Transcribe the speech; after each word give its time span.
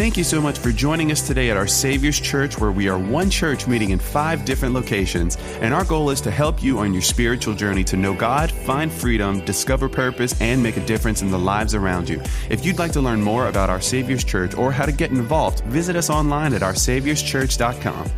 Thank 0.00 0.16
you 0.16 0.24
so 0.24 0.40
much 0.40 0.58
for 0.58 0.72
joining 0.72 1.12
us 1.12 1.26
today 1.26 1.50
at 1.50 1.58
our 1.58 1.66
Savior's 1.66 2.18
Church, 2.18 2.58
where 2.58 2.72
we 2.72 2.88
are 2.88 2.98
one 2.98 3.28
church 3.28 3.66
meeting 3.66 3.90
in 3.90 3.98
five 3.98 4.46
different 4.46 4.72
locations. 4.72 5.36
And 5.60 5.74
our 5.74 5.84
goal 5.84 6.08
is 6.08 6.22
to 6.22 6.30
help 6.30 6.62
you 6.62 6.78
on 6.78 6.94
your 6.94 7.02
spiritual 7.02 7.52
journey 7.52 7.84
to 7.84 7.98
know 7.98 8.14
God, 8.14 8.50
find 8.50 8.90
freedom, 8.90 9.44
discover 9.44 9.90
purpose, 9.90 10.40
and 10.40 10.62
make 10.62 10.78
a 10.78 10.86
difference 10.86 11.20
in 11.20 11.30
the 11.30 11.38
lives 11.38 11.74
around 11.74 12.08
you. 12.08 12.18
If 12.48 12.64
you'd 12.64 12.78
like 12.78 12.92
to 12.92 13.02
learn 13.02 13.20
more 13.20 13.48
about 13.48 13.68
our 13.68 13.82
Savior's 13.82 14.24
Church 14.24 14.54
or 14.54 14.72
how 14.72 14.86
to 14.86 14.92
get 14.92 15.10
involved, 15.10 15.60
visit 15.64 15.96
us 15.96 16.08
online 16.08 16.54
at 16.54 16.62
oursaviorschurch.com. 16.62 18.10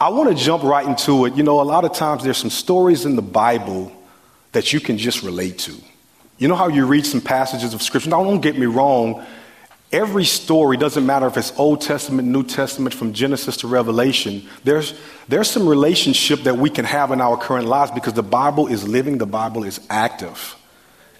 I 0.00 0.08
want 0.08 0.36
to 0.36 0.44
jump 0.44 0.64
right 0.64 0.84
into 0.84 1.24
it. 1.26 1.36
You 1.36 1.44
know, 1.44 1.60
a 1.60 1.62
lot 1.62 1.84
of 1.84 1.92
times 1.92 2.24
there's 2.24 2.38
some 2.38 2.50
stories 2.50 3.04
in 3.04 3.14
the 3.14 3.22
Bible 3.22 3.92
that 4.50 4.72
you 4.72 4.80
can 4.80 4.98
just 4.98 5.22
relate 5.22 5.56
to. 5.58 5.76
You 6.38 6.46
know 6.46 6.54
how 6.54 6.68
you 6.68 6.86
read 6.86 7.04
some 7.04 7.20
passages 7.20 7.74
of 7.74 7.82
scripture? 7.82 8.10
Now, 8.10 8.22
don't 8.22 8.40
get 8.40 8.56
me 8.56 8.66
wrong. 8.66 9.24
Every 9.90 10.24
story, 10.24 10.76
doesn't 10.76 11.04
matter 11.04 11.26
if 11.26 11.36
it's 11.36 11.52
Old 11.58 11.80
Testament, 11.80 12.28
New 12.28 12.44
Testament, 12.44 12.94
from 12.94 13.12
Genesis 13.12 13.56
to 13.58 13.66
Revelation, 13.66 14.46
there's, 14.62 14.94
there's 15.28 15.50
some 15.50 15.66
relationship 15.66 16.40
that 16.40 16.56
we 16.56 16.70
can 16.70 16.84
have 16.84 17.10
in 17.10 17.20
our 17.20 17.36
current 17.36 17.66
lives 17.66 17.90
because 17.90 18.12
the 18.12 18.22
Bible 18.22 18.68
is 18.68 18.86
living, 18.86 19.18
the 19.18 19.26
Bible 19.26 19.64
is 19.64 19.80
active. 19.90 20.56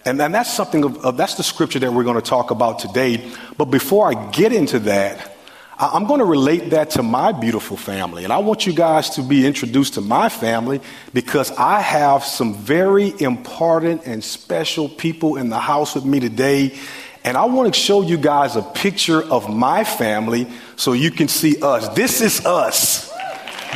And, 0.05 0.21
and 0.21 0.35
that's 0.35 0.53
something 0.53 0.85
of, 0.85 1.05
of 1.05 1.17
that's 1.17 1.35
the 1.35 1.43
scripture 1.43 1.79
that 1.81 1.93
we're 1.93 2.05
going 2.05 2.21
to 2.21 2.23
talk 2.23 2.51
about 2.51 2.79
today. 2.79 3.29
But 3.57 3.67
before 3.67 4.09
I 4.09 4.31
get 4.31 4.53
into 4.53 4.79
that, 4.81 5.38
I'm 5.81 6.07
going 6.07 6.19
to 6.19 6.25
relate 6.25 6.71
that 6.71 6.91
to 6.91 7.05
my 7.05 7.31
beautiful 7.31 7.77
family. 7.77 8.25
And 8.25 8.33
I 8.33 8.39
want 8.39 8.67
you 8.67 8.73
guys 8.73 9.11
to 9.11 9.23
be 9.23 9.47
introduced 9.47 9.95
to 9.95 10.01
my 10.01 10.29
family 10.29 10.81
because 11.15 11.53
I 11.53 11.81
have 11.81 12.25
some 12.25 12.55
very 12.55 13.15
important 13.21 14.05
and 14.05 14.25
special 14.25 14.89
people 14.89 15.37
in 15.37 15.51
the 15.51 15.59
house 15.61 15.95
with 15.95 16.05
me 16.05 16.19
today. 16.19 16.77
And 17.23 17.37
I 17.37 17.45
want 17.45 17.73
to 17.73 17.79
show 17.79 18.03
you 18.03 18.17
guys 18.17 18.57
a 18.57 18.63
picture 18.63 19.23
of 19.23 19.49
my 19.49 19.85
family 19.85 20.49
so 20.75 20.95
you 20.95 21.13
can 21.13 21.29
see 21.29 21.63
us. 21.63 21.89
This 21.91 22.21
is 22.23 22.45
us. 22.45 23.13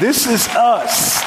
This 0.00 0.26
is 0.26 0.48
us. 0.48 1.22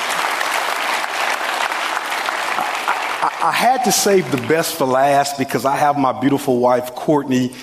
I, 3.42 3.52
had 3.54 3.84
to 3.86 3.92
save 3.92 4.30
the 4.32 4.45
best 4.48 4.76
for 4.76 4.86
last 4.86 5.38
because 5.38 5.66
I 5.66 5.76
have 5.78 5.98
my 5.98 6.20
beautiful 6.20 6.60
wife, 6.60 6.95
Courtney, 6.95 7.54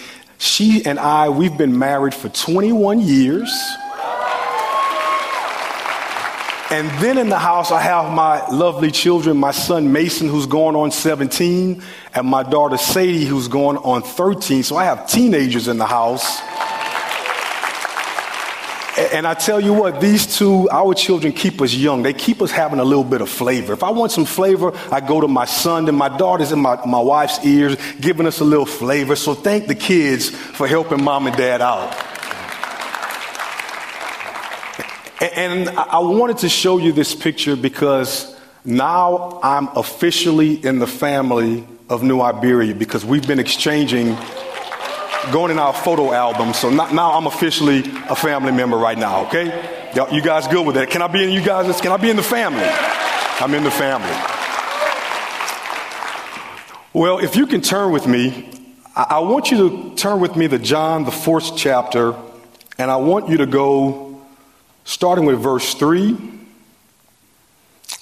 she 0.42 0.84
and 0.84 0.98
I, 0.98 1.28
we've 1.28 1.56
been 1.56 1.78
married 1.78 2.14
for 2.14 2.28
21 2.28 3.00
years. 3.00 3.48
And 6.68 6.90
then 7.00 7.16
in 7.16 7.28
the 7.28 7.38
house, 7.38 7.70
I 7.70 7.80
have 7.80 8.12
my 8.12 8.44
lovely 8.48 8.90
children, 8.90 9.36
my 9.36 9.52
son 9.52 9.92
Mason, 9.92 10.28
who's 10.28 10.46
going 10.46 10.74
on 10.74 10.90
17, 10.90 11.80
and 12.14 12.26
my 12.26 12.42
daughter 12.42 12.76
Sadie, 12.76 13.24
who's 13.24 13.46
going 13.46 13.76
on 13.76 14.02
13. 14.02 14.64
So 14.64 14.74
I 14.76 14.84
have 14.84 15.06
teenagers 15.06 15.68
in 15.68 15.78
the 15.78 15.86
house. 15.86 16.40
And 18.98 19.26
I 19.26 19.32
tell 19.32 19.58
you 19.58 19.72
what, 19.72 20.02
these 20.02 20.36
two, 20.36 20.68
our 20.70 20.92
children 20.92 21.32
keep 21.32 21.62
us 21.62 21.72
young. 21.72 22.02
They 22.02 22.12
keep 22.12 22.42
us 22.42 22.50
having 22.50 22.78
a 22.78 22.84
little 22.84 23.04
bit 23.04 23.22
of 23.22 23.30
flavor. 23.30 23.72
If 23.72 23.82
I 23.82 23.90
want 23.90 24.12
some 24.12 24.26
flavor, 24.26 24.72
I 24.90 25.00
go 25.00 25.20
to 25.20 25.28
my 25.28 25.46
son 25.46 25.88
and 25.88 25.96
my 25.96 26.14
daughter's 26.14 26.52
in 26.52 26.60
my, 26.60 26.84
my 26.84 27.00
wife's 27.00 27.42
ears, 27.44 27.76
giving 28.00 28.26
us 28.26 28.40
a 28.40 28.44
little 28.44 28.66
flavor. 28.66 29.16
So 29.16 29.32
thank 29.34 29.66
the 29.66 29.74
kids 29.74 30.28
for 30.28 30.66
helping 30.66 31.02
mom 31.02 31.26
and 31.26 31.34
dad 31.34 31.62
out. 31.62 31.90
And 35.36 35.70
I 35.70 36.00
wanted 36.00 36.38
to 36.38 36.50
show 36.50 36.76
you 36.76 36.92
this 36.92 37.14
picture 37.14 37.56
because 37.56 38.38
now 38.64 39.40
I'm 39.42 39.68
officially 39.68 40.54
in 40.66 40.80
the 40.80 40.86
family 40.86 41.64
of 41.88 42.02
New 42.02 42.20
Iberia 42.20 42.74
because 42.74 43.04
we've 43.04 43.26
been 43.26 43.38
exchanging 43.38 44.18
going 45.30 45.50
in 45.50 45.58
our 45.58 45.72
photo 45.72 46.12
album. 46.12 46.52
So 46.54 46.70
not, 46.70 46.92
now 46.92 47.12
I'm 47.12 47.26
officially 47.26 47.80
a 48.08 48.16
family 48.16 48.52
member 48.52 48.76
right 48.76 48.98
now, 48.98 49.26
okay? 49.26 49.90
you 49.94 50.06
you 50.10 50.22
guys 50.22 50.48
good 50.48 50.66
with 50.66 50.76
that? 50.76 50.90
Can 50.90 51.02
I 51.02 51.06
be 51.06 51.22
in 51.22 51.30
you 51.30 51.42
guys? 51.42 51.80
Can 51.80 51.92
I 51.92 51.96
be 51.96 52.10
in 52.10 52.16
the 52.16 52.22
family? 52.22 52.64
I'm 52.64 53.54
in 53.54 53.64
the 53.64 53.70
family. 53.70 54.08
Well, 56.94 57.18
if 57.18 57.36
you 57.36 57.46
can 57.46 57.60
turn 57.60 57.92
with 57.92 58.06
me, 58.06 58.50
I 58.94 59.20
want 59.20 59.50
you 59.50 59.68
to 59.68 59.94
turn 59.96 60.20
with 60.20 60.36
me 60.36 60.48
to 60.48 60.58
John, 60.58 61.04
the 61.04 61.10
fourth 61.10 61.56
chapter, 61.56 62.14
and 62.78 62.90
I 62.90 62.96
want 62.96 63.28
you 63.28 63.38
to 63.38 63.46
go 63.46 64.20
starting 64.84 65.24
with 65.24 65.40
verse 65.40 65.74
3 65.74 66.16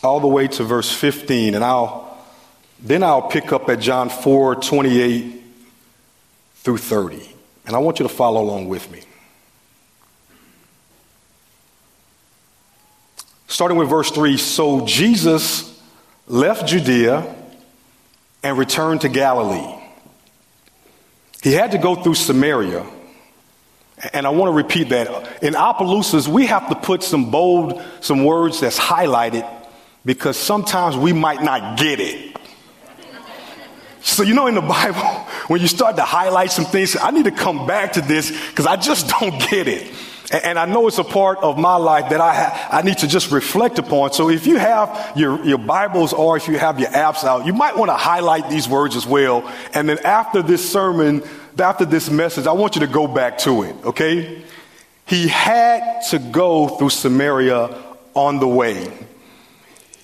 all 0.02 0.18
the 0.20 0.26
way 0.26 0.48
to 0.48 0.64
verse 0.64 0.90
15, 0.90 1.54
and 1.54 1.64
I'll 1.64 2.08
then 2.82 3.02
I'll 3.02 3.22
pick 3.22 3.52
up 3.52 3.68
at 3.68 3.80
John 3.80 4.08
4 4.08 4.56
28 4.56 5.39
through 6.60 6.78
30. 6.78 7.28
And 7.66 7.76
I 7.76 7.78
want 7.78 7.98
you 7.98 8.04
to 8.04 8.12
follow 8.12 8.42
along 8.42 8.68
with 8.68 8.90
me. 8.90 9.02
Starting 13.46 13.76
with 13.76 13.88
verse 13.88 14.10
3 14.10 14.36
So 14.36 14.86
Jesus 14.86 15.80
left 16.26 16.68
Judea 16.68 17.34
and 18.42 18.56
returned 18.56 19.02
to 19.02 19.08
Galilee. 19.08 19.76
He 21.42 21.52
had 21.52 21.72
to 21.72 21.78
go 21.78 21.94
through 21.94 22.14
Samaria. 22.14 22.86
And 24.12 24.26
I 24.26 24.30
want 24.30 24.48
to 24.48 24.56
repeat 24.56 24.90
that. 24.90 25.42
In 25.42 25.54
Opelousas, 25.54 26.26
we 26.26 26.46
have 26.46 26.68
to 26.70 26.74
put 26.74 27.02
some 27.02 27.30
bold, 27.30 27.82
some 28.00 28.24
words 28.24 28.60
that's 28.60 28.78
highlighted 28.78 29.48
because 30.04 30.38
sometimes 30.38 30.96
we 30.96 31.12
might 31.12 31.42
not 31.42 31.78
get 31.78 32.00
it. 32.00 32.36
So, 34.02 34.22
you 34.22 34.34
know, 34.34 34.46
in 34.46 34.54
the 34.54 34.60
Bible, 34.60 34.98
when 35.48 35.60
you 35.60 35.68
start 35.68 35.96
to 35.96 36.02
highlight 36.02 36.50
some 36.50 36.64
things, 36.64 36.96
I 36.96 37.10
need 37.10 37.24
to 37.24 37.30
come 37.30 37.66
back 37.66 37.92
to 37.92 38.00
this 38.00 38.30
because 38.48 38.66
I 38.66 38.76
just 38.76 39.08
don't 39.20 39.38
get 39.50 39.68
it. 39.68 39.92
And, 40.32 40.44
and, 40.44 40.58
I 40.58 40.66
know 40.66 40.86
it's 40.86 40.98
a 40.98 41.04
part 41.04 41.38
of 41.38 41.58
my 41.58 41.76
life 41.76 42.10
that 42.10 42.20
I, 42.20 42.34
ha- 42.34 42.68
I 42.70 42.82
need 42.82 42.98
to 42.98 43.08
just 43.08 43.30
reflect 43.30 43.78
upon. 43.78 44.12
So 44.12 44.30
if 44.30 44.46
you 44.46 44.58
have 44.58 45.12
your, 45.16 45.44
your 45.44 45.58
Bibles 45.58 46.12
or 46.12 46.36
if 46.36 46.46
you 46.46 46.58
have 46.58 46.78
your 46.78 46.90
apps 46.90 47.24
out, 47.24 47.46
you 47.46 47.52
might 47.52 47.76
want 47.76 47.90
to 47.90 47.96
highlight 47.96 48.48
these 48.48 48.68
words 48.68 48.96
as 48.96 49.06
well. 49.06 49.50
And 49.74 49.88
then 49.88 49.98
after 50.00 50.40
this 50.40 50.70
sermon, 50.70 51.22
after 51.58 51.84
this 51.84 52.10
message, 52.10 52.46
I 52.46 52.52
want 52.52 52.76
you 52.76 52.80
to 52.80 52.86
go 52.86 53.06
back 53.06 53.38
to 53.38 53.64
it, 53.64 53.74
okay? 53.84 54.42
He 55.06 55.26
had 55.26 56.02
to 56.10 56.20
go 56.20 56.68
through 56.68 56.90
Samaria 56.90 57.76
on 58.14 58.38
the 58.38 58.46
way. 58.46 58.92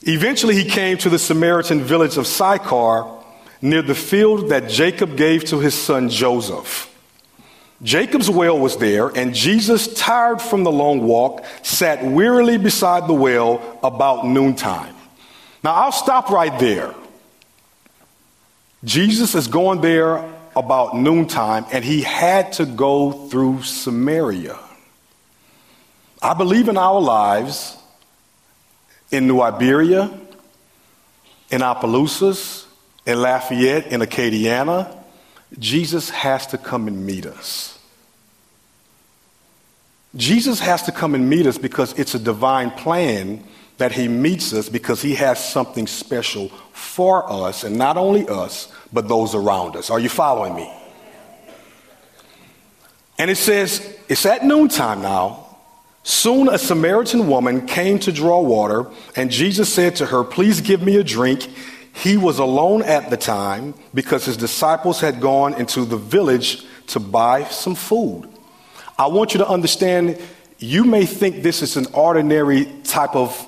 Eventually, 0.03 0.55
he 0.55 0.65
came 0.65 0.99
to 0.99 1.09
the 1.09 1.19
Samaritan 1.19 1.81
village 1.81 2.17
of 2.17 2.27
Sychar 2.27 3.16
near 3.61 3.83
the 3.83 3.95
field 3.95 4.51
that 4.51 4.69
Jacob 4.69 5.17
gave 5.17 5.45
to 5.47 5.59
his 5.59 5.75
son 5.75 6.09
Joseph. 6.09 6.93
Jacob's 7.83 8.31
well 8.31 8.59
was 8.59 8.79
there, 8.79 9.09
and 9.09 9.35
Jesus, 9.35 9.93
tired 9.95 10.41
from 10.41 10.65
the 10.65 10.73
long 10.73 11.03
walk, 11.03 11.45
sat 11.63 12.03
wearily 12.03 12.57
beside 12.57 13.07
the 13.07 13.15
well 13.15 13.79
about 13.83 14.27
noontime. 14.27 14.95
Now, 15.63 15.75
I'll 15.75 15.93
stop 15.93 16.31
right 16.31 16.59
there. 16.59 16.95
Jesus 18.85 19.35
is 19.35 19.49
going 19.49 19.81
there 19.81 20.25
about 20.55 20.97
noontime, 20.97 21.67
and 21.71 21.85
he 21.85 22.03
had 22.03 22.53
to 22.55 22.65
go 22.65 23.29
through 23.29 23.63
Samaria. 23.63 24.59
I 26.23 26.35
believe 26.35 26.69
in 26.69 26.79
our 26.79 27.01
lives, 27.01 27.77
in 29.11 29.27
New 29.27 29.41
Iberia, 29.41 30.11
in 31.51 31.63
Opelousas, 31.63 32.66
in 33.07 33.21
Lafayette, 33.21 33.87
in 33.87 34.01
Acadiana, 34.01 34.95
Jesus 35.59 36.11
has 36.11 36.47
to 36.49 36.59
come 36.59 36.89
and 36.89 37.07
meet 37.07 37.25
us. 37.25 37.79
Jesus 40.17 40.61
has 40.61 40.83
to 40.85 40.93
come 40.93 41.15
and 41.15 41.29
meet 41.29 41.47
us 41.47 41.59
because 41.59 41.99
it's 41.99 42.15
a 42.15 42.19
divine 42.19 42.71
plan 42.71 43.45
that 43.79 43.93
he 43.93 44.09
meets 44.09 44.53
us 44.53 44.69
because 44.69 45.03
he 45.03 45.15
has 45.15 45.43
something 45.53 45.87
special 45.87 46.49
for 46.73 47.31
us, 47.31 47.63
and 47.63 47.77
not 47.77 47.97
only 47.97 48.27
us, 48.27 48.73
but 48.93 49.09
those 49.09 49.35
around 49.35 49.77
us. 49.77 49.91
Are 49.91 50.01
you 50.01 50.09
following 50.09 50.55
me? 50.55 50.73
And 53.19 53.31
it 53.31 53.37
says, 53.37 53.97
it's 54.09 54.25
at 54.25 54.45
noontime 54.45 55.03
now. 55.03 55.43
Soon 56.03 56.49
a 56.49 56.57
Samaritan 56.57 57.29
woman 57.29 57.67
came 57.67 57.99
to 58.01 58.13
draw 58.13 58.41
water, 58.41 58.87
and 59.17 59.31
Jesus 59.31 59.73
said 59.73 59.97
to 59.97 60.07
her, 60.07 60.23
Please 60.23 60.61
give 60.61 60.81
me 60.81 60.97
a 60.97 61.05
drink. 61.05 61.51
He 61.97 62.19
was 62.19 62.39
alone 62.39 62.83
at 62.83 63.09
the 63.09 63.17
time 63.17 63.73
because 63.95 64.27
his 64.27 64.37
disciples 64.37 65.01
had 65.01 65.19
gone 65.19 65.55
into 65.55 65.87
the 65.87 65.97
village 65.97 66.63
to 66.89 67.01
buy 67.01 67.45
some 67.45 67.75
food. 67.75 68.29
I 68.99 69.07
want 69.07 69.33
you 69.33 69.39
to 69.39 69.49
understand 69.49 70.21
you 70.59 70.85
may 70.85 71.07
think 71.07 71.43
this 71.43 71.63
is 71.63 71.77
an 71.77 71.87
ordinary 71.95 72.67
type 72.85 73.17
of 73.17 73.47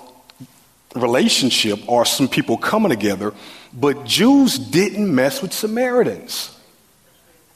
relationship 0.94 1.78
or 1.86 2.06
some 2.06 2.26
people 2.26 2.56
coming 2.56 2.88
together, 2.88 3.34
but 3.74 4.06
Jews 4.06 4.58
didn't 4.58 5.14
mess 5.14 5.42
with 5.42 5.52
Samaritans. 5.52 6.56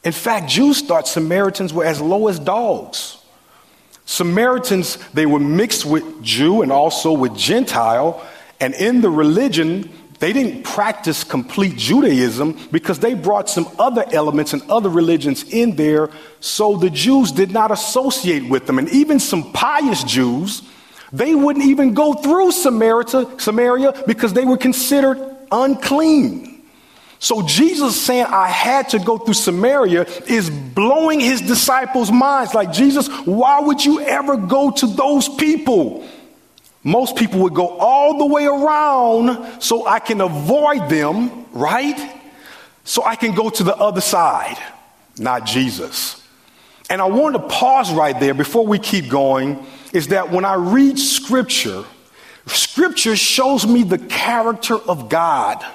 In 0.03 0.11
fact, 0.11 0.47
Jews 0.47 0.83
thought 0.83 1.07
Samaritans 1.07 1.73
were 1.73 1.85
as 1.85 2.01
low 2.01 2.27
as 2.27 2.37
dogs. 2.37 3.17
Samaritans, 4.05 4.97
they 5.13 5.25
were 5.25 5.39
mixed 5.39 5.85
with 5.85 6.21
Jew 6.21 6.61
and 6.61 6.71
also 6.71 7.13
with 7.13 7.35
Gentile, 7.35 8.23
and 8.59 8.75
in 8.75 9.01
the 9.01 9.09
religion, 9.09 9.89
they 10.23 10.31
didn't 10.31 10.63
practice 10.63 11.25
complete 11.25 11.75
Judaism 11.75 12.57
because 12.71 12.97
they 12.99 13.13
brought 13.13 13.49
some 13.49 13.67
other 13.77 14.05
elements 14.13 14.53
and 14.53 14.61
other 14.71 14.87
religions 14.87 15.43
in 15.51 15.75
there, 15.75 16.09
so 16.39 16.77
the 16.77 16.89
Jews 16.89 17.33
did 17.33 17.51
not 17.51 17.71
associate 17.71 18.47
with 18.47 18.65
them. 18.65 18.79
And 18.79 18.87
even 18.87 19.19
some 19.19 19.51
pious 19.51 20.01
Jews, 20.05 20.61
they 21.11 21.35
wouldn't 21.35 21.65
even 21.65 21.93
go 21.93 22.13
through 22.13 22.53
Samaria, 22.53 23.37
Samaria 23.37 24.01
because 24.07 24.31
they 24.31 24.45
were 24.45 24.55
considered 24.55 25.19
unclean. 25.51 26.63
So 27.19 27.41
Jesus 27.41 28.01
saying, 28.01 28.25
I 28.25 28.47
had 28.47 28.89
to 28.89 28.99
go 28.99 29.17
through 29.17 29.33
Samaria 29.33 30.03
is 30.27 30.49
blowing 30.49 31.19
his 31.19 31.41
disciples' 31.41 32.13
minds. 32.13 32.53
Like, 32.53 32.71
Jesus, 32.71 33.09
why 33.25 33.59
would 33.59 33.83
you 33.83 33.99
ever 33.99 34.37
go 34.37 34.71
to 34.71 34.87
those 34.87 35.27
people? 35.27 36.05
Most 36.83 37.15
people 37.15 37.39
would 37.41 37.53
go 37.53 37.77
all 37.77 38.17
the 38.17 38.25
way 38.25 38.45
around 38.45 39.61
so 39.61 39.87
I 39.87 39.99
can 39.99 40.19
avoid 40.19 40.89
them, 40.89 41.45
right? 41.53 42.21
So 42.83 43.03
I 43.05 43.15
can 43.15 43.33
go 43.33 43.49
to 43.49 43.63
the 43.63 43.75
other 43.75 44.01
side, 44.01 44.57
not 45.17 45.45
Jesus. 45.45 46.21
And 46.89 47.01
I 47.01 47.05
want 47.05 47.35
to 47.35 47.39
pause 47.39 47.91
right 47.93 48.19
there 48.19 48.33
before 48.33 48.67
we 48.67 48.79
keep 48.79 49.09
going 49.09 49.65
is 49.93 50.09
that 50.09 50.31
when 50.31 50.43
I 50.43 50.55
read 50.55 50.99
scripture, 50.99 51.85
scripture 52.47 53.15
shows 53.15 53.65
me 53.65 53.83
the 53.83 53.97
character 53.97 54.75
of 54.75 55.07
God. 55.07 55.65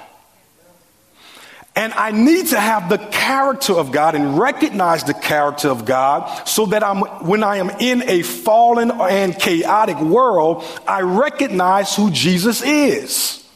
And 1.79 1.93
I 1.93 2.11
need 2.11 2.47
to 2.47 2.59
have 2.59 2.89
the 2.89 2.97
character 2.97 3.71
of 3.71 3.93
God 3.93 4.13
and 4.13 4.37
recognize 4.37 5.05
the 5.05 5.13
character 5.13 5.69
of 5.69 5.85
God 5.85 6.45
so 6.45 6.65
that 6.65 6.83
I'm, 6.83 6.99
when 7.25 7.41
I 7.41 7.55
am 7.55 7.69
in 7.69 8.03
a 8.03 8.21
fallen 8.21 8.91
and 8.91 9.33
chaotic 9.33 9.97
world, 10.01 10.65
I 10.85 11.03
recognize 11.03 11.95
who 11.95 12.11
Jesus 12.11 12.61
is. 12.61 13.47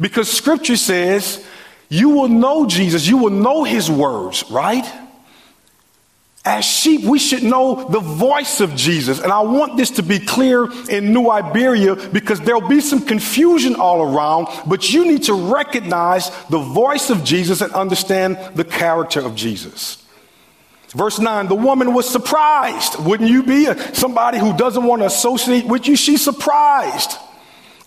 Because 0.00 0.32
scripture 0.32 0.78
says, 0.78 1.44
you 1.90 2.08
will 2.08 2.28
know 2.28 2.66
Jesus, 2.66 3.06
you 3.06 3.18
will 3.18 3.28
know 3.28 3.64
his 3.64 3.90
words, 3.90 4.50
right? 4.50 4.90
As 6.48 6.64
sheep, 6.64 7.04
we 7.04 7.18
should 7.18 7.42
know 7.42 7.86
the 7.90 8.00
voice 8.00 8.60
of 8.62 8.74
Jesus. 8.74 9.20
And 9.20 9.30
I 9.30 9.42
want 9.42 9.76
this 9.76 9.90
to 9.92 10.02
be 10.02 10.18
clear 10.18 10.66
in 10.88 11.12
New 11.12 11.28
Iberia 11.28 11.94
because 11.94 12.40
there'll 12.40 12.66
be 12.66 12.80
some 12.80 13.04
confusion 13.04 13.74
all 13.74 14.00
around, 14.00 14.48
but 14.66 14.90
you 14.90 15.04
need 15.04 15.24
to 15.24 15.34
recognize 15.34 16.30
the 16.46 16.58
voice 16.58 17.10
of 17.10 17.22
Jesus 17.22 17.60
and 17.60 17.70
understand 17.74 18.38
the 18.56 18.64
character 18.64 19.20
of 19.20 19.34
Jesus. 19.34 20.02
Verse 20.92 21.18
9, 21.18 21.48
the 21.48 21.54
woman 21.54 21.92
was 21.92 22.08
surprised. 22.08 22.98
Wouldn't 22.98 23.28
you 23.28 23.42
be 23.42 23.66
somebody 23.92 24.38
who 24.38 24.56
doesn't 24.56 24.84
want 24.84 25.02
to 25.02 25.06
associate 25.06 25.66
with 25.66 25.86
you? 25.86 25.96
She's 25.96 26.24
surprised. 26.24 27.12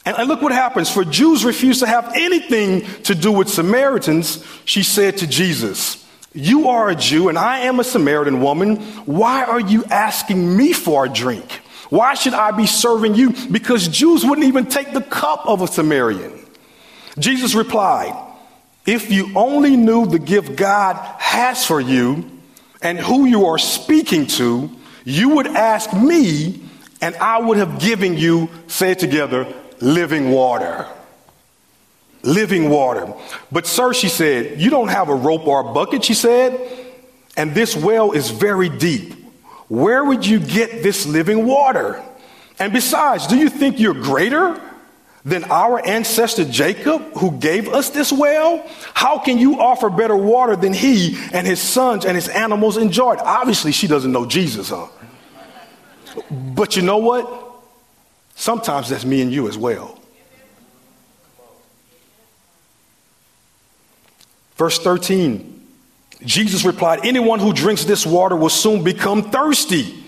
And, 0.06 0.16
and 0.18 0.28
look 0.28 0.44
what 0.44 0.52
happens. 0.52 0.88
For 0.88 1.04
Jews 1.04 1.44
refuse 1.44 1.80
to 1.80 1.88
have 1.88 2.12
anything 2.14 2.82
to 3.06 3.16
do 3.16 3.32
with 3.32 3.50
Samaritans, 3.50 4.46
she 4.66 4.84
said 4.84 5.18
to 5.18 5.26
Jesus, 5.26 6.08
you 6.34 6.70
are 6.70 6.90
a 6.90 6.96
Jew 6.96 7.30
and 7.30 7.38
I 7.38 7.60
am 7.60 7.80
a 7.80 7.84
Samaritan 7.84 8.42
woman. 8.42 8.78
Why 9.06 9.44
are 9.44 9.60
you 9.60 9.84
asking 9.86 10.56
me 10.56 10.74
for 10.74 11.06
a 11.06 11.10
drink? 11.10 11.52
Why 11.90 12.14
should 12.14 12.34
I 12.34 12.52
be 12.52 12.68
serving 12.68 13.16
you? 13.16 13.34
Because 13.52 13.90
Jews 13.90 14.24
wouldn't 14.26 14.48
even 14.48 14.68
take 14.68 14.94
the 14.94 15.02
cup 15.02 15.46
of 15.46 15.62
a 15.62 15.68
Samaritan. 15.68 16.40
Jesus 17.20 17.54
replied, 17.54 18.16
If 18.86 19.12
you 19.12 19.34
only 19.36 19.76
knew 19.76 20.06
the 20.06 20.20
gift 20.20 20.56
God 20.56 20.96
has 21.20 21.66
for 21.66 21.82
you 21.82 22.32
and 22.82 22.98
who 22.98 23.26
you 23.26 23.48
are 23.48 23.58
speaking 23.58 24.28
to, 24.28 24.72
you 25.04 25.36
would 25.36 25.48
ask 25.48 25.92
me, 25.94 26.62
and 27.02 27.14
I 27.16 27.40
would 27.40 27.58
have 27.58 27.82
given 27.82 28.16
you, 28.16 28.50
say 28.68 28.92
it 28.92 29.00
together, 29.00 29.54
living 29.82 30.32
water 30.32 30.88
living 32.24 32.70
water. 32.70 33.14
But, 33.52 33.68
sir, 33.68 33.94
she 33.94 34.10
said, 34.10 34.60
you 34.60 34.70
don't 34.70 34.90
have 34.90 35.10
a 35.10 35.16
rope 35.16 35.48
or 35.48 35.70
a 35.70 35.74
bucket, 35.74 36.04
she 36.04 36.14
said, 36.14 36.60
and 37.38 37.54
this 37.56 37.76
well 37.76 38.12
is 38.12 38.30
very 38.30 38.70
deep. 38.70 39.14
Where 39.68 40.04
would 40.04 40.26
you 40.26 40.40
get 40.40 40.84
this 40.84 41.06
living 41.06 41.46
water? 41.46 42.02
And 42.60 42.74
besides, 42.74 43.28
do 43.28 43.38
you 43.38 43.50
think 43.50 43.80
you're 43.80 43.94
greater 43.94 44.62
than 45.24 45.44
our 45.46 45.86
ancestor 45.86 46.46
Jacob, 46.46 47.02
who 47.14 47.32
gave 47.32 47.70
us 47.70 47.92
this 47.92 48.12
well? 48.12 48.68
How 48.94 49.20
can 49.20 49.38
you 49.38 49.62
offer 49.62 49.90
better 49.90 50.16
water 50.16 50.56
than 50.56 50.74
he 50.74 51.18
and 51.32 51.46
his 51.46 51.62
sons 51.62 52.06
and 52.06 52.16
his 52.16 52.28
animals 52.28 52.78
enjoyed? 52.78 53.20
Obviously, 53.20 53.72
she 53.72 53.88
doesn't 53.88 54.12
know 54.12 54.26
Jesus, 54.26 54.70
huh? 54.70 54.88
But 56.30 56.76
you 56.76 56.82
know 56.82 56.98
what? 56.98 57.30
Sometimes 58.36 58.90
that's 58.90 59.06
me 59.06 59.22
and 59.22 59.32
you 59.32 59.48
as 59.48 59.58
well. 59.58 60.01
Verse 64.62 64.78
13 64.78 65.60
Jesus 66.24 66.64
replied, 66.66 67.00
Anyone 67.04 67.40
who 67.40 67.52
drinks 67.52 67.84
this 67.84 68.06
water 68.06 68.36
will 68.36 68.50
soon 68.50 68.84
become 68.84 69.32
thirsty. 69.32 70.04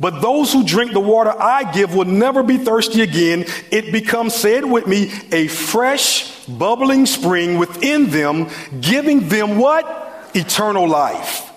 But 0.00 0.22
those 0.22 0.50
who 0.50 0.64
drink 0.64 0.94
the 0.94 1.00
water 1.00 1.30
I 1.30 1.70
give 1.70 1.94
will 1.94 2.06
never 2.06 2.42
be 2.42 2.56
thirsty 2.56 3.02
again. 3.02 3.44
It 3.70 3.92
becomes, 3.92 4.34
say 4.34 4.56
it 4.56 4.66
with 4.66 4.86
me, 4.86 5.12
a 5.30 5.46
fresh, 5.46 6.46
bubbling 6.46 7.04
spring 7.04 7.58
within 7.58 8.08
them, 8.08 8.48
giving 8.80 9.28
them 9.28 9.58
what? 9.58 9.84
Eternal 10.34 10.88
life. 10.88 11.52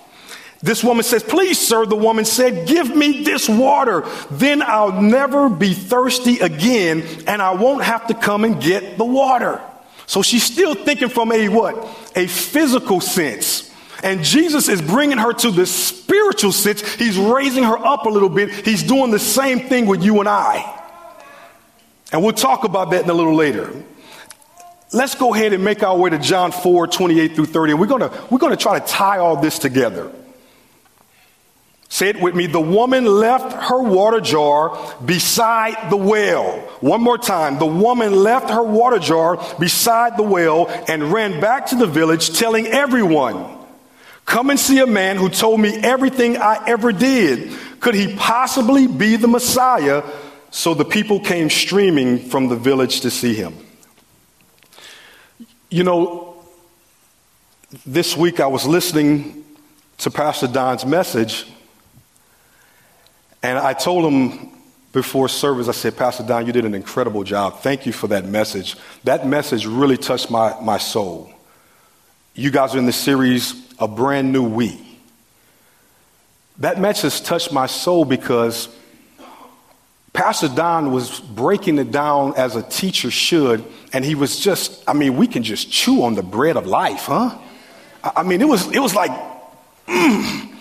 This 0.61 0.83
woman 0.83 1.05
says, 1.05 1.23
Please, 1.23 1.57
sir, 1.57 1.85
the 1.85 1.95
woman 1.95 2.25
said, 2.25 2.67
Give 2.67 2.93
me 2.93 3.23
this 3.23 3.47
water. 3.47 4.03
Then 4.29 4.61
I'll 4.61 5.01
never 5.01 5.47
be 5.47 5.73
thirsty 5.73 6.39
again, 6.39 7.01
and 7.27 7.41
I 7.41 7.53
won't 7.53 7.85
have 7.85 8.07
to 8.07 8.13
come 8.13 8.43
and 8.43 8.61
get 8.61 8.97
the 8.97 9.05
water. 9.05 9.61
So 10.07 10.21
she's 10.21 10.43
still 10.43 10.75
thinking 10.75 11.09
from 11.09 11.31
a 11.31 11.49
what? 11.49 11.75
A 12.15 12.27
physical 12.27 13.01
sense. 13.01 13.71
And 14.03 14.23
Jesus 14.23 14.67
is 14.67 14.81
bringing 14.81 15.17
her 15.17 15.33
to 15.33 15.51
the 15.51 15.65
spiritual 15.65 16.51
sense. 16.51 16.81
He's 16.95 17.17
raising 17.17 17.63
her 17.63 17.77
up 17.77 18.05
a 18.05 18.09
little 18.09 18.29
bit. 18.29 18.51
He's 18.51 18.83
doing 18.83 19.11
the 19.11 19.19
same 19.19 19.61
thing 19.61 19.87
with 19.87 20.03
you 20.03 20.19
and 20.19 20.29
I. 20.29 20.81
And 22.11 22.23
we'll 22.23 22.33
talk 22.33 22.63
about 22.63 22.91
that 22.91 23.03
in 23.03 23.09
a 23.09 23.13
little 23.13 23.35
later. 23.35 23.73
Let's 24.93 25.15
go 25.15 25.33
ahead 25.33 25.53
and 25.53 25.63
make 25.63 25.81
our 25.81 25.97
way 25.97 26.11
to 26.11 26.19
John 26.19 26.51
4, 26.51 26.87
28 26.87 27.35
through 27.35 27.45
30. 27.47 27.71
And 27.71 27.81
we're 27.81 27.87
going 27.87 28.01
to, 28.01 28.27
we're 28.29 28.37
going 28.37 28.55
to 28.55 28.61
try 28.61 28.79
to 28.79 28.85
tie 28.85 29.17
all 29.17 29.37
this 29.37 29.59
together. 29.59 30.11
Say 31.95 32.09
it 32.09 32.19
with 32.19 32.35
me. 32.35 32.45
The 32.45 32.59
woman 32.59 33.05
left 33.05 33.53
her 33.53 33.81
water 33.81 34.19
jar 34.19 34.77
beside 35.05 35.89
the 35.89 35.95
well. 35.95 36.59
One 36.81 37.01
more 37.01 37.17
time. 37.17 37.57
The 37.57 37.65
woman 37.65 38.13
left 38.13 38.49
her 38.49 38.61
water 38.61 38.99
jar 38.99 39.37
beside 39.61 40.17
the 40.17 40.23
well 40.23 40.67
and 40.89 41.13
ran 41.13 41.39
back 41.39 41.67
to 41.67 41.75
the 41.75 41.87
village 41.87 42.37
telling 42.37 42.67
everyone, 42.67 43.59
Come 44.25 44.49
and 44.49 44.59
see 44.59 44.79
a 44.79 44.85
man 44.85 45.15
who 45.15 45.29
told 45.29 45.61
me 45.61 45.73
everything 45.73 46.35
I 46.35 46.61
ever 46.67 46.91
did. 46.91 47.53
Could 47.79 47.95
he 47.95 48.13
possibly 48.13 48.87
be 48.87 49.15
the 49.15 49.29
Messiah? 49.29 50.03
So 50.51 50.73
the 50.73 50.83
people 50.83 51.21
came 51.21 51.49
streaming 51.49 52.19
from 52.19 52.49
the 52.49 52.57
village 52.57 52.99
to 53.01 53.09
see 53.09 53.35
him. 53.35 53.55
You 55.69 55.85
know, 55.85 56.43
this 57.85 58.17
week 58.17 58.41
I 58.41 58.47
was 58.47 58.67
listening 58.67 59.45
to 59.99 60.11
Pastor 60.11 60.47
Don's 60.47 60.85
message 60.85 61.45
and 63.45 63.59
I 63.59 63.73
told 63.73 64.11
him 64.11 64.49
before 64.91 65.29
service, 65.29 65.67
I 65.67 65.71
said, 65.71 65.95
Pastor 65.95 66.23
Don, 66.23 66.47
you 66.47 66.51
did 66.51 66.65
an 66.65 66.73
incredible 66.73 67.23
job. 67.23 67.59
Thank 67.59 67.85
you 67.85 67.91
for 67.91 68.07
that 68.07 68.25
message. 68.25 68.75
That 69.03 69.27
message 69.27 69.67
really 69.67 69.97
touched 69.97 70.31
my, 70.31 70.59
my 70.61 70.79
soul. 70.79 71.31
You 72.33 72.49
guys 72.49 72.73
are 72.73 72.79
in 72.79 72.87
the 72.87 72.91
series, 72.91 73.53
A 73.77 73.87
Brand 73.87 74.31
New 74.31 74.43
We. 74.43 74.81
That 76.57 76.79
message 76.79 77.21
touched 77.21 77.51
my 77.51 77.67
soul 77.67 78.03
because 78.03 78.67
Pastor 80.11 80.47
Don 80.47 80.91
was 80.91 81.19
breaking 81.19 81.77
it 81.77 81.91
down 81.91 82.33
as 82.37 82.55
a 82.55 82.63
teacher 82.63 83.11
should, 83.11 83.63
and 83.93 84.03
he 84.03 84.15
was 84.15 84.39
just, 84.39 84.83
I 84.87 84.93
mean, 84.93 85.17
we 85.17 85.27
can 85.27 85.43
just 85.43 85.69
chew 85.69 86.03
on 86.03 86.15
the 86.15 86.23
bread 86.23 86.57
of 86.57 86.65
life, 86.65 87.03
huh? 87.03 87.37
I 88.03 88.23
mean, 88.23 88.41
it 88.41 88.47
was, 88.47 88.73
it 88.73 88.79
was 88.79 88.95
like, 88.95 89.11
mm, 89.87 90.54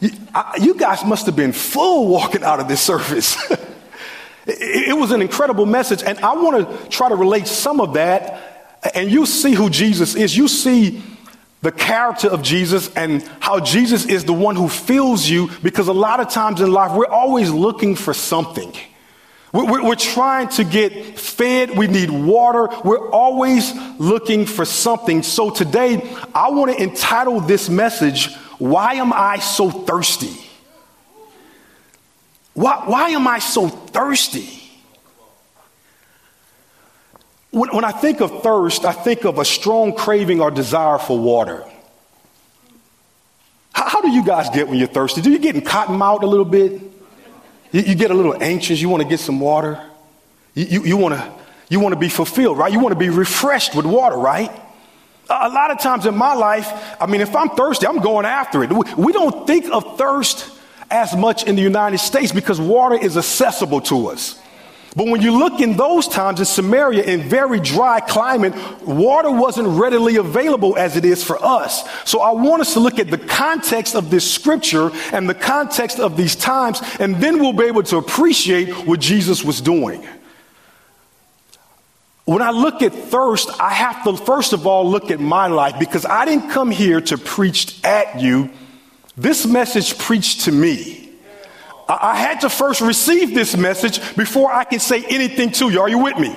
you 0.00 0.74
guys 0.74 1.04
must 1.04 1.26
have 1.26 1.36
been 1.36 1.52
full 1.52 2.08
walking 2.08 2.42
out 2.42 2.60
of 2.60 2.68
this 2.68 2.80
service. 2.80 3.36
it 4.46 4.96
was 4.96 5.10
an 5.10 5.20
incredible 5.22 5.66
message, 5.66 6.02
and 6.02 6.18
I 6.20 6.34
want 6.34 6.68
to 6.68 6.88
try 6.88 7.08
to 7.08 7.16
relate 7.16 7.46
some 7.46 7.80
of 7.80 7.94
that. 7.94 8.80
And 8.94 9.10
you 9.10 9.26
see 9.26 9.52
who 9.52 9.68
Jesus 9.68 10.14
is. 10.14 10.36
You 10.36 10.48
see 10.48 11.02
the 11.62 11.72
character 11.72 12.28
of 12.28 12.42
Jesus 12.42 12.94
and 12.96 13.22
how 13.40 13.60
Jesus 13.60 14.06
is 14.06 14.24
the 14.24 14.32
one 14.32 14.56
who 14.56 14.68
fills 14.68 15.28
you 15.28 15.50
because 15.62 15.88
a 15.88 15.92
lot 15.92 16.20
of 16.20 16.30
times 16.30 16.60
in 16.60 16.72
life 16.72 16.92
we're 16.96 17.06
always 17.06 17.50
looking 17.50 17.94
for 17.94 18.14
something. 18.14 18.72
We're, 19.52 19.82
we're, 19.82 19.96
trying 19.96 20.48
to 20.50 20.64
get 20.64 21.18
fed. 21.18 21.76
We 21.76 21.88
need 21.88 22.08
water. 22.08 22.68
We're 22.84 23.10
always 23.10 23.74
looking 23.98 24.46
for 24.46 24.64
something. 24.64 25.24
So 25.24 25.50
today, 25.50 26.00
I 26.32 26.50
want 26.50 26.70
to 26.70 26.80
entitle 26.80 27.40
this 27.40 27.68
message, 27.68 28.28
why 28.60 28.94
am 28.94 29.10
I 29.12 29.38
so 29.38 29.70
thirsty? 29.70 30.36
Why, 32.52 32.82
why 32.84 33.08
am 33.08 33.26
I 33.26 33.38
so 33.38 33.68
thirsty? 33.68 34.62
When, 37.50 37.70
when 37.70 37.84
I 37.84 37.90
think 37.90 38.20
of 38.20 38.42
thirst, 38.42 38.84
I 38.84 38.92
think 38.92 39.24
of 39.24 39.38
a 39.38 39.46
strong 39.46 39.94
craving 39.94 40.42
or 40.42 40.50
desire 40.50 40.98
for 40.98 41.18
water. 41.18 41.64
How, 43.72 43.88
how 43.88 44.00
do 44.02 44.10
you 44.10 44.22
guys 44.22 44.50
get 44.50 44.68
when 44.68 44.78
you're 44.78 44.88
thirsty? 44.88 45.22
Do 45.22 45.30
you 45.30 45.38
get 45.38 45.54
in 45.54 45.62
cotton 45.62 45.96
mouth 45.96 46.22
a 46.22 46.26
little 46.26 46.44
bit? 46.44 46.82
You, 47.72 47.80
you 47.80 47.94
get 47.94 48.10
a 48.10 48.14
little 48.14 48.40
anxious. 48.42 48.78
You 48.78 48.90
want 48.90 49.02
to 49.02 49.08
get 49.08 49.20
some 49.20 49.40
water. 49.40 49.82
You, 50.54 50.66
you, 50.66 50.84
you 50.84 50.96
want 50.98 51.14
to 51.14 51.32
you 51.70 51.80
want 51.80 51.94
to 51.94 51.98
be 51.98 52.10
fulfilled, 52.10 52.58
right? 52.58 52.70
You 52.70 52.80
want 52.80 52.92
to 52.92 52.98
be 52.98 53.08
refreshed 53.08 53.74
with 53.74 53.86
water, 53.86 54.16
right? 54.16 54.50
A 55.30 55.48
lot 55.48 55.70
of 55.70 55.78
times 55.78 56.06
in 56.06 56.16
my 56.16 56.34
life, 56.34 56.68
I 57.00 57.06
mean, 57.06 57.20
if 57.20 57.36
I'm 57.36 57.50
thirsty, 57.50 57.86
I'm 57.86 58.00
going 58.00 58.26
after 58.26 58.64
it. 58.64 58.72
We 58.98 59.12
don't 59.12 59.46
think 59.46 59.66
of 59.72 59.96
thirst 59.96 60.50
as 60.90 61.14
much 61.16 61.44
in 61.44 61.54
the 61.54 61.62
United 61.62 61.98
States 61.98 62.32
because 62.32 62.60
water 62.60 62.96
is 62.96 63.16
accessible 63.16 63.80
to 63.82 64.08
us. 64.08 64.40
But 64.96 65.06
when 65.06 65.22
you 65.22 65.38
look 65.38 65.60
in 65.60 65.76
those 65.76 66.08
times 66.08 66.40
in 66.40 66.46
Samaria, 66.46 67.04
in 67.04 67.28
very 67.28 67.60
dry 67.60 68.00
climate, 68.00 68.54
water 68.82 69.30
wasn't 69.30 69.68
readily 69.68 70.16
available 70.16 70.76
as 70.76 70.96
it 70.96 71.04
is 71.04 71.22
for 71.22 71.38
us. 71.40 71.88
So 72.04 72.22
I 72.22 72.32
want 72.32 72.60
us 72.60 72.72
to 72.74 72.80
look 72.80 72.98
at 72.98 73.08
the 73.08 73.18
context 73.18 73.94
of 73.94 74.10
this 74.10 74.28
scripture 74.28 74.90
and 75.12 75.28
the 75.28 75.34
context 75.34 76.00
of 76.00 76.16
these 76.16 76.34
times, 76.34 76.82
and 76.98 77.14
then 77.16 77.38
we'll 77.38 77.52
be 77.52 77.66
able 77.66 77.84
to 77.84 77.98
appreciate 77.98 78.70
what 78.84 78.98
Jesus 78.98 79.44
was 79.44 79.60
doing. 79.60 80.04
When 82.24 82.42
I 82.42 82.50
look 82.50 82.82
at 82.82 82.92
thirst, 82.92 83.50
I 83.60 83.70
have 83.70 84.04
to 84.04 84.16
first 84.16 84.52
of 84.52 84.66
all 84.66 84.88
look 84.88 85.10
at 85.10 85.20
my 85.20 85.46
life 85.48 85.78
because 85.78 86.04
I 86.04 86.24
didn't 86.24 86.50
come 86.50 86.70
here 86.70 87.00
to 87.00 87.18
preach 87.18 87.82
at 87.84 88.20
you. 88.20 88.50
This 89.16 89.46
message 89.46 89.98
preached 89.98 90.42
to 90.42 90.52
me. 90.52 91.10
I 91.88 92.14
had 92.16 92.42
to 92.42 92.48
first 92.48 92.80
receive 92.80 93.34
this 93.34 93.56
message 93.56 94.16
before 94.16 94.52
I 94.52 94.64
could 94.64 94.80
say 94.80 95.04
anything 95.04 95.50
to 95.52 95.70
you. 95.70 95.80
Are 95.80 95.88
you 95.88 95.98
with 95.98 96.18
me? 96.18 96.34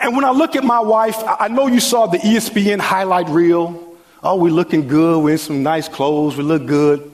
And 0.00 0.16
when 0.16 0.24
I 0.24 0.30
look 0.30 0.56
at 0.56 0.64
my 0.64 0.80
wife, 0.80 1.16
I 1.18 1.48
know 1.48 1.66
you 1.66 1.78
saw 1.78 2.06
the 2.06 2.18
ESPN 2.18 2.80
highlight 2.80 3.28
reel. 3.28 3.96
Oh, 4.22 4.36
we're 4.36 4.52
looking 4.52 4.88
good. 4.88 5.22
We're 5.22 5.32
in 5.32 5.38
some 5.38 5.62
nice 5.62 5.86
clothes. 5.86 6.36
We 6.36 6.44
look 6.44 6.66
good. 6.66 7.11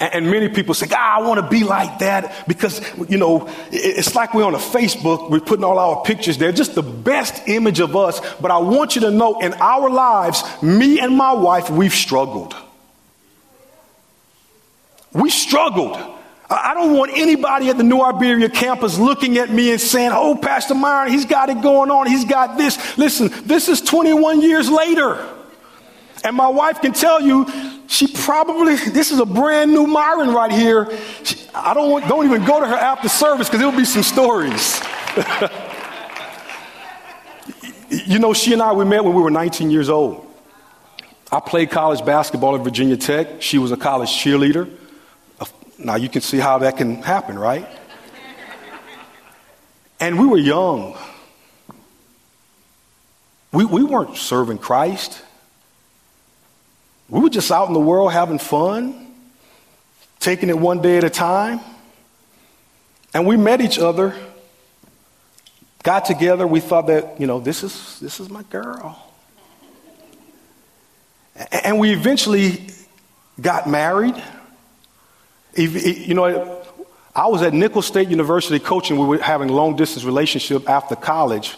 And 0.00 0.30
many 0.30 0.48
people 0.48 0.72
say, 0.72 0.86
God, 0.86 0.98
I 0.98 1.20
want 1.20 1.40
to 1.40 1.46
be 1.46 1.62
like 1.62 1.98
that 1.98 2.48
because, 2.48 2.80
you 3.10 3.18
know, 3.18 3.46
it's 3.70 4.14
like 4.14 4.32
we're 4.32 4.44
on 4.44 4.54
a 4.54 4.58
Facebook. 4.58 5.30
We're 5.30 5.40
putting 5.40 5.62
all 5.62 5.78
our 5.78 6.02
pictures 6.02 6.38
there, 6.38 6.52
just 6.52 6.74
the 6.74 6.82
best 6.82 7.46
image 7.46 7.80
of 7.80 7.94
us. 7.94 8.20
But 8.36 8.50
I 8.50 8.56
want 8.56 8.94
you 8.94 9.02
to 9.02 9.10
know 9.10 9.40
in 9.40 9.52
our 9.54 9.90
lives, 9.90 10.42
me 10.62 11.00
and 11.00 11.14
my 11.14 11.34
wife, 11.34 11.68
we've 11.68 11.92
struggled. 11.92 12.56
We 15.12 15.28
struggled. 15.28 15.98
I 16.48 16.72
don't 16.72 16.96
want 16.96 17.12
anybody 17.14 17.68
at 17.68 17.76
the 17.76 17.84
New 17.84 18.00
Iberia 18.00 18.48
campus 18.48 18.98
looking 18.98 19.36
at 19.36 19.50
me 19.50 19.70
and 19.70 19.80
saying, 19.80 20.12
Oh, 20.14 20.34
Pastor 20.34 20.74
Myron, 20.74 21.12
he's 21.12 21.26
got 21.26 21.50
it 21.50 21.60
going 21.60 21.90
on. 21.90 22.06
He's 22.06 22.24
got 22.24 22.56
this. 22.56 22.96
Listen, 22.96 23.30
this 23.44 23.68
is 23.68 23.82
21 23.82 24.40
years 24.40 24.70
later. 24.70 25.28
And 26.24 26.36
my 26.36 26.48
wife 26.48 26.80
can 26.80 26.92
tell 26.92 27.20
you, 27.20 27.46
she 27.90 28.06
probably, 28.06 28.76
this 28.76 29.10
is 29.10 29.18
a 29.18 29.26
brand 29.26 29.72
new 29.72 29.84
Myron 29.84 30.32
right 30.32 30.52
here. 30.52 30.96
She, 31.24 31.36
I 31.52 31.74
don't, 31.74 31.90
want, 31.90 32.06
don't 32.06 32.24
even 32.24 32.44
go 32.44 32.60
to 32.60 32.66
her 32.66 32.76
after 32.76 33.08
service 33.08 33.48
because 33.48 33.58
there'll 33.58 33.76
be 33.76 33.84
some 33.84 34.04
stories. 34.04 34.80
you 38.06 38.20
know, 38.20 38.32
she 38.32 38.52
and 38.52 38.62
I, 38.62 38.72
we 38.72 38.84
met 38.84 39.04
when 39.04 39.12
we 39.12 39.20
were 39.20 39.30
19 39.30 39.72
years 39.72 39.88
old. 39.88 40.24
I 41.32 41.40
played 41.40 41.72
college 41.72 42.04
basketball 42.06 42.54
at 42.54 42.62
Virginia 42.62 42.96
Tech. 42.96 43.42
She 43.42 43.58
was 43.58 43.72
a 43.72 43.76
college 43.76 44.10
cheerleader. 44.10 44.70
Now 45.76 45.96
you 45.96 46.08
can 46.08 46.22
see 46.22 46.38
how 46.38 46.58
that 46.58 46.76
can 46.76 47.02
happen, 47.02 47.36
right? 47.36 47.66
and 49.98 50.16
we 50.16 50.28
were 50.28 50.38
young. 50.38 50.96
We, 53.50 53.64
we 53.64 53.82
weren't 53.82 54.16
serving 54.16 54.58
Christ. 54.58 55.24
We 57.10 57.18
were 57.18 57.28
just 57.28 57.50
out 57.50 57.66
in 57.66 57.74
the 57.74 57.80
world 57.80 58.12
having 58.12 58.38
fun, 58.38 59.14
taking 60.20 60.48
it 60.48 60.56
one 60.56 60.80
day 60.80 60.96
at 60.96 61.04
a 61.04 61.10
time. 61.10 61.60
And 63.12 63.26
we 63.26 63.36
met 63.36 63.60
each 63.60 63.80
other, 63.80 64.14
got 65.82 66.04
together. 66.04 66.46
We 66.46 66.60
thought 66.60 66.86
that, 66.86 67.20
you 67.20 67.26
know, 67.26 67.40
this 67.40 67.64
is, 67.64 67.98
this 67.98 68.20
is 68.20 68.30
my 68.30 68.44
girl. 68.44 69.12
And 71.50 71.80
we 71.80 71.92
eventually 71.92 72.68
got 73.40 73.68
married. 73.68 74.14
You 75.56 76.14
know, 76.14 76.64
I 77.16 77.26
was 77.26 77.42
at 77.42 77.52
Nicholls 77.52 77.86
State 77.86 78.08
University 78.08 78.60
coaching. 78.60 78.96
We 78.96 79.06
were 79.06 79.18
having 79.18 79.48
long 79.48 79.74
distance 79.74 80.04
relationship 80.04 80.68
after 80.68 80.94
college. 80.94 81.56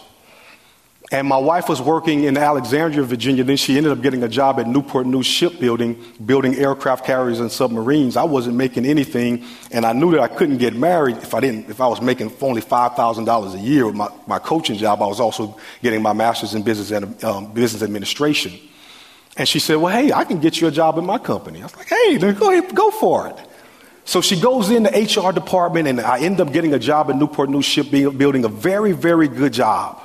And 1.13 1.27
my 1.27 1.37
wife 1.37 1.69
was 1.69 1.79
working 1.79 2.23
in 2.23 2.35
Alexandria, 2.37 3.03
Virginia. 3.03 3.43
Then 3.43 3.55
she 3.55 3.77
ended 3.77 3.91
up 3.91 4.01
getting 4.01 4.23
a 4.23 4.27
job 4.27 4.59
at 4.59 4.65
Newport 4.65 5.05
News 5.05 5.27
Shipbuilding, 5.27 6.03
building 6.25 6.55
aircraft 6.55 7.05
carriers 7.05 7.39
and 7.39 7.51
submarines. 7.51 8.17
I 8.17 8.23
wasn't 8.23 8.55
making 8.55 8.87
anything, 8.87 9.45
and 9.69 9.85
I 9.85 9.93
knew 9.93 10.09
that 10.13 10.21
I 10.21 10.27
couldn't 10.27 10.57
get 10.57 10.75
married 10.75 11.17
if 11.17 11.35
I 11.35 11.39
didn't. 11.39 11.69
If 11.69 11.81
I 11.81 11.87
was 11.87 12.01
making 12.01 12.33
only 12.41 12.61
five 12.61 12.95
thousand 12.95 13.25
dollars 13.25 13.53
a 13.53 13.59
year 13.59 13.85
with 13.85 13.93
my, 13.93 14.09
my 14.25 14.39
coaching 14.39 14.75
job, 14.75 15.03
I 15.03 15.05
was 15.05 15.19
also 15.19 15.55
getting 15.83 16.01
my 16.01 16.13
master's 16.13 16.55
in 16.55 16.63
business 16.63 16.89
and 16.89 17.23
um, 17.23 17.53
business 17.53 17.83
administration. 17.83 18.53
And 19.37 19.47
she 19.47 19.59
said, 19.59 19.75
"Well, 19.75 19.95
hey, 19.95 20.11
I 20.11 20.23
can 20.23 20.39
get 20.39 20.59
you 20.59 20.67
a 20.67 20.71
job 20.71 20.97
in 20.97 21.05
my 21.05 21.19
company." 21.19 21.59
I 21.59 21.65
was 21.65 21.75
like, 21.75 21.89
"Hey, 21.89 22.17
then 22.17 22.33
go 22.33 22.49
ahead, 22.49 22.73
go 22.73 22.89
for 22.89 23.27
it." 23.27 23.35
So 24.03 24.19
she 24.19 24.41
goes 24.41 24.71
in 24.71 24.81
the 24.81 24.89
HR 24.89 25.31
department, 25.31 25.87
and 25.87 26.01
I 26.01 26.21
end 26.21 26.41
up 26.41 26.51
getting 26.51 26.73
a 26.73 26.79
job 26.79 27.11
at 27.11 27.17
Newport 27.17 27.51
News 27.51 27.65
Shipbuilding, 27.65 28.45
a 28.45 28.49
very, 28.49 28.93
very 28.93 29.27
good 29.27 29.53
job. 29.53 30.02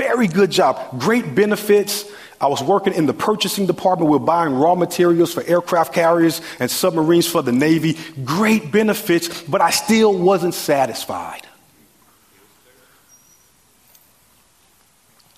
Very 0.00 0.28
good 0.28 0.50
job. 0.50 0.98
Great 0.98 1.34
benefits. 1.34 2.10
I 2.40 2.46
was 2.46 2.62
working 2.62 2.94
in 2.94 3.04
the 3.04 3.12
purchasing 3.12 3.66
department. 3.66 4.10
We 4.10 4.16
are 4.16 4.18
buying 4.18 4.54
raw 4.54 4.74
materials 4.74 5.30
for 5.34 5.42
aircraft 5.42 5.92
carriers 5.92 6.40
and 6.58 6.70
submarines 6.70 7.26
for 7.26 7.42
the 7.42 7.52
Navy. 7.52 7.98
Great 8.24 8.72
benefits, 8.72 9.42
but 9.42 9.60
I 9.60 9.68
still 9.68 10.16
wasn't 10.16 10.54
satisfied. 10.54 11.46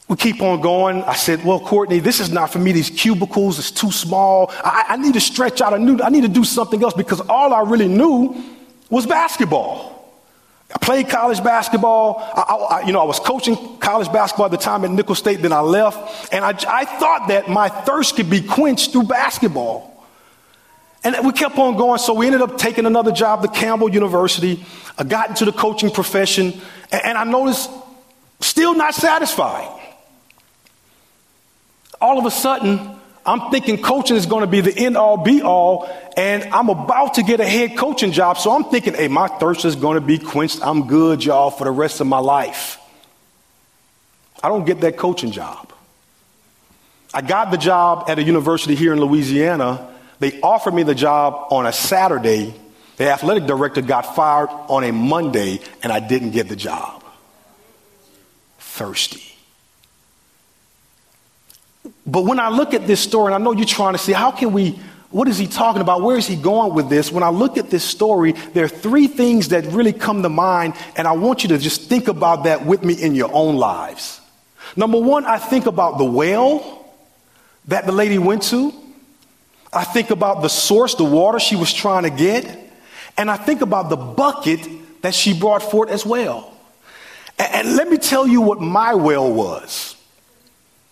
We 0.07 0.14
keep 0.14 0.40
on 0.40 0.61
going. 0.61 1.02
I 1.02 1.16
said, 1.16 1.45
Well, 1.45 1.59
Courtney, 1.59 1.99
this 1.99 2.21
is 2.21 2.31
not 2.31 2.52
for 2.52 2.61
me. 2.61 2.71
These 2.71 2.90
cubicles 2.90 3.59
is 3.59 3.73
too 3.73 3.90
small. 3.90 4.52
I, 4.62 4.85
I 4.90 4.97
need 4.97 5.14
to 5.14 5.21
stretch 5.21 5.61
out. 5.61 5.75
I 5.75 6.09
need 6.09 6.23
to 6.23 6.28
do 6.28 6.45
something 6.45 6.81
else 6.85 6.95
because 6.95 7.21
all 7.23 7.52
I 7.52 7.62
really 7.62 7.88
knew 7.88 8.40
was 8.90 9.07
basketball. 9.07 9.92
I 10.75 10.79
played 10.79 11.09
college 11.09 11.43
basketball. 11.45 12.19
I, 12.35 12.79
I, 12.81 12.87
you 12.87 12.93
know, 12.93 13.00
I 13.00 13.05
was 13.05 13.21
coaching 13.21 13.79
college 13.79 14.11
basketball 14.12 14.47
at 14.47 14.52
the 14.52 14.57
time 14.57 14.85
at 14.85 14.91
Nicholls 14.91 15.19
State. 15.19 15.43
Then 15.43 15.52
I 15.52 15.61
left, 15.61 16.33
and 16.33 16.45
I, 16.45 16.50
I 16.69 16.85
thought 16.85 17.29
that 17.29 17.49
my 17.49 17.69
thirst 17.69 18.17
could 18.17 18.31
be 18.31 18.41
quenched 18.41 18.93
through 18.93 19.05
basketball. 19.05 19.91
And 21.05 21.17
we 21.26 21.33
kept 21.33 21.59
on 21.59 21.76
going. 21.76 21.99
So 21.99 22.14
we 22.14 22.26
ended 22.26 22.43
up 22.43 22.59
taking 22.59 22.87
another 22.87 23.12
job 23.12 23.45
at 23.45 23.55
Campbell 23.55 23.91
University. 23.91 24.64
I 24.97 25.05
got 25.05 25.31
into 25.31 25.45
the 25.45 25.52
coaching 25.52 25.91
profession, 25.91 26.61
and, 26.91 27.05
and 27.05 27.19
I 27.19 27.25
noticed 27.25 27.71
still 28.41 28.75
not 28.75 28.95
satisfied 28.95 29.81
all 32.02 32.19
of 32.19 32.26
a 32.26 32.31
sudden, 32.31 32.97
I'm 33.25 33.50
thinking 33.50 33.81
coaching 33.81 34.17
is 34.17 34.26
going 34.26 34.41
to 34.41 34.49
be 34.49 34.61
the 34.61 34.76
end 34.76 34.97
all 34.97 35.17
be 35.17 35.43
all, 35.43 35.88
and 36.17 36.43
I'm 36.52 36.69
about 36.69 37.14
to 37.14 37.23
get 37.23 37.38
a 37.38 37.47
head 37.47 37.76
coaching 37.76 38.11
job. 38.11 38.38
So 38.38 38.50
I'm 38.50 38.64
thinking, 38.64 38.95
hey, 38.95 39.09
my 39.09 39.29
thirst 39.29 39.64
is 39.64 39.76
going 39.76 39.95
to 39.95 40.00
be 40.00 40.19
quenched. 40.19 40.61
I'm 40.62 40.88
good, 40.88 41.25
y'all, 41.25 41.50
for 41.50 41.64
the 41.64 41.71
rest 41.71 42.00
of 42.00 42.09
my 42.09 42.19
life. 42.19 42.79
I 44.43 44.49
don't 44.49 44.64
get 44.64 44.81
that 44.81 44.97
coaching 44.97 45.31
job. 45.31 45.73
I 47.14 47.21
got 47.21 47.50
the 47.50 47.59
job 47.59 48.07
at 48.09 48.19
a 48.19 48.23
university 48.23 48.75
here 48.75 48.93
in 48.93 49.00
Louisiana. 49.00 49.88
They 50.19 50.41
offered 50.41 50.75
me 50.75 50.83
the 50.83 50.95
job 50.95 51.52
on 51.52 51.67
a 51.67 51.73
Saturday. 51.73 52.55
The 52.97 53.11
athletic 53.11 53.47
director 53.47 53.83
got 53.83 54.17
fired 54.17 54.49
on 54.50 54.83
a 54.83 54.93
Monday, 54.93 55.61
and 55.83 55.93
I 55.93 56.00
didn't 56.00 56.31
get 56.31 56.49
the 56.49 56.57
job. 56.57 57.05
Thirsty. 58.59 59.32
But 62.06 62.25
when 62.25 62.40
I 62.40 62.49
look 62.49 62.75
at 62.75 62.87
this 62.87 63.00
story, 63.00 63.32
and 63.32 63.42
I 63.42 63.44
know 63.44 63.52
you're 63.52 63.64
trying 63.64 63.94
to 63.94 63.99
see 63.99 64.12
how 64.12 64.30
can 64.30 64.52
we, 64.52 64.78
what 65.11 65.28
is 65.28 65.38
he 65.38 65.47
talking 65.47 65.82
about? 65.82 66.02
Where 66.02 66.16
is 66.16 66.26
he 66.26 66.37
going 66.37 66.75
with 66.75 66.88
this? 66.88 67.12
When 67.12 67.23
I 67.23 67.30
look 67.30 67.59
at 67.59 67.71
this 67.71 67.85
story, 67.85 68.32
there 68.54 68.64
are 68.64 68.68
three 68.68 69.06
things 69.06 69.49
that 69.49 69.66
really 69.66 69.92
come 69.92 70.23
to 70.23 70.28
mind, 70.28 70.75
and 70.97 71.06
I 71.06 71.12
want 71.12 71.42
you 71.42 71.50
to 71.50 71.59
just 71.59 71.88
think 71.88 72.09
about 72.09 72.44
that 72.44 72.66
with 72.66 72.82
me 72.82 72.94
in 72.94 73.14
your 73.14 73.30
own 73.32 73.56
lives. 73.56 74.21
Number 74.75 74.99
one, 74.99 75.26
I 75.26 75.38
think 75.38 75.66
about 75.66 75.99
the 75.99 76.04
well 76.04 76.87
that 77.66 77.87
the 77.87 77.92
lady 77.92 78.18
went 78.18 78.42
to. 78.44 78.73
I 79.73 79.85
think 79.85 80.11
about 80.11 80.42
the 80.42 80.49
source, 80.49 80.94
the 80.94 81.04
water 81.04 81.38
she 81.38 81.56
was 81.56 81.73
trying 81.73 82.02
to 82.02 82.11
get. 82.11 82.59
And 83.16 83.30
I 83.30 83.37
think 83.37 83.61
about 83.61 83.90
the 83.90 83.97
bucket 83.97 84.66
that 85.02 85.14
she 85.14 85.38
brought 85.38 85.62
forth 85.62 85.90
as 85.90 86.04
well. 86.04 86.52
And, 87.38 87.54
and 87.54 87.76
let 87.76 87.88
me 87.88 87.99
tell 87.99 88.26
you 88.26 88.40
what 88.40 88.61
my 88.61 88.94
well 88.94 89.32
was. 89.32 89.92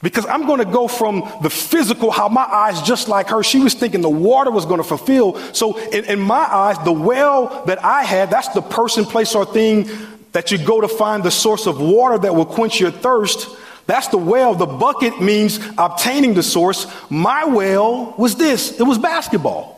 Because 0.02 0.25
I'm 0.25 0.47
going 0.47 0.61
to 0.61 0.71
go 0.71 0.88
from 0.88 1.30
the 1.42 1.50
physical, 1.50 2.11
how 2.11 2.28
my 2.28 2.45
eyes, 2.45 2.80
just 2.83 3.09
like 3.09 3.28
her, 3.28 3.42
she 3.42 3.61
was 3.61 3.75
thinking 3.75 4.00
the 4.00 4.09
water 4.09 4.50
was 4.50 4.64
going 4.64 4.78
to 4.78 4.85
fulfill. 4.85 5.37
So 5.52 5.76
in, 5.76 6.07
in, 6.07 6.21
my 6.21 6.38
eyes, 6.38 6.83
the 6.85 6.92
well 6.92 7.64
that 7.66 7.85
I 7.85 8.02
had, 8.02 8.30
that's 8.30 8.49
the 8.49 8.62
person, 8.62 9.04
place, 9.04 9.35
or 9.35 9.45
thing 9.45 9.90
that 10.33 10.50
you 10.50 10.59
go 10.59 10.80
to 10.80 10.88
find 10.88 11.23
the 11.23 11.30
source 11.30 11.66
of 11.66 11.80
water 11.80 12.16
that 12.19 12.35
will 12.35 12.47
quench 12.47 12.80
your 12.80 12.90
thirst. 12.90 13.49
That's 13.87 14.09
the 14.09 14.16
well. 14.19 14.54
The 14.54 14.66
bucket 14.66 15.21
means 15.21 15.61
obtaining 15.76 16.33
the 16.33 16.42
source. 16.42 16.87
My 17.11 17.45
well 17.45 18.14
was 18.16 18.37
this 18.37 18.78
it 18.80 18.85
was 18.85 18.99
basketball. 18.99 19.76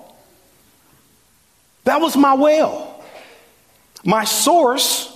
That 1.85 2.01
was 2.01 2.17
my 2.17 2.35
well. 2.35 3.03
My 4.05 4.25
source 4.25 5.09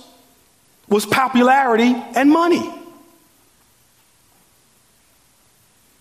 was 0.89 1.05
popularity 1.05 1.95
and 2.15 2.29
money. 2.29 2.73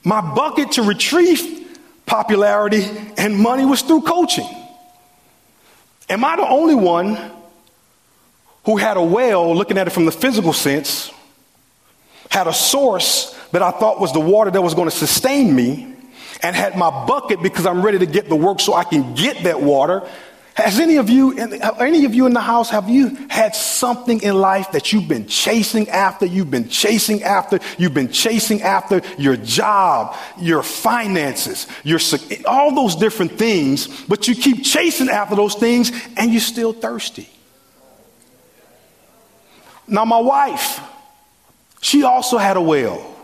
My 0.06 0.20
bucket 0.20 0.70
to 0.72 0.84
retrieve 0.84 1.80
popularity 2.06 2.84
and 3.18 3.36
money 3.36 3.64
was 3.64 3.82
through 3.82 4.02
coaching. 4.02 4.48
Am 6.08 6.24
I 6.24 6.36
the 6.36 6.46
only 6.46 6.76
one 6.76 7.18
who 8.64 8.76
had 8.76 8.96
a 8.96 9.02
well, 9.02 9.52
looking 9.52 9.76
at 9.78 9.88
it 9.88 9.90
from 9.90 10.04
the 10.04 10.12
physical 10.12 10.52
sense, 10.52 11.10
had 12.30 12.46
a 12.46 12.52
source 12.52 13.36
that 13.50 13.62
I 13.62 13.72
thought 13.72 14.00
was 14.00 14.12
the 14.12 14.20
water 14.20 14.52
that 14.52 14.62
was 14.62 14.74
going 14.74 14.88
to 14.88 14.96
sustain 14.96 15.52
me, 15.52 15.92
and 16.40 16.54
had 16.54 16.76
my 16.78 17.04
bucket 17.06 17.42
because 17.42 17.66
I'm 17.66 17.82
ready 17.82 17.98
to 17.98 18.06
get 18.06 18.28
the 18.28 18.36
work 18.36 18.60
so 18.60 18.74
I 18.74 18.84
can 18.84 19.12
get 19.14 19.42
that 19.42 19.60
water, 19.60 20.08
has 20.56 20.80
any 20.80 20.96
of 20.96 21.10
you, 21.10 21.36
any 21.36 22.06
of 22.06 22.14
you 22.14 22.24
in 22.24 22.32
the 22.32 22.40
house, 22.40 22.70
have 22.70 22.88
you 22.88 23.14
had 23.28 23.54
something 23.54 24.22
in 24.22 24.40
life 24.40 24.72
that 24.72 24.90
you've 24.90 25.06
been 25.06 25.26
chasing 25.26 25.86
after? 25.90 26.24
You've 26.24 26.50
been 26.50 26.70
chasing 26.70 27.22
after. 27.22 27.60
You've 27.76 27.92
been 27.92 28.10
chasing 28.10 28.62
after 28.62 29.02
your 29.18 29.36
job, 29.36 30.16
your 30.38 30.62
finances, 30.62 31.66
your 31.84 32.00
all 32.46 32.74
those 32.74 32.96
different 32.96 33.32
things. 33.32 34.04
But 34.06 34.28
you 34.28 34.34
keep 34.34 34.64
chasing 34.64 35.10
after 35.10 35.36
those 35.36 35.54
things, 35.54 35.92
and 36.16 36.32
you're 36.32 36.40
still 36.40 36.72
thirsty. 36.72 37.28
Now, 39.86 40.06
my 40.06 40.20
wife, 40.20 40.80
she 41.82 42.02
also 42.02 42.38
had 42.38 42.56
a 42.56 42.62
well. 42.62 43.14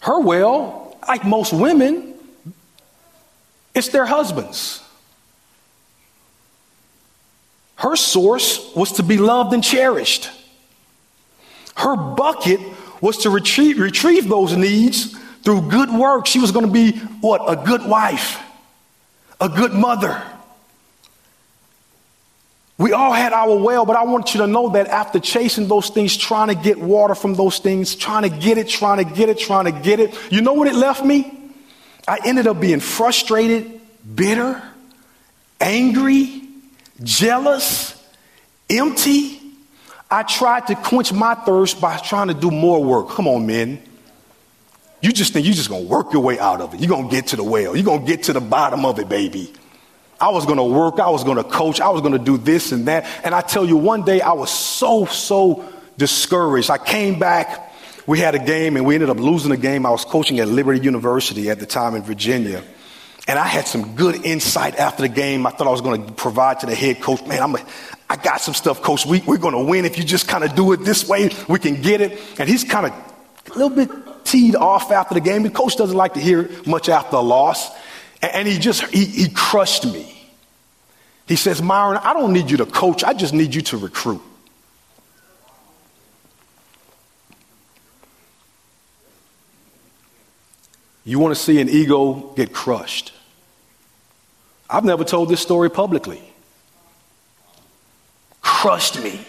Her 0.00 0.20
well, 0.20 0.96
like 1.08 1.24
most 1.24 1.52
women, 1.52 2.14
it's 3.74 3.88
their 3.88 4.06
husbands. 4.06 4.80
Her 7.80 7.96
source 7.96 8.74
was 8.76 8.92
to 8.92 9.02
be 9.02 9.16
loved 9.16 9.54
and 9.54 9.64
cherished. 9.64 10.28
Her 11.74 11.96
bucket 11.96 12.60
was 13.00 13.16
to 13.18 13.30
retrieve, 13.30 13.78
retrieve 13.78 14.28
those 14.28 14.54
needs 14.54 15.18
through 15.44 15.70
good 15.70 15.90
work. 15.90 16.26
She 16.26 16.40
was 16.40 16.52
going 16.52 16.66
to 16.66 16.72
be 16.72 16.92
what? 17.22 17.40
A 17.50 17.56
good 17.64 17.82
wife, 17.86 18.38
a 19.40 19.48
good 19.48 19.72
mother. 19.72 20.22
We 22.76 22.92
all 22.92 23.12
had 23.12 23.32
our 23.32 23.56
well, 23.56 23.86
but 23.86 23.96
I 23.96 24.04
want 24.04 24.34
you 24.34 24.40
to 24.42 24.46
know 24.46 24.68
that 24.70 24.88
after 24.88 25.18
chasing 25.18 25.66
those 25.66 25.88
things, 25.88 26.14
trying 26.14 26.48
to 26.48 26.54
get 26.54 26.78
water 26.78 27.14
from 27.14 27.32
those 27.32 27.60
things, 27.60 27.94
trying 27.94 28.28
to 28.30 28.36
get 28.36 28.58
it, 28.58 28.68
trying 28.68 29.02
to 29.02 29.10
get 29.14 29.30
it, 29.30 29.38
trying 29.38 29.64
to 29.64 29.72
get 29.72 30.00
it, 30.00 30.14
you 30.30 30.42
know 30.42 30.52
what 30.52 30.68
it 30.68 30.74
left 30.74 31.02
me? 31.02 31.32
I 32.06 32.18
ended 32.26 32.46
up 32.46 32.60
being 32.60 32.80
frustrated, 32.80 33.80
bitter, 34.14 34.62
angry, 35.62 36.39
jealous, 37.02 37.94
empty. 38.68 39.40
I 40.10 40.22
tried 40.24 40.66
to 40.68 40.74
quench 40.74 41.12
my 41.12 41.34
thirst 41.34 41.80
by 41.80 41.96
trying 41.98 42.28
to 42.28 42.34
do 42.34 42.50
more 42.50 42.82
work. 42.82 43.10
Come 43.10 43.28
on, 43.28 43.46
men. 43.46 43.82
You 45.02 45.12
just 45.12 45.32
think 45.32 45.46
you're 45.46 45.54
just 45.54 45.70
gonna 45.70 45.84
work 45.84 46.12
your 46.12 46.22
way 46.22 46.38
out 46.38 46.60
of 46.60 46.74
it. 46.74 46.80
You're 46.80 46.90
gonna 46.90 47.08
get 47.08 47.28
to 47.28 47.36
the 47.36 47.44
well. 47.44 47.74
You're 47.74 47.84
gonna 47.84 48.04
get 48.04 48.24
to 48.24 48.32
the 48.32 48.40
bottom 48.40 48.84
of 48.84 48.98
it, 48.98 49.08
baby. 49.08 49.52
I 50.20 50.28
was 50.28 50.44
gonna 50.44 50.64
work, 50.64 51.00
I 51.00 51.08
was 51.08 51.24
gonna 51.24 51.44
coach, 51.44 51.80
I 51.80 51.88
was 51.88 52.02
gonna 52.02 52.18
do 52.18 52.36
this 52.36 52.72
and 52.72 52.86
that. 52.88 53.06
And 53.24 53.34
I 53.34 53.40
tell 53.40 53.64
you, 53.64 53.76
one 53.76 54.04
day 54.04 54.20
I 54.20 54.32
was 54.32 54.50
so, 54.50 55.06
so 55.06 55.64
discouraged. 55.96 56.70
I 56.70 56.76
came 56.76 57.18
back, 57.18 57.72
we 58.06 58.18
had 58.18 58.34
a 58.34 58.38
game, 58.38 58.76
and 58.76 58.84
we 58.84 58.94
ended 58.94 59.08
up 59.08 59.18
losing 59.18 59.50
the 59.50 59.56
game. 59.56 59.86
I 59.86 59.90
was 59.90 60.04
coaching 60.04 60.38
at 60.40 60.48
Liberty 60.48 60.80
University 60.80 61.48
at 61.48 61.58
the 61.58 61.66
time 61.66 61.94
in 61.94 62.02
Virginia. 62.02 62.62
And 63.30 63.38
I 63.38 63.46
had 63.46 63.68
some 63.68 63.94
good 63.94 64.26
insight 64.26 64.74
after 64.74 65.02
the 65.02 65.08
game. 65.08 65.46
I 65.46 65.50
thought 65.50 65.68
I 65.68 65.70
was 65.70 65.82
going 65.82 66.04
to 66.04 66.12
provide 66.14 66.58
to 66.60 66.66
the 66.66 66.74
head 66.74 67.00
coach. 67.00 67.24
Man, 67.26 67.40
I'm 67.40 67.54
a, 67.54 67.64
I 68.08 68.16
got 68.16 68.40
some 68.40 68.54
stuff, 68.54 68.82
coach. 68.82 69.06
We, 69.06 69.20
we're 69.20 69.38
going 69.38 69.54
to 69.54 69.70
win. 69.70 69.84
If 69.84 69.98
you 69.98 70.02
just 70.02 70.26
kind 70.26 70.42
of 70.42 70.56
do 70.56 70.72
it 70.72 70.78
this 70.78 71.06
way, 71.06 71.30
we 71.48 71.60
can 71.60 71.80
get 71.80 72.00
it. 72.00 72.20
And 72.40 72.48
he's 72.48 72.64
kind 72.64 72.86
of 72.86 72.92
a 72.92 73.56
little 73.56 73.70
bit 73.70 73.88
teed 74.24 74.56
off 74.56 74.90
after 74.90 75.14
the 75.14 75.20
game. 75.20 75.44
The 75.44 75.50
coach 75.50 75.76
doesn't 75.76 75.96
like 75.96 76.14
to 76.14 76.20
hear 76.20 76.50
much 76.66 76.88
after 76.88 77.14
a 77.14 77.20
loss. 77.20 77.70
And, 78.20 78.32
and 78.32 78.48
he 78.48 78.58
just, 78.58 78.82
he, 78.86 79.04
he 79.04 79.28
crushed 79.28 79.86
me. 79.86 80.28
He 81.28 81.36
says, 81.36 81.62
Myron, 81.62 81.98
I 81.98 82.14
don't 82.14 82.32
need 82.32 82.50
you 82.50 82.56
to 82.56 82.66
coach. 82.66 83.04
I 83.04 83.14
just 83.14 83.32
need 83.32 83.54
you 83.54 83.62
to 83.62 83.76
recruit. 83.76 84.22
You 91.04 91.20
want 91.20 91.32
to 91.36 91.40
see 91.40 91.60
an 91.60 91.68
ego 91.68 92.32
get 92.34 92.52
crushed. 92.52 93.12
I've 94.70 94.84
never 94.84 95.02
told 95.04 95.28
this 95.28 95.40
story 95.40 95.68
publicly. 95.68 96.22
Crushed 98.40 99.02
me. 99.02 99.26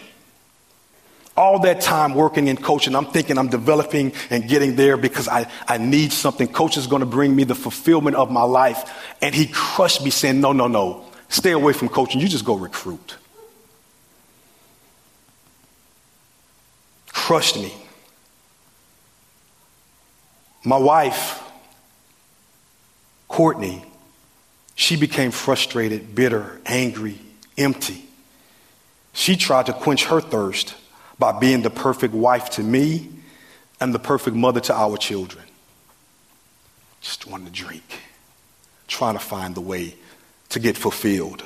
All 1.36 1.60
that 1.60 1.80
time 1.80 2.14
working 2.14 2.46
in 2.48 2.58
coaching, 2.58 2.94
I'm 2.94 3.06
thinking 3.06 3.38
I'm 3.38 3.48
developing 3.48 4.12
and 4.30 4.46
getting 4.46 4.76
there 4.76 4.96
because 4.96 5.28
I, 5.28 5.50
I 5.66 5.78
need 5.78 6.12
something. 6.12 6.46
Coach 6.46 6.76
is 6.76 6.86
going 6.86 7.00
to 7.00 7.06
bring 7.06 7.34
me 7.34 7.44
the 7.44 7.54
fulfillment 7.54 8.16
of 8.16 8.30
my 8.30 8.42
life. 8.42 9.14
And 9.22 9.34
he 9.34 9.46
crushed 9.46 10.04
me 10.04 10.10
saying, 10.10 10.40
no, 10.40 10.52
no, 10.52 10.68
no, 10.68 11.04
stay 11.28 11.52
away 11.52 11.72
from 11.72 11.88
coaching. 11.88 12.20
You 12.20 12.28
just 12.28 12.44
go 12.44 12.54
recruit. 12.54 13.16
Crushed 17.08 17.56
me. 17.56 17.72
My 20.64 20.76
wife, 20.76 21.42
Courtney, 23.26 23.84
she 24.74 24.96
became 24.96 25.30
frustrated, 25.30 26.14
bitter, 26.14 26.60
angry, 26.66 27.18
empty. 27.58 28.04
She 29.12 29.36
tried 29.36 29.66
to 29.66 29.72
quench 29.72 30.06
her 30.06 30.20
thirst 30.20 30.74
by 31.18 31.38
being 31.38 31.62
the 31.62 31.70
perfect 31.70 32.14
wife 32.14 32.50
to 32.50 32.62
me 32.62 33.08
and 33.80 33.94
the 33.94 33.98
perfect 33.98 34.36
mother 34.36 34.60
to 34.60 34.74
our 34.74 34.96
children. 34.96 35.44
Just 37.00 37.26
wanted 37.26 37.46
to 37.46 37.52
drink, 37.52 38.00
trying 38.86 39.14
to 39.14 39.20
find 39.20 39.54
the 39.54 39.60
way 39.60 39.94
to 40.50 40.60
get 40.60 40.76
fulfilled. 40.76 41.42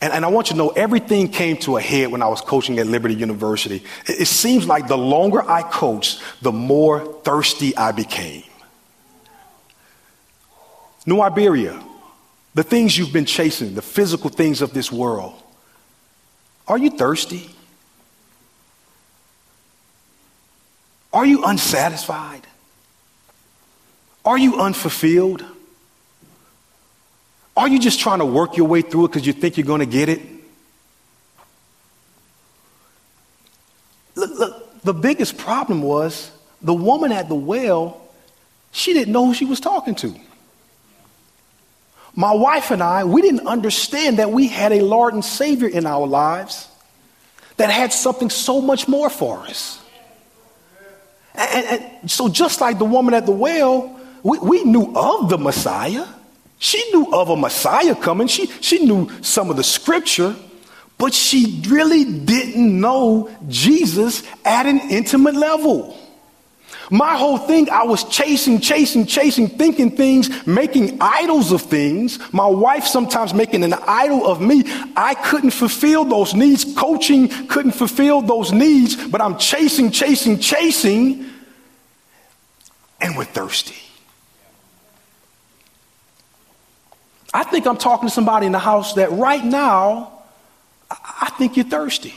And, 0.00 0.12
and, 0.12 0.24
I 0.24 0.28
want 0.28 0.48
you 0.48 0.52
to 0.54 0.58
know 0.58 0.68
everything 0.70 1.28
came 1.28 1.56
to 1.58 1.76
a 1.76 1.80
head 1.80 2.10
when 2.10 2.20
I 2.20 2.28
was 2.28 2.40
coaching 2.40 2.78
at 2.78 2.86
Liberty 2.86 3.14
University. 3.14 3.82
It, 4.06 4.20
it 4.22 4.28
seems 4.28 4.66
like 4.66 4.88
the 4.88 4.98
longer 4.98 5.42
I 5.48 5.62
coached, 5.62 6.22
the 6.42 6.52
more 6.52 7.00
thirsty 7.22 7.76
I 7.76 7.92
became. 7.92 8.44
New 11.06 11.20
Iberia, 11.20 11.82
the 12.54 12.62
things 12.62 12.96
you've 12.96 13.12
been 13.12 13.26
chasing, 13.26 13.74
the 13.74 13.82
physical 13.82 14.30
things 14.30 14.62
of 14.62 14.72
this 14.72 14.90
world. 14.90 15.34
Are 16.66 16.78
you 16.78 16.90
thirsty? 16.90 17.50
Are 21.12 21.26
you 21.26 21.44
unsatisfied? 21.44 22.46
Are 24.24 24.38
you 24.38 24.60
unfulfilled? 24.60 25.44
Are 27.56 27.68
you 27.68 27.78
just 27.78 28.00
trying 28.00 28.18
to 28.18 28.24
work 28.24 28.56
your 28.56 28.66
way 28.66 28.82
through 28.82 29.06
it 29.06 29.08
because 29.08 29.26
you 29.26 29.32
think 29.32 29.56
you're 29.56 29.66
going 29.66 29.80
to 29.80 29.86
get 29.86 30.08
it? 30.08 30.20
Look, 34.16 34.30
look, 34.38 34.82
the 34.82 34.94
biggest 34.94 35.36
problem 35.36 35.82
was 35.82 36.30
the 36.62 36.74
woman 36.74 37.12
at 37.12 37.28
the 37.28 37.34
well, 37.34 38.00
she 38.72 38.92
didn't 38.92 39.12
know 39.12 39.26
who 39.26 39.34
she 39.34 39.44
was 39.44 39.60
talking 39.60 39.94
to. 39.96 40.14
My 42.16 42.32
wife 42.32 42.70
and 42.70 42.82
I, 42.82 43.04
we 43.04 43.22
didn't 43.22 43.46
understand 43.46 44.18
that 44.18 44.30
we 44.30 44.46
had 44.46 44.72
a 44.72 44.80
Lord 44.82 45.14
and 45.14 45.24
Savior 45.24 45.68
in 45.68 45.86
our 45.86 46.06
lives 46.06 46.68
that 47.56 47.70
had 47.70 47.92
something 47.92 48.30
so 48.30 48.60
much 48.60 48.86
more 48.86 49.10
for 49.10 49.40
us. 49.40 49.80
And, 51.34 51.66
and, 51.66 52.10
so, 52.10 52.28
just 52.28 52.60
like 52.60 52.78
the 52.78 52.84
woman 52.84 53.14
at 53.14 53.26
the 53.26 53.32
well, 53.32 53.98
we, 54.22 54.38
we 54.38 54.64
knew 54.64 54.92
of 54.94 55.28
the 55.28 55.38
Messiah. 55.38 56.06
She 56.58 56.82
knew 56.92 57.12
of 57.12 57.28
a 57.28 57.36
Messiah 57.36 57.96
coming. 57.96 58.28
She, 58.28 58.46
she 58.46 58.84
knew 58.84 59.10
some 59.20 59.50
of 59.50 59.56
the 59.56 59.64
scripture, 59.64 60.36
but 60.96 61.12
she 61.12 61.62
really 61.66 62.04
didn't 62.04 62.80
know 62.80 63.28
Jesus 63.48 64.22
at 64.44 64.66
an 64.66 64.78
intimate 64.90 65.34
level. 65.34 65.98
My 66.90 67.16
whole 67.16 67.38
thing, 67.38 67.70
I 67.70 67.84
was 67.84 68.04
chasing, 68.04 68.60
chasing, 68.60 69.06
chasing, 69.06 69.48
thinking 69.48 69.96
things, 69.96 70.46
making 70.46 70.98
idols 71.00 71.52
of 71.52 71.62
things. 71.62 72.18
My 72.32 72.46
wife 72.46 72.84
sometimes 72.84 73.32
making 73.32 73.64
an 73.64 73.72
idol 73.72 74.26
of 74.26 74.40
me. 74.40 74.64
I 74.96 75.14
couldn't 75.14 75.52
fulfill 75.52 76.04
those 76.04 76.34
needs. 76.34 76.64
Coaching 76.76 77.28
couldn't 77.48 77.72
fulfill 77.72 78.20
those 78.20 78.52
needs, 78.52 78.96
but 79.08 79.20
I'm 79.20 79.38
chasing, 79.38 79.90
chasing, 79.90 80.38
chasing, 80.38 81.30
and 83.00 83.16
we're 83.16 83.24
thirsty. 83.24 83.76
I 87.32 87.42
think 87.44 87.66
I'm 87.66 87.78
talking 87.78 88.08
to 88.08 88.14
somebody 88.14 88.46
in 88.46 88.52
the 88.52 88.58
house 88.58 88.94
that 88.94 89.10
right 89.10 89.44
now, 89.44 90.22
I 90.90 91.32
think 91.38 91.56
you're 91.56 91.64
thirsty. 91.64 92.14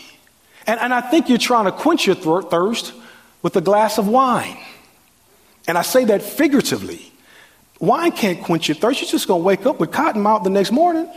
And, 0.67 0.80
and 0.80 0.93
I 0.93 1.01
think 1.01 1.30
you're 1.30 1.38
trying 1.38 1.65
to 1.65 1.71
quench 1.71 2.06
your 2.06 2.15
thirst 2.15 2.93
with 3.41 3.56
a 3.56 3.62
glass 3.62 3.97
of 3.97 4.08
wine. 4.08 4.58
And 5.67 5.78
I 5.78 5.82
say 5.82 6.06
that 6.06 6.21
figuratively. 6.21 7.12
Wine 7.80 8.12
can't 8.12 8.41
quench 8.43 8.67
your 8.67 8.76
thirst. 8.76 9.02
You're 9.02 9.10
just 9.10 9.28
going 9.28 9.41
to 9.41 9.45
wake 9.45 9.65
up 9.65 9.80
with 9.80 9.91
cotton 9.91 10.21
mouth 10.21 10.43
the 10.43 10.50
next 10.50 10.71
morning. 10.71 11.10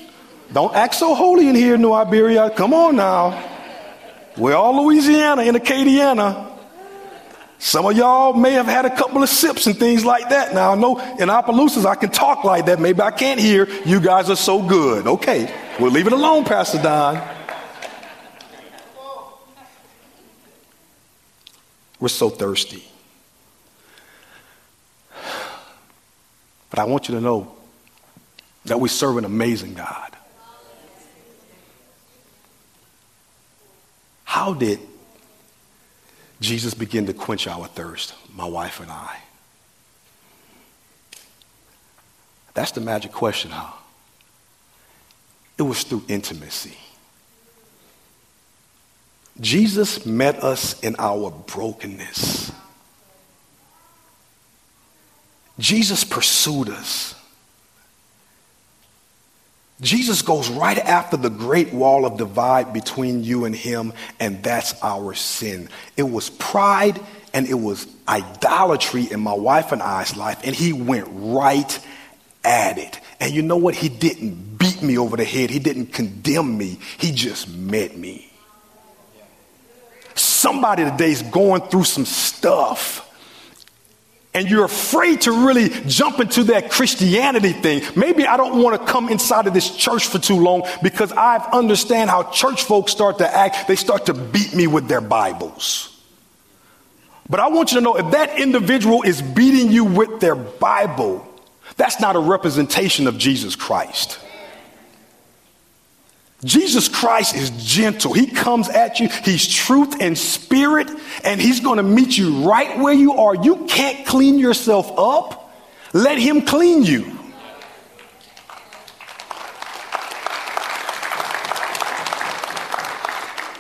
Don't 0.53 0.75
act 0.75 0.95
so 0.97 1.15
holy 1.15 1.49
in 1.49 1.55
here, 1.55 1.77
New 1.77 1.93
Iberia. 1.93 2.51
Come 2.51 2.75
on 2.75 2.97
now. 2.97 3.49
We're 4.37 4.55
all 4.55 4.85
Louisiana 4.85 5.43
in 5.43 5.55
Acadiana. 5.55 6.51
Some 7.59 7.85
of 7.85 7.97
y'all 7.97 8.33
may 8.33 8.53
have 8.53 8.67
had 8.67 8.87
a 8.87 8.97
couple 8.97 9.23
of 9.23 9.29
sips 9.29 9.67
and 9.67 9.79
things 9.79 10.05
like 10.05 10.31
that. 10.31 10.55
Now, 10.55 10.73
I 10.73 10.77
know 10.77 10.99
in 11.19 11.29
Opelousas 11.29 11.85
I 11.85 11.95
can 11.95 12.11
talk 12.11 12.43
like 12.43 12.67
that. 12.67 12.81
Maybe 12.81 13.03
I 13.03 13.11
can't 13.11 13.39
here. 13.39 13.69
You 13.85 14.01
guys 14.01 14.31
are 14.31 14.37
so 14.37 14.63
good. 14.63 15.07
Okay, 15.07 15.55
we'll 15.79 15.91
leave 15.91 16.07
it 16.07 16.15
alone, 16.15 16.45
Pastor 16.45 16.81
Don. 16.83 17.17
We're 22.01 22.09
so 22.09 22.31
thirsty. 22.31 22.83
But 26.71 26.79
I 26.79 26.85
want 26.85 27.09
you 27.09 27.15
to 27.15 27.21
know 27.21 27.55
that 28.65 28.81
we 28.81 28.89
serve 28.89 29.19
an 29.19 29.25
amazing 29.25 29.75
God. 29.75 30.17
How 34.25 34.55
did 34.55 34.79
Jesus 36.41 36.73
begin 36.73 37.07
to 37.07 37.13
quench 37.13 37.47
our 37.47 37.67
thirst, 37.67 38.15
my 38.35 38.47
wife 38.47 38.81
and 38.81 38.91
I? 38.91 39.19
That's 42.55 42.71
the 42.71 42.81
magic 42.81 43.13
question, 43.13 43.51
huh? 43.51 43.73
It 45.59 45.63
was 45.63 45.83
through 45.83 46.05
intimacy. 46.09 46.77
Jesus 49.41 50.05
met 50.05 50.45
us 50.45 50.79
in 50.81 50.97
our 50.99 51.31
brokenness. 51.31 52.53
Jesus 55.59 56.05
pursued 56.05 56.69
us. 56.69 57.15
Jesus 59.81 60.21
goes 60.21 60.51
right 60.51 60.77
after 60.77 61.17
the 61.17 61.31
great 61.31 61.73
wall 61.73 62.05
of 62.05 62.19
divide 62.19 62.73
between 62.75 63.25
you 63.25 63.47
and 63.47 63.57
him, 63.57 63.95
and 64.19 64.43
that's 64.43 64.75
our 64.83 65.15
sin. 65.15 65.71
It 65.97 66.03
was 66.03 66.29
pride 66.29 67.01
and 67.33 67.47
it 67.47 67.55
was 67.55 67.87
idolatry 68.07 69.05
in 69.11 69.21
my 69.21 69.33
wife 69.33 69.73
and 69.73 69.83
I's 69.83 70.17
life, 70.17 70.41
and 70.45 70.55
he 70.55 70.73
went 70.73 71.07
right 71.11 71.87
at 72.45 72.77
it. 72.77 73.01
And 73.21 73.33
you 73.33 73.43
know 73.43 73.57
what? 73.57 73.75
He 73.75 73.89
didn't 73.89 74.59
beat 74.59 74.83
me 74.83 74.99
over 74.99 75.17
the 75.17 75.25
head, 75.25 75.49
he 75.49 75.59
didn't 75.61 75.87
condemn 75.87 76.59
me, 76.59 76.79
he 76.99 77.13
just 77.13 77.49
met 77.49 77.97
me. 77.97 78.30
Somebody 80.41 80.85
today 80.85 81.11
is 81.11 81.21
going 81.21 81.61
through 81.61 81.85
some 81.85 82.07
stuff 82.07 83.07
and 84.33 84.49
you're 84.49 84.65
afraid 84.65 85.21
to 85.23 85.47
really 85.47 85.69
jump 85.69 86.19
into 86.19 86.45
that 86.45 86.71
Christianity 86.71 87.53
thing. 87.53 87.83
Maybe 87.95 88.27
I 88.27 88.39
don't 88.39 88.63
want 88.63 88.81
to 88.81 88.91
come 88.91 89.11
inside 89.11 89.47
of 89.47 89.53
this 89.53 89.77
church 89.77 90.07
for 90.07 90.19
too 90.19 90.41
long 90.41 90.67
because 90.83 91.13
I 91.13 91.37
understand 91.53 92.09
how 92.09 92.23
church 92.31 92.63
folks 92.63 92.91
start 92.91 93.19
to 93.19 93.31
act. 93.31 93.69
They 93.69 93.77
start 93.77 94.07
to 94.07 94.15
beat 94.15 94.55
me 94.55 94.67
with 94.67 94.89
their 94.89 95.03
Bibles. 95.03 95.95
But 97.29 97.41
I 97.41 97.49
want 97.49 97.73
you 97.73 97.79
to 97.79 97.85
know 97.85 97.97
if 97.97 98.13
that 98.13 98.39
individual 98.39 99.03
is 99.03 99.21
beating 99.21 99.71
you 99.71 99.85
with 99.85 100.21
their 100.21 100.37
Bible, 100.37 101.29
that's 101.77 102.01
not 102.01 102.17
a 102.17 102.21
representation 102.21 103.07
of 103.07 103.19
Jesus 103.19 103.57
Christ. 103.57 104.19
Jesus 106.45 106.89
Christ 106.89 107.35
is 107.37 107.51
gentle. 107.51 108.15
He 108.15 108.27
comes 108.27 108.69
at 108.69 108.99
you. 108.99 109.09
He's 109.09 109.47
truth 109.47 110.01
and 110.01 110.17
spirit, 110.17 110.89
and 111.23 111.41
he's 111.41 111.61
going 111.61 111.77
to 111.77 111.83
meet 111.83 112.17
you 112.17 112.49
right 112.49 112.79
where 112.79 112.95
you 112.95 113.15
are. 113.15 113.35
You 113.35 113.67
can't 113.67 114.07
clean 114.07 114.39
yourself 114.39 114.91
up. 114.99 115.53
Let 115.93 116.19
him 116.19 116.43
clean 116.43 116.83
you. 116.83 117.19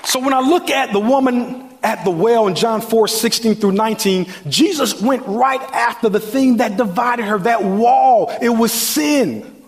So 0.05 0.19
when 0.19 0.33
I 0.33 0.41
look 0.41 0.71
at 0.71 0.93
the 0.93 0.99
woman 0.99 1.69
at 1.83 2.05
the 2.05 2.11
well 2.11 2.49
in 2.49 2.55
John 2.55 2.81
4 2.81 3.07
16 3.07 3.57
through 3.57 3.73
19, 3.73 4.27
Jesus 4.49 5.01
went 5.01 5.27
right 5.27 5.61
after 5.61 6.09
the 6.09 6.19
thing 6.19 6.57
that 6.57 6.77
divided 6.77 7.27
her, 7.27 7.39
that 7.41 7.63
wall. 7.63 8.33
It 8.41 8.49
was 8.49 8.73
sin. 8.73 9.60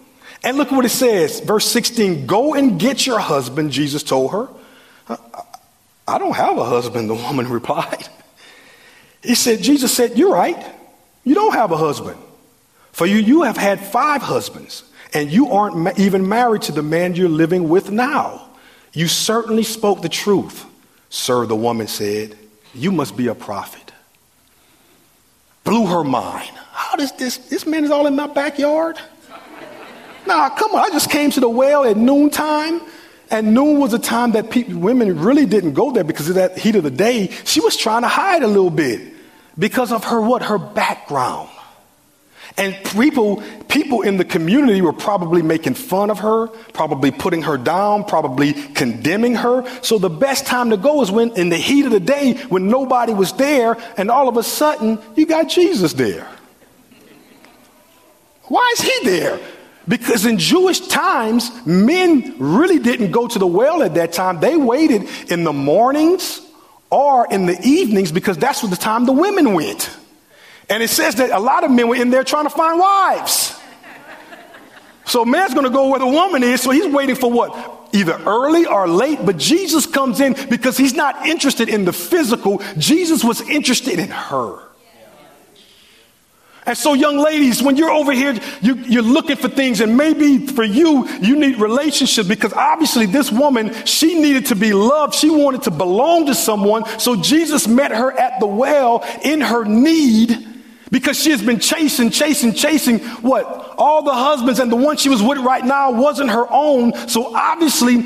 And 0.44 0.56
look 0.56 0.70
what 0.72 0.84
it 0.84 0.90
says, 0.90 1.40
verse 1.40 1.66
16 1.66 2.26
Go 2.26 2.54
and 2.54 2.78
get 2.78 3.06
your 3.06 3.18
husband, 3.18 3.70
Jesus 3.70 4.02
told 4.02 4.32
her. 4.32 4.48
I 6.06 6.18
don't 6.18 6.34
have 6.34 6.58
a 6.58 6.64
husband, 6.64 7.08
the 7.08 7.14
woman 7.14 7.48
replied. 7.50 8.08
He 9.22 9.34
said, 9.34 9.62
Jesus 9.62 9.94
said, 9.94 10.18
You're 10.18 10.32
right. 10.32 10.62
You 11.24 11.34
don't 11.34 11.54
have 11.54 11.70
a 11.70 11.76
husband. 11.76 12.18
For 12.90 13.06
you, 13.06 13.16
you 13.16 13.42
have 13.42 13.56
had 13.56 13.80
five 13.80 14.20
husbands, 14.20 14.84
and 15.14 15.30
you 15.30 15.52
aren't 15.52 15.76
ma- 15.76 15.92
even 15.96 16.28
married 16.28 16.62
to 16.62 16.72
the 16.72 16.82
man 16.82 17.14
you're 17.14 17.28
living 17.28 17.68
with 17.68 17.90
now. 17.90 18.48
You 18.92 19.08
certainly 19.08 19.62
spoke 19.62 20.02
the 20.02 20.08
truth. 20.08 20.66
Sir, 21.08 21.46
the 21.46 21.56
woman 21.56 21.86
said, 21.86 22.36
You 22.74 22.90
must 22.90 23.16
be 23.16 23.28
a 23.28 23.34
prophet. 23.34 23.92
Blew 25.64 25.86
her 25.86 26.04
mind. 26.04 26.50
How 26.72 26.96
does 26.96 27.12
this, 27.12 27.38
this 27.38 27.64
man 27.64 27.84
is 27.84 27.90
all 27.90 28.06
in 28.06 28.16
my 28.16 28.26
backyard? 28.26 28.98
Nah, 30.26 30.50
come 30.50 30.72
on. 30.72 30.80
I 30.80 30.90
just 30.90 31.10
came 31.10 31.30
to 31.30 31.40
the 31.40 31.48
well 31.48 31.84
at 31.84 31.96
noontime. 31.96 32.80
And 33.30 33.54
noon 33.54 33.80
was 33.80 33.94
a 33.94 33.98
time 33.98 34.32
that 34.32 34.54
women 34.68 35.18
really 35.20 35.46
didn't 35.46 35.72
go 35.72 35.90
there 35.90 36.04
because 36.04 36.28
of 36.28 36.34
that 36.34 36.58
heat 36.58 36.76
of 36.76 36.82
the 36.82 36.90
day. 36.90 37.28
She 37.44 37.60
was 37.60 37.76
trying 37.76 38.02
to 38.02 38.08
hide 38.08 38.42
a 38.42 38.46
little 38.46 38.70
bit 38.70 39.00
because 39.58 39.90
of 39.90 40.04
her 40.04 40.20
what? 40.20 40.42
Her 40.42 40.58
background. 40.58 41.48
And 42.58 42.76
people, 42.84 43.42
people 43.68 44.02
in 44.02 44.18
the 44.18 44.24
community 44.24 44.82
were 44.82 44.92
probably 44.92 45.40
making 45.40 45.74
fun 45.74 46.10
of 46.10 46.18
her, 46.18 46.48
probably 46.74 47.10
putting 47.10 47.42
her 47.42 47.56
down, 47.56 48.04
probably 48.04 48.52
condemning 48.52 49.36
her. 49.36 49.66
So 49.82 49.96
the 49.98 50.10
best 50.10 50.46
time 50.46 50.68
to 50.70 50.76
go 50.76 51.00
is 51.00 51.10
when 51.10 51.30
in 51.32 51.48
the 51.48 51.56
heat 51.56 51.86
of 51.86 51.92
the 51.92 52.00
day 52.00 52.34
when 52.50 52.68
nobody 52.68 53.14
was 53.14 53.32
there 53.32 53.78
and 53.96 54.10
all 54.10 54.28
of 54.28 54.36
a 54.36 54.42
sudden 54.42 54.98
you 55.16 55.24
got 55.24 55.48
Jesus 55.48 55.94
there. 55.94 56.28
Why 58.42 58.70
is 58.74 58.82
he 58.82 59.04
there? 59.04 59.40
Because 59.88 60.26
in 60.26 60.38
Jewish 60.38 60.80
times, 60.80 61.50
men 61.66 62.36
really 62.38 62.78
didn't 62.78 63.10
go 63.10 63.26
to 63.26 63.38
the 63.38 63.46
well 63.46 63.82
at 63.82 63.94
that 63.94 64.12
time. 64.12 64.40
They 64.40 64.56
waited 64.56 65.08
in 65.30 65.44
the 65.44 65.52
mornings 65.52 66.40
or 66.90 67.26
in 67.32 67.46
the 67.46 67.58
evenings 67.62 68.12
because 68.12 68.36
that's 68.36 68.62
what 68.62 68.70
the 68.70 68.76
time 68.76 69.06
the 69.06 69.12
women 69.12 69.54
went. 69.54 69.90
And 70.68 70.82
it 70.82 70.88
says 70.88 71.16
that 71.16 71.30
a 71.30 71.40
lot 71.40 71.64
of 71.64 71.70
men 71.70 71.88
were 71.88 71.96
in 71.96 72.10
there 72.10 72.22
trying 72.22 72.44
to 72.44 72.50
find 72.50 72.78
wives. 72.78 73.58
So 75.04 75.24
man's 75.24 75.52
going 75.52 75.66
to 75.66 75.70
go 75.70 75.88
where 75.88 75.98
the 75.98 76.06
woman 76.06 76.42
is, 76.42 76.60
so 76.60 76.70
he's 76.70 76.86
waiting 76.86 77.16
for 77.16 77.30
what? 77.30 77.90
Either 77.92 78.12
early 78.24 78.66
or 78.66 78.86
late, 78.88 79.18
but 79.24 79.36
Jesus 79.36 79.84
comes 79.84 80.20
in 80.20 80.34
because 80.48 80.76
he's 80.76 80.94
not 80.94 81.26
interested 81.26 81.68
in 81.68 81.84
the 81.84 81.92
physical. 81.92 82.62
Jesus 82.78 83.24
was 83.24 83.40
interested 83.42 83.98
in 83.98 84.08
her. 84.08 84.58
And 86.64 86.78
so, 86.78 86.94
young 86.94 87.18
ladies, 87.18 87.60
when 87.60 87.76
you're 87.76 87.90
over 87.90 88.12
here, 88.12 88.38
you, 88.60 89.00
are 89.00 89.02
looking 89.02 89.34
for 89.36 89.48
things, 89.48 89.80
and 89.80 89.96
maybe 89.96 90.46
for 90.46 90.62
you, 90.62 91.08
you 91.20 91.34
need 91.34 91.58
relationships 91.58 92.28
because 92.28 92.52
obviously 92.52 93.06
this 93.06 93.32
woman, 93.32 93.74
she 93.84 94.20
needed 94.20 94.46
to 94.46 94.54
be 94.54 94.72
loved. 94.72 95.14
She 95.14 95.28
wanted 95.28 95.62
to 95.62 95.72
belong 95.72 96.26
to 96.26 96.34
someone. 96.36 96.84
So 97.00 97.16
Jesus 97.16 97.66
met 97.66 97.90
her 97.90 98.12
at 98.12 98.38
the 98.38 98.46
well 98.46 99.04
in 99.24 99.40
her 99.40 99.64
need 99.64 100.50
because 100.92 101.20
she 101.20 101.30
has 101.30 101.42
been 101.42 101.58
chasing, 101.58 102.10
chasing, 102.10 102.52
chasing 102.52 103.00
what? 103.22 103.74
All 103.76 104.02
the 104.02 104.14
husbands, 104.14 104.60
and 104.60 104.70
the 104.70 104.76
one 104.76 104.98
she 104.98 105.08
was 105.08 105.20
with 105.20 105.38
right 105.38 105.64
now 105.64 105.90
wasn't 105.90 106.30
her 106.30 106.46
own. 106.48 106.94
So 107.08 107.34
obviously, 107.34 108.04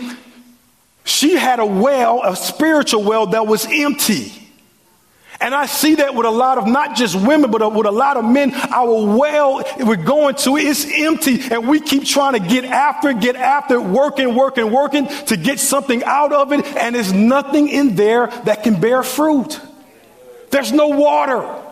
she 1.05 1.35
had 1.37 1.59
a 1.59 1.67
well, 1.67 2.23
a 2.25 2.35
spiritual 2.35 3.05
well 3.05 3.27
that 3.29 3.47
was 3.47 3.67
empty. 3.71 4.46
And 5.41 5.55
I 5.55 5.67
see 5.67 5.97
that 5.97 6.15
with 6.15 6.27
a 6.27 6.31
lot 6.31 6.57
of 6.57 6.67
not 6.67 6.97
just 6.97 7.15
women, 7.15 7.51
but 7.51 7.73
with 7.73 7.87
a 7.87 7.91
lot 7.91 8.17
of 8.17 8.25
men. 8.25 8.55
Our 8.55 9.17
well 9.17 9.63
we're 9.79 9.97
going 9.97 10.35
to 10.37 10.57
it's 10.57 10.87
empty, 10.91 11.41
and 11.51 11.69
we 11.69 11.81
keep 11.81 12.05
trying 12.05 12.33
to 12.33 12.41
get 12.41 12.65
after 12.65 13.13
get 13.13 13.37
after 13.37 13.81
working, 13.81 14.35
working, 14.35 14.71
working 14.71 15.07
to 15.27 15.37
get 15.37 15.61
something 15.61 16.03
out 16.05 16.33
of 16.33 16.53
it, 16.53 16.65
and 16.77 16.95
there's 16.95 17.13
nothing 17.13 17.69
in 17.69 17.97
there 17.97 18.29
that 18.45 18.63
can 18.63 18.81
bear 18.81 19.03
fruit. 19.03 19.61
There's 20.51 20.73
no 20.73 20.89
water. 20.89 21.63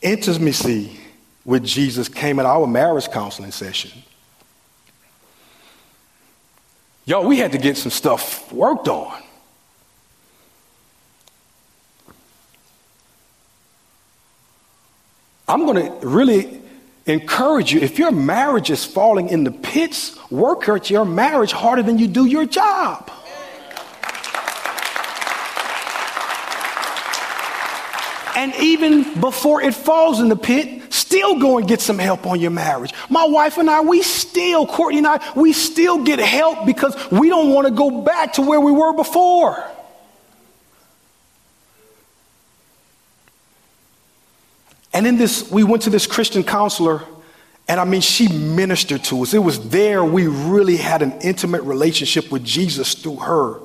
Intimacy 0.00 1.00
with 1.44 1.64
Jesus 1.64 2.08
came 2.08 2.38
at 2.38 2.46
our 2.46 2.66
marriage 2.66 3.10
counseling 3.10 3.50
session. 3.50 3.90
Yo, 7.06 7.26
we 7.26 7.38
had 7.38 7.52
to 7.52 7.58
get 7.58 7.76
some 7.76 7.90
stuff 7.90 8.52
worked 8.52 8.86
on. 8.86 9.22
I'm 15.48 15.64
going 15.64 15.86
to 15.86 16.06
really 16.06 16.60
encourage 17.06 17.72
you 17.72 17.80
if 17.80 17.98
your 17.98 18.12
marriage 18.12 18.70
is 18.70 18.84
falling 18.84 19.30
in 19.30 19.44
the 19.44 19.50
pits, 19.50 20.14
work 20.30 20.68
at 20.68 20.90
your 20.90 21.06
marriage 21.06 21.52
harder 21.52 21.82
than 21.82 21.98
you 21.98 22.06
do 22.06 22.26
your 22.26 22.44
job. 22.44 23.10
And 28.36 28.54
even 28.56 29.20
before 29.20 29.62
it 29.62 29.74
falls 29.74 30.20
in 30.20 30.28
the 30.28 30.36
pit, 30.36 30.92
still 30.92 31.40
go 31.40 31.58
and 31.58 31.66
get 31.66 31.80
some 31.80 31.98
help 31.98 32.26
on 32.26 32.38
your 32.38 32.50
marriage. 32.50 32.92
My 33.08 33.24
wife 33.24 33.58
and 33.58 33.68
I, 33.68 33.80
we 33.80 34.02
still, 34.02 34.66
Courtney 34.66 34.98
and 34.98 35.06
I, 35.08 35.32
we 35.34 35.52
still 35.52 36.04
get 36.04 36.20
help 36.20 36.66
because 36.66 36.94
we 37.10 37.30
don't 37.30 37.52
want 37.52 37.66
to 37.66 37.72
go 37.72 38.02
back 38.02 38.34
to 38.34 38.42
where 38.42 38.60
we 38.60 38.70
were 38.70 38.92
before. 38.92 39.68
And 44.98 45.06
in 45.06 45.16
this, 45.16 45.48
we 45.48 45.62
went 45.62 45.84
to 45.84 45.90
this 45.90 46.08
Christian 46.08 46.42
counselor, 46.42 47.04
and 47.68 47.78
I 47.78 47.84
mean, 47.84 48.00
she 48.00 48.26
ministered 48.26 49.04
to 49.04 49.22
us. 49.22 49.32
It 49.32 49.38
was 49.38 49.68
there 49.68 50.02
we 50.04 50.26
really 50.26 50.76
had 50.76 51.02
an 51.02 51.20
intimate 51.20 51.62
relationship 51.62 52.32
with 52.32 52.44
Jesus 52.44 52.94
through 52.94 53.18
her. 53.18 53.60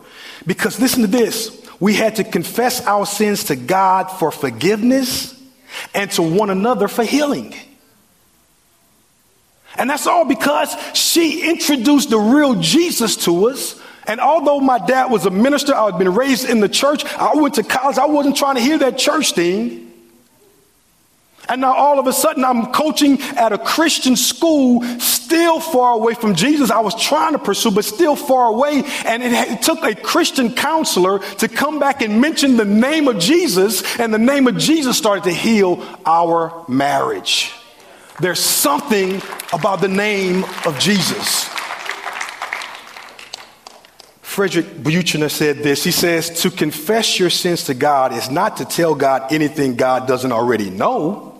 Because 0.45 0.79
listen 0.79 1.01
to 1.01 1.07
this 1.07 1.59
we 1.79 1.95
had 1.95 2.17
to 2.17 2.23
confess 2.23 2.85
our 2.85 3.07
sins 3.07 3.45
to 3.45 3.55
God 3.55 4.11
for 4.11 4.29
forgiveness 4.29 5.33
and 5.95 6.11
to 6.11 6.21
one 6.21 6.51
another 6.51 6.87
for 6.87 7.03
healing. 7.03 7.55
And 9.75 9.89
that's 9.89 10.05
all 10.05 10.25
because 10.25 10.71
she 10.93 11.49
introduced 11.49 12.11
the 12.11 12.19
real 12.19 12.61
Jesus 12.61 13.15
to 13.25 13.49
us. 13.49 13.81
And 14.05 14.19
although 14.19 14.59
my 14.59 14.77
dad 14.77 15.09
was 15.09 15.25
a 15.25 15.31
minister, 15.31 15.73
I 15.73 15.85
had 15.85 15.97
been 15.97 16.13
raised 16.13 16.47
in 16.47 16.59
the 16.59 16.69
church, 16.69 17.03
I 17.05 17.33
went 17.33 17.55
to 17.55 17.63
college, 17.63 17.97
I 17.97 18.05
wasn't 18.05 18.37
trying 18.37 18.53
to 18.53 18.61
hear 18.61 18.77
that 18.77 18.99
church 18.99 19.31
thing. 19.31 19.92
And 21.49 21.61
now 21.61 21.73
all 21.73 21.99
of 21.99 22.07
a 22.07 22.13
sudden 22.13 22.45
I'm 22.45 22.67
coaching 22.67 23.21
at 23.21 23.51
a 23.51 23.57
Christian 23.57 24.15
school, 24.15 24.81
still 24.99 25.59
far 25.59 25.93
away 25.93 26.13
from 26.13 26.35
Jesus. 26.35 26.71
I 26.71 26.79
was 26.79 26.99
trying 27.01 27.33
to 27.33 27.39
pursue, 27.39 27.71
but 27.71 27.85
still 27.85 28.15
far 28.15 28.47
away. 28.47 28.83
And 29.05 29.23
it, 29.23 29.61
took 29.61 29.83
a 29.83 29.95
Christian 29.95 30.53
counselor 30.53 31.19
to 31.19 31.47
come 31.47 31.79
back 31.79 32.01
and 32.01 32.21
mention 32.21 32.57
the 32.57 32.65
name 32.65 33.07
of 33.07 33.19
Jesus. 33.19 33.99
And 33.99 34.13
the 34.13 34.19
name 34.19 34.47
of 34.47 34.57
Jesus 34.57 34.97
started 34.97 35.25
to 35.25 35.33
heal 35.33 35.83
our 36.05 36.65
marriage. 36.67 37.51
There's 38.19 38.39
something 38.39 39.21
about 39.51 39.81
the 39.81 39.87
name 39.87 40.45
of 40.65 40.77
Jesus. 40.79 41.49
Frederick 44.21 44.81
Buechner 44.81 45.29
said 45.29 45.57
this. 45.57 45.83
He 45.83 45.91
says, 45.91 46.41
To 46.41 46.49
confess 46.49 47.19
your 47.19 47.29
sins 47.29 47.65
to 47.65 47.73
God 47.73 48.13
is 48.13 48.31
not 48.31 48.57
to 48.57 48.65
tell 48.65 48.95
God 48.95 49.31
anything 49.31 49.75
God 49.75 50.07
doesn't 50.07 50.31
already 50.31 50.69
know. 50.69 51.32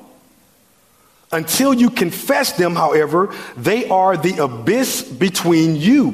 Until 1.34 1.74
you 1.74 1.90
confess 1.90 2.54
them, 2.54 2.76
however, 2.76 3.34
they 3.58 3.90
are 3.90 4.16
the 4.16 4.44
abyss 4.44 5.02
between 5.02 5.76
you. 5.76 6.12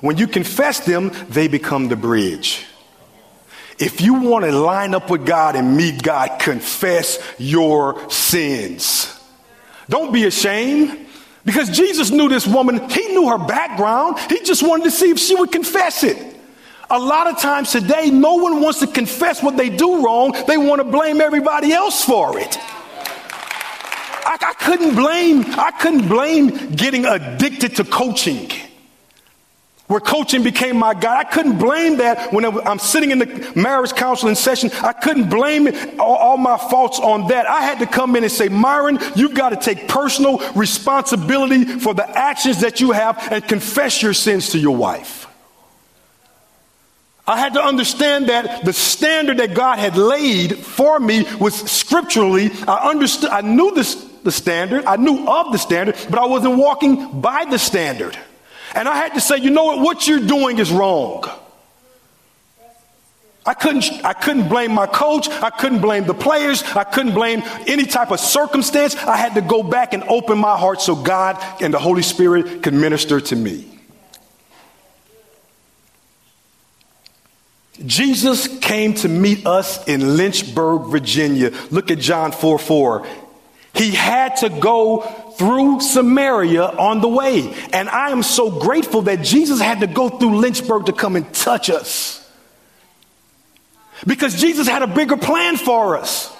When 0.00 0.16
you 0.16 0.26
confess 0.26 0.80
them, 0.80 1.12
they 1.28 1.46
become 1.46 1.88
the 1.88 1.96
bridge. 1.96 2.64
If 3.78 4.00
you 4.00 4.14
want 4.14 4.46
to 4.46 4.52
line 4.52 4.94
up 4.94 5.10
with 5.10 5.26
God 5.26 5.56
and 5.56 5.76
meet 5.76 6.02
God, 6.02 6.40
confess 6.40 7.18
your 7.38 8.08
sins. 8.10 9.12
Don't 9.88 10.12
be 10.12 10.24
ashamed. 10.24 11.06
Because 11.44 11.68
Jesus 11.70 12.10
knew 12.10 12.28
this 12.28 12.46
woman, 12.46 12.88
he 12.90 13.06
knew 13.08 13.28
her 13.28 13.38
background. 13.38 14.18
He 14.28 14.42
just 14.42 14.62
wanted 14.62 14.84
to 14.84 14.90
see 14.90 15.10
if 15.10 15.18
she 15.18 15.34
would 15.36 15.52
confess 15.52 16.02
it. 16.02 16.34
A 16.90 16.98
lot 16.98 17.26
of 17.26 17.38
times 17.38 17.70
today, 17.70 18.10
no 18.10 18.36
one 18.36 18.60
wants 18.60 18.80
to 18.80 18.86
confess 18.86 19.42
what 19.42 19.56
they 19.56 19.68
do 19.68 20.04
wrong. 20.04 20.34
They 20.46 20.56
want 20.56 20.80
to 20.80 20.84
blame 20.84 21.20
everybody 21.20 21.72
else 21.72 22.04
for 22.04 22.38
it. 22.38 22.58
I, 24.26 24.36
I 24.40 24.52
couldn't 24.54 24.94
blame, 24.94 25.44
I 25.58 25.70
couldn't 25.70 26.08
blame 26.08 26.74
getting 26.74 27.06
addicted 27.06 27.76
to 27.76 27.84
coaching 27.84 28.50
where 29.88 30.00
coaching 30.00 30.42
became 30.42 30.76
my 30.76 30.94
God. 30.94 31.16
I 31.16 31.24
couldn't 31.24 31.58
blame 31.58 31.98
that 31.98 32.32
when 32.32 32.44
I'm 32.44 32.78
sitting 32.78 33.12
in 33.12 33.20
the 33.20 33.52
marriage 33.54 33.92
counseling 33.92 34.34
session. 34.34 34.70
I 34.82 34.92
couldn't 34.92 35.30
blame 35.30 35.68
all, 36.00 36.16
all, 36.16 36.36
my 36.36 36.56
faults 36.56 36.98
on 36.98 37.28
that. 37.28 37.46
I 37.46 37.60
had 37.60 37.78
to 37.78 37.86
come 37.86 38.16
in 38.16 38.24
and 38.24 38.32
say, 38.32 38.48
Myron, 38.48 38.98
you've 39.14 39.34
got 39.34 39.50
to 39.50 39.56
take 39.56 39.86
personal 39.86 40.38
responsibility 40.54 41.64
for 41.64 41.94
the 41.94 42.08
actions 42.08 42.62
that 42.62 42.80
you 42.80 42.92
have 42.92 43.28
and 43.30 43.46
confess 43.46 44.02
your 44.02 44.12
sins 44.12 44.50
to 44.50 44.58
your 44.58 44.76
wife. 44.76 45.28
I 47.28 47.38
had 47.38 47.54
to 47.54 47.62
understand 47.62 48.28
that 48.28 48.64
the 48.64 48.72
standard 48.72 49.38
that 49.38 49.54
God 49.54 49.78
had 49.78 49.96
laid 49.96 50.56
for 50.56 50.98
me 50.98 51.26
was 51.40 51.54
scripturally. 51.54 52.50
I 52.68 52.90
understood, 52.90 53.30
I 53.30 53.40
knew 53.40 53.72
this 53.74 54.04
the 54.26 54.32
standard. 54.32 54.84
I 54.84 54.96
knew 54.96 55.26
of 55.26 55.52
the 55.52 55.58
standard, 55.58 55.96
but 56.10 56.18
I 56.18 56.26
wasn't 56.26 56.58
walking 56.58 57.22
by 57.22 57.46
the 57.46 57.58
standard. 57.58 58.18
And 58.74 58.86
I 58.86 58.96
had 58.96 59.14
to 59.14 59.20
say, 59.20 59.38
you 59.38 59.48
know 59.48 59.64
what? 59.64 59.78
What 59.80 60.06
you're 60.06 60.20
doing 60.20 60.58
is 60.58 60.70
wrong. 60.70 61.24
I 63.46 63.54
couldn't, 63.54 63.84
I 64.04 64.12
couldn't 64.12 64.48
blame 64.48 64.72
my 64.72 64.86
coach. 64.86 65.28
I 65.28 65.50
couldn't 65.50 65.80
blame 65.80 66.04
the 66.04 66.14
players. 66.14 66.64
I 66.64 66.82
couldn't 66.82 67.14
blame 67.14 67.42
any 67.68 67.84
type 67.84 68.10
of 68.10 68.18
circumstance. 68.18 68.96
I 68.96 69.16
had 69.16 69.34
to 69.36 69.40
go 69.40 69.62
back 69.62 69.92
and 69.92 70.02
open 70.02 70.36
my 70.36 70.56
heart 70.58 70.80
so 70.80 70.96
God 70.96 71.38
and 71.62 71.72
the 71.72 71.78
Holy 71.78 72.02
Spirit 72.02 72.64
could 72.64 72.74
minister 72.74 73.20
to 73.20 73.36
me. 73.36 73.72
Jesus 77.84 78.48
came 78.58 78.94
to 78.94 79.08
meet 79.08 79.46
us 79.46 79.86
in 79.86 80.16
Lynchburg, 80.16 80.90
Virginia. 80.90 81.52
Look 81.70 81.90
at 81.90 81.98
John 81.98 82.32
4 82.32 82.58
4. 82.58 83.06
He 83.76 83.90
had 83.90 84.36
to 84.36 84.48
go 84.48 85.00
through 85.36 85.80
Samaria 85.80 86.64
on 86.64 87.00
the 87.00 87.08
way. 87.08 87.54
And 87.72 87.88
I 87.88 88.10
am 88.10 88.22
so 88.22 88.50
grateful 88.50 89.02
that 89.02 89.22
Jesus 89.22 89.60
had 89.60 89.80
to 89.80 89.86
go 89.86 90.08
through 90.08 90.38
Lynchburg 90.38 90.86
to 90.86 90.92
come 90.92 91.16
and 91.16 91.32
touch 91.34 91.68
us. 91.68 92.22
Because 94.06 94.40
Jesus 94.40 94.66
had 94.66 94.82
a 94.82 94.86
bigger 94.86 95.16
plan 95.16 95.56
for 95.56 95.96
us. 95.96 96.32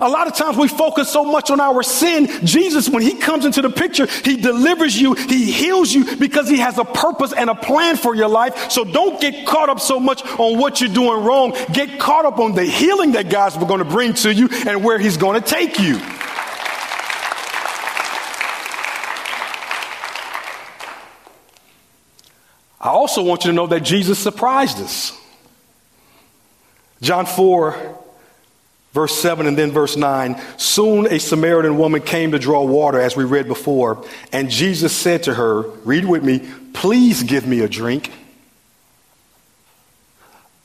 A 0.00 0.08
lot 0.08 0.28
of 0.28 0.34
times 0.34 0.56
we 0.56 0.68
focus 0.68 1.10
so 1.10 1.24
much 1.24 1.50
on 1.50 1.60
our 1.60 1.82
sin. 1.82 2.28
Jesus, 2.44 2.88
when 2.88 3.02
he 3.02 3.14
comes 3.14 3.44
into 3.44 3.60
the 3.60 3.70
picture, 3.70 4.06
he 4.24 4.36
delivers 4.36 4.98
you, 4.98 5.14
he 5.14 5.50
heals 5.50 5.92
you 5.92 6.16
because 6.16 6.48
he 6.48 6.58
has 6.58 6.78
a 6.78 6.84
purpose 6.84 7.32
and 7.32 7.50
a 7.50 7.54
plan 7.54 7.96
for 7.96 8.14
your 8.14 8.28
life. 8.28 8.70
So 8.70 8.84
don't 8.84 9.20
get 9.20 9.46
caught 9.46 9.68
up 9.68 9.80
so 9.80 10.00
much 10.00 10.24
on 10.24 10.58
what 10.58 10.80
you're 10.80 10.92
doing 10.92 11.24
wrong. 11.24 11.54
Get 11.72 11.98
caught 11.98 12.24
up 12.24 12.38
on 12.38 12.54
the 12.54 12.64
healing 12.64 13.12
that 13.12 13.28
God's 13.28 13.56
going 13.56 13.80
to 13.80 13.84
bring 13.84 14.14
to 14.14 14.32
you 14.32 14.48
and 14.66 14.82
where 14.82 14.98
he's 14.98 15.16
going 15.16 15.40
to 15.40 15.46
take 15.46 15.78
you. 15.78 16.00
I 22.80 22.88
also 22.88 23.22
want 23.22 23.44
you 23.44 23.50
to 23.50 23.54
know 23.54 23.66
that 23.66 23.80
Jesus 23.80 24.18
surprised 24.18 24.78
us. 24.78 25.16
John 27.02 27.26
4, 27.26 27.98
verse 28.92 29.14
7 29.14 29.46
and 29.46 29.56
then 29.56 29.70
verse 29.70 29.96
9. 29.96 30.40
Soon 30.56 31.06
a 31.06 31.18
Samaritan 31.18 31.76
woman 31.76 32.00
came 32.00 32.32
to 32.32 32.38
draw 32.38 32.64
water, 32.64 32.98
as 32.98 33.16
we 33.16 33.24
read 33.24 33.48
before, 33.48 34.04
and 34.32 34.50
Jesus 34.50 34.94
said 34.94 35.24
to 35.24 35.34
her, 35.34 35.62
Read 35.84 36.06
with 36.06 36.24
me, 36.24 36.48
please 36.72 37.22
give 37.22 37.46
me 37.46 37.60
a 37.60 37.68
drink. 37.68 38.12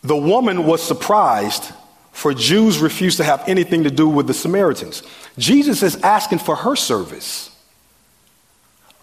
The 0.03 0.15
woman 0.15 0.65
was 0.65 0.83
surprised, 0.83 1.71
for 2.11 2.33
Jews 2.33 2.77
refused 2.77 3.17
to 3.17 3.23
have 3.23 3.43
anything 3.47 3.83
to 3.83 3.91
do 3.91 4.07
with 4.07 4.27
the 4.27 4.33
Samaritans. 4.33 5.03
Jesus 5.37 5.83
is 5.83 5.97
asking 5.97 6.39
for 6.39 6.55
her 6.55 6.75
service. 6.75 7.51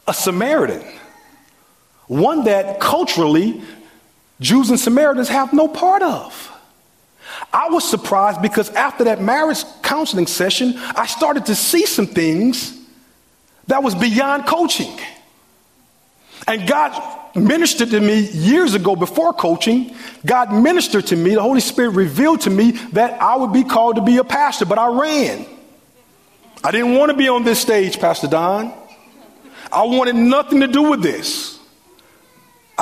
A 0.07 0.14
Samaritan 0.14 0.83
one 2.07 2.45
that 2.45 2.81
culturally 2.81 3.62
Jews 4.41 4.71
and 4.71 4.79
Samaritans 4.79 5.29
have 5.29 5.53
no 5.53 5.69
part 5.69 6.03
of. 6.03 6.49
I 7.53 7.69
was 7.69 7.88
surprised 7.88 8.43
because 8.43 8.71
after 8.71 9.05
that 9.05 9.21
marriage 9.21 9.65
counseling 9.83 10.27
session, 10.27 10.75
I 10.77 11.07
started 11.07 11.47
to 11.47 11.55
see 11.55 11.87
some 11.87 12.07
things 12.07 12.79
that 13.67 13.83
was 13.83 13.95
beyond 13.95 14.47
coaching. 14.47 14.99
And 16.47 16.67
God 16.69 17.37
ministered 17.37 17.91
to 17.91 18.01
me 18.01 18.21
years 18.31 18.75
ago 18.75 18.97
before 18.97 19.33
coaching. 19.33 19.95
God 20.27 20.53
ministered 20.53 21.07
to 21.09 21.17
me, 21.17 21.35
the 21.35 21.43
Holy 21.43 21.61
Spirit 21.61 21.91
revealed 21.91 22.43
to 22.43 22.51
me 22.51 22.73
that 22.93 23.21
I 23.23 23.37
would 23.37 23.53
be 23.53 23.65
called 23.65 23.97
to 23.97 24.03
be 24.03 24.19
a 24.19 24.25
pastor, 24.25 24.67
but 24.67 24.79
I 24.79 24.88
ran. 24.88 25.47
I 26.65 26.71
didn't 26.71 26.95
want 26.95 27.11
to 27.11 27.17
be 27.17 27.29
on 27.29 27.45
this 27.45 27.61
stage, 27.61 27.99
Pastor 27.99 28.29
Don. 28.29 28.73
I 29.71 29.85
wanted 29.85 30.17
nothing 30.17 30.61
to 30.61 30.69
do 30.69 30.83
with 30.83 31.03
this. 31.03 31.52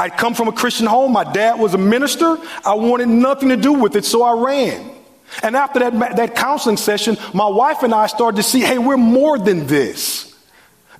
I 0.00 0.08
come 0.08 0.32
from 0.32 0.48
a 0.48 0.52
Christian 0.52 0.86
home. 0.86 1.12
My 1.12 1.30
dad 1.30 1.58
was 1.58 1.74
a 1.74 1.78
minister. 1.78 2.38
I 2.64 2.72
wanted 2.72 3.08
nothing 3.08 3.50
to 3.50 3.56
do 3.58 3.74
with 3.74 3.96
it, 3.96 4.06
so 4.06 4.22
I 4.22 4.32
ran. 4.32 4.90
And 5.42 5.54
after 5.54 5.78
that, 5.80 6.16
that 6.16 6.34
counseling 6.34 6.78
session, 6.78 7.18
my 7.34 7.46
wife 7.46 7.82
and 7.82 7.92
I 7.92 8.06
started 8.06 8.36
to 8.38 8.42
see 8.42 8.60
hey, 8.60 8.78
we're 8.78 8.96
more 8.96 9.38
than 9.38 9.66
this. 9.66 10.34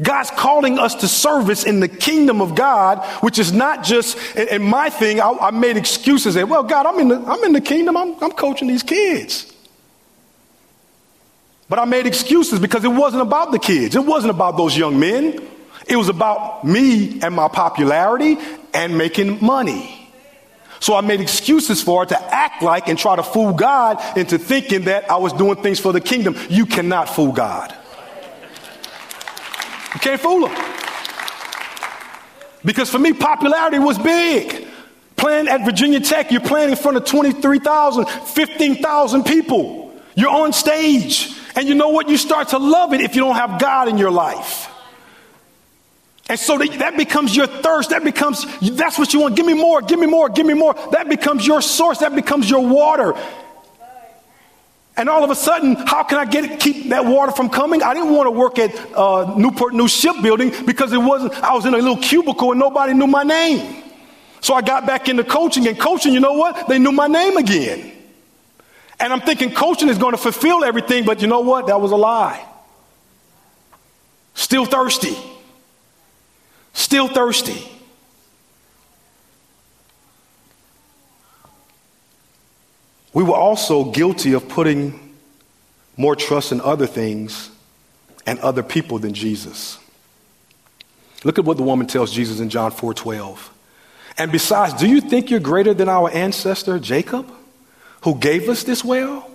God's 0.03 0.31
calling 0.31 0.79
us 0.79 0.97
to 0.97 1.09
service 1.09 1.65
in 1.65 1.81
the 1.81 1.89
kingdom 1.89 2.43
of 2.43 2.55
God, 2.55 3.03
which 3.23 3.39
is 3.39 3.53
not 3.55 3.85
just, 3.85 4.19
and 4.37 4.63
my 4.63 4.91
thing, 4.91 5.19
I, 5.19 5.31
I 5.31 5.51
made 5.51 5.79
excuses 5.79 6.35
that, 6.35 6.47
well, 6.47 6.63
God, 6.63 6.85
I'm 6.85 6.99
in 6.99 7.09
the, 7.09 7.17
I'm 7.27 7.43
in 7.45 7.53
the 7.55 7.61
kingdom, 7.63 7.97
I'm, 7.97 8.23
I'm 8.23 8.33
coaching 8.33 8.69
these 8.69 8.83
kids. 8.83 9.51
But 11.71 11.79
I 11.79 11.87
made 11.87 12.07
excuses 12.07 12.59
because 12.59 12.85
it 12.85 12.93
wasn't 12.93 13.23
about 13.23 13.51
the 13.51 13.59
kids. 13.59 13.97
It 13.97 14.05
wasn't 14.05 14.33
about 14.33 14.59
those 14.59 14.77
young 14.77 15.01
men. 15.01 15.47
It 15.87 15.97
was 15.97 16.09
about 16.09 16.65
me 16.65 17.21
and 17.23 17.35
my 17.35 17.49
popularity 17.49 18.37
and 18.75 18.97
making 18.97 19.45
money. 19.45 19.97
So 20.81 20.97
I 20.97 21.03
made 21.03 21.21
excuses 21.21 21.83
for 21.83 22.05
it 22.05 22.09
to 22.09 22.21
act 22.21 22.63
like 22.63 22.89
and 22.89 22.99
try 22.99 23.15
to 23.15 23.23
fool 23.23 23.53
God 23.53 24.01
into 24.17 24.39
thinking 24.39 24.85
that 24.85 25.11
I 25.11 25.17
was 25.17 25.33
doing 25.35 25.63
things 25.63 25.79
for 25.79 25.93
the 25.93 26.01
kingdom. 26.01 26.37
You 26.49 26.65
cannot 26.65 27.09
fool 27.09 27.33
God. 27.33 27.75
You 29.95 30.01
can't 30.01 30.21
fool 30.21 30.47
him. 30.47 30.77
Because 32.65 32.91
for 32.91 32.99
me, 32.99 33.13
popularity 33.13 33.79
was 33.79 33.99
big. 33.99 34.69
Playing 35.17 35.49
at 35.49 35.65
Virginia 35.67 36.01
Tech, 36.01 36.31
you're 36.31 36.41
playing 36.41 36.71
in 36.71 36.77
front 36.77 36.97
of 36.97 37.05
23,000, 37.05 38.07
15,000 38.07 39.25
people. 39.25 39.95
You're 40.15 40.31
on 40.31 40.55
stage. 40.55 41.35
And 41.57 41.69
you 41.69 41.75
know 41.75 41.91
what? 41.91 42.09
You 42.09 42.17
start 42.17 42.49
to 42.49 42.59
love 42.59 42.95
it 42.95 43.03
if 43.03 43.15
you 43.15 43.21
don't 43.21 43.35
have 43.35 43.61
God 43.61 43.89
in 43.89 43.99
your 43.99 44.11
life. 44.11 44.70
And 46.31 46.39
so 46.39 46.59
that 46.59 46.97
becomes 46.97 47.35
your 47.35 47.49
thirst. 47.49 47.91
That 47.91 48.05
becomes, 48.05 48.47
that's 48.61 48.97
what 48.97 49.13
you 49.13 49.19
want. 49.19 49.35
Give 49.35 49.45
me 49.45 49.53
more, 49.53 49.83
give 49.83 49.99
me 49.99 50.07
more, 50.07 50.29
give 50.29 50.47
me 50.47 50.55
more. 50.55 50.75
That 50.93 51.09
becomes 51.09 51.45
your 51.45 51.61
source. 51.61 51.99
That 51.99 52.15
becomes 52.15 52.49
your 52.49 52.65
water. 52.65 53.15
And 54.97 55.09
all 55.09 55.25
of 55.25 55.31
a 55.31 55.35
sudden, 55.35 55.75
how 55.75 56.05
can 56.05 56.19
I 56.19 56.27
get 56.27 56.61
keep 56.61 56.91
that 56.91 57.05
water 57.05 57.33
from 57.33 57.49
coming? 57.49 57.83
I 57.83 57.95
didn't 57.95 58.15
want 58.15 58.29
to 58.29 58.31
work 58.31 58.61
at 58.61 58.71
uh, 58.95 59.35
Newport 59.37 59.75
News 59.75 59.91
Shipbuilding 59.91 60.67
because 60.67 60.93
it 60.93 60.99
wasn't. 60.99 61.35
I 61.43 61.53
was 61.53 61.67
in 61.67 61.75
a 61.75 61.79
little 61.79 61.97
cubicle 61.97 62.53
and 62.53 62.61
nobody 62.61 62.95
knew 62.95 63.09
my 63.09 63.25
name. 63.25 63.83
So 64.41 64.55
I 64.55 64.63
got 64.63 64.87
back 64.87 65.09
into 65.09 65.25
coaching, 65.25 65.67
and 65.67 65.77
coaching, 65.81 66.13
you 66.13 66.21
know 66.21 66.35
what? 66.35 66.69
They 66.69 66.79
knew 66.79 66.93
my 66.93 67.09
name 67.09 67.39
again. 67.39 67.91
And 69.01 69.13
I'm 69.13 69.21
thinking 69.21 69.53
coaching 69.53 69.89
is 69.89 69.99
going 69.99 70.13
to 70.13 70.23
fulfill 70.23 70.63
everything, 70.63 71.05
but 71.05 71.23
you 71.23 71.27
know 71.27 71.41
what? 71.41 71.67
That 71.67 71.81
was 71.81 71.91
a 71.91 71.97
lie. 71.97 72.47
Still 74.35 74.65
thirsty. 74.65 75.17
Still 76.73 77.09
thirsty. 77.09 77.67
We 83.13 83.25
were 83.25 83.35
also 83.35 83.91
guilty 83.91 84.33
of 84.33 84.49
putting 84.49 85.15
more 85.97 86.15
trust 86.15 86.53
in 86.53 86.61
other 86.61 86.87
things 86.87 87.51
and 88.27 88.39
other 88.41 88.63
people 88.63 88.99
than 88.99 89.15
Jesus. 89.15 89.79
Look 91.25 91.39
at 91.39 91.45
what 91.45 91.57
the 91.57 91.63
woman 91.63 91.87
tells 91.87 92.13
Jesus 92.13 92.41
in 92.41 92.49
John 92.49 92.71
4 92.71 92.95
12. 92.95 93.55
And 94.17 94.33
besides, 94.33 94.75
do 94.75 94.89
you 94.89 95.01
think 95.01 95.31
you're 95.31 95.41
greater 95.41 95.75
than 95.75 95.89
our 95.89 96.11
ancestor 96.11 96.79
Jacob, 96.79 97.31
who 98.03 98.19
gave 98.19 98.49
us 98.49 98.65
this 98.65 98.85
well? 98.85 99.30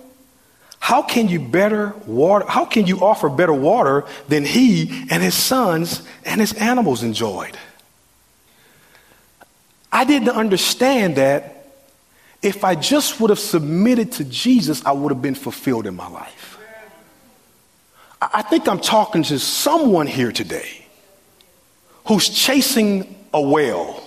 How 0.86 1.02
can 1.02 1.26
you 1.26 1.40
better 1.40 1.94
water? 2.06 2.46
How 2.48 2.64
can 2.64 2.86
you 2.86 3.00
offer 3.00 3.28
better 3.28 3.52
water 3.52 4.04
than 4.28 4.44
he 4.44 5.04
and 5.10 5.20
his 5.20 5.34
sons 5.34 6.00
and 6.24 6.40
his 6.40 6.52
animals 6.52 7.02
enjoyed? 7.02 7.58
I 9.90 10.04
didn't 10.04 10.28
understand 10.28 11.16
that 11.16 11.74
if 12.40 12.62
I 12.62 12.76
just 12.76 13.20
would 13.20 13.30
have 13.30 13.40
submitted 13.40 14.12
to 14.12 14.24
Jesus, 14.24 14.86
I 14.86 14.92
would 14.92 15.10
have 15.10 15.20
been 15.20 15.34
fulfilled 15.34 15.88
in 15.88 15.96
my 15.96 16.06
life. 16.06 16.56
I 18.22 18.42
think 18.42 18.68
I'm 18.68 18.78
talking 18.78 19.24
to 19.24 19.40
someone 19.40 20.06
here 20.06 20.30
today 20.30 20.86
who's 22.04 22.28
chasing 22.28 23.16
a 23.34 23.42
whale. 23.42 24.00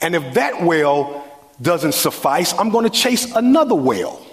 And 0.00 0.14
if 0.14 0.34
that 0.34 0.62
whale 0.62 1.24
doesn't 1.60 1.94
suffice, 1.94 2.54
I'm 2.56 2.70
going 2.70 2.84
to 2.84 2.96
chase 2.96 3.34
another 3.34 3.74
well. 3.74 4.24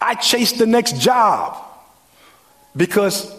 I 0.00 0.14
chased 0.14 0.58
the 0.58 0.66
next 0.66 0.98
job 0.98 1.56
because 2.74 3.34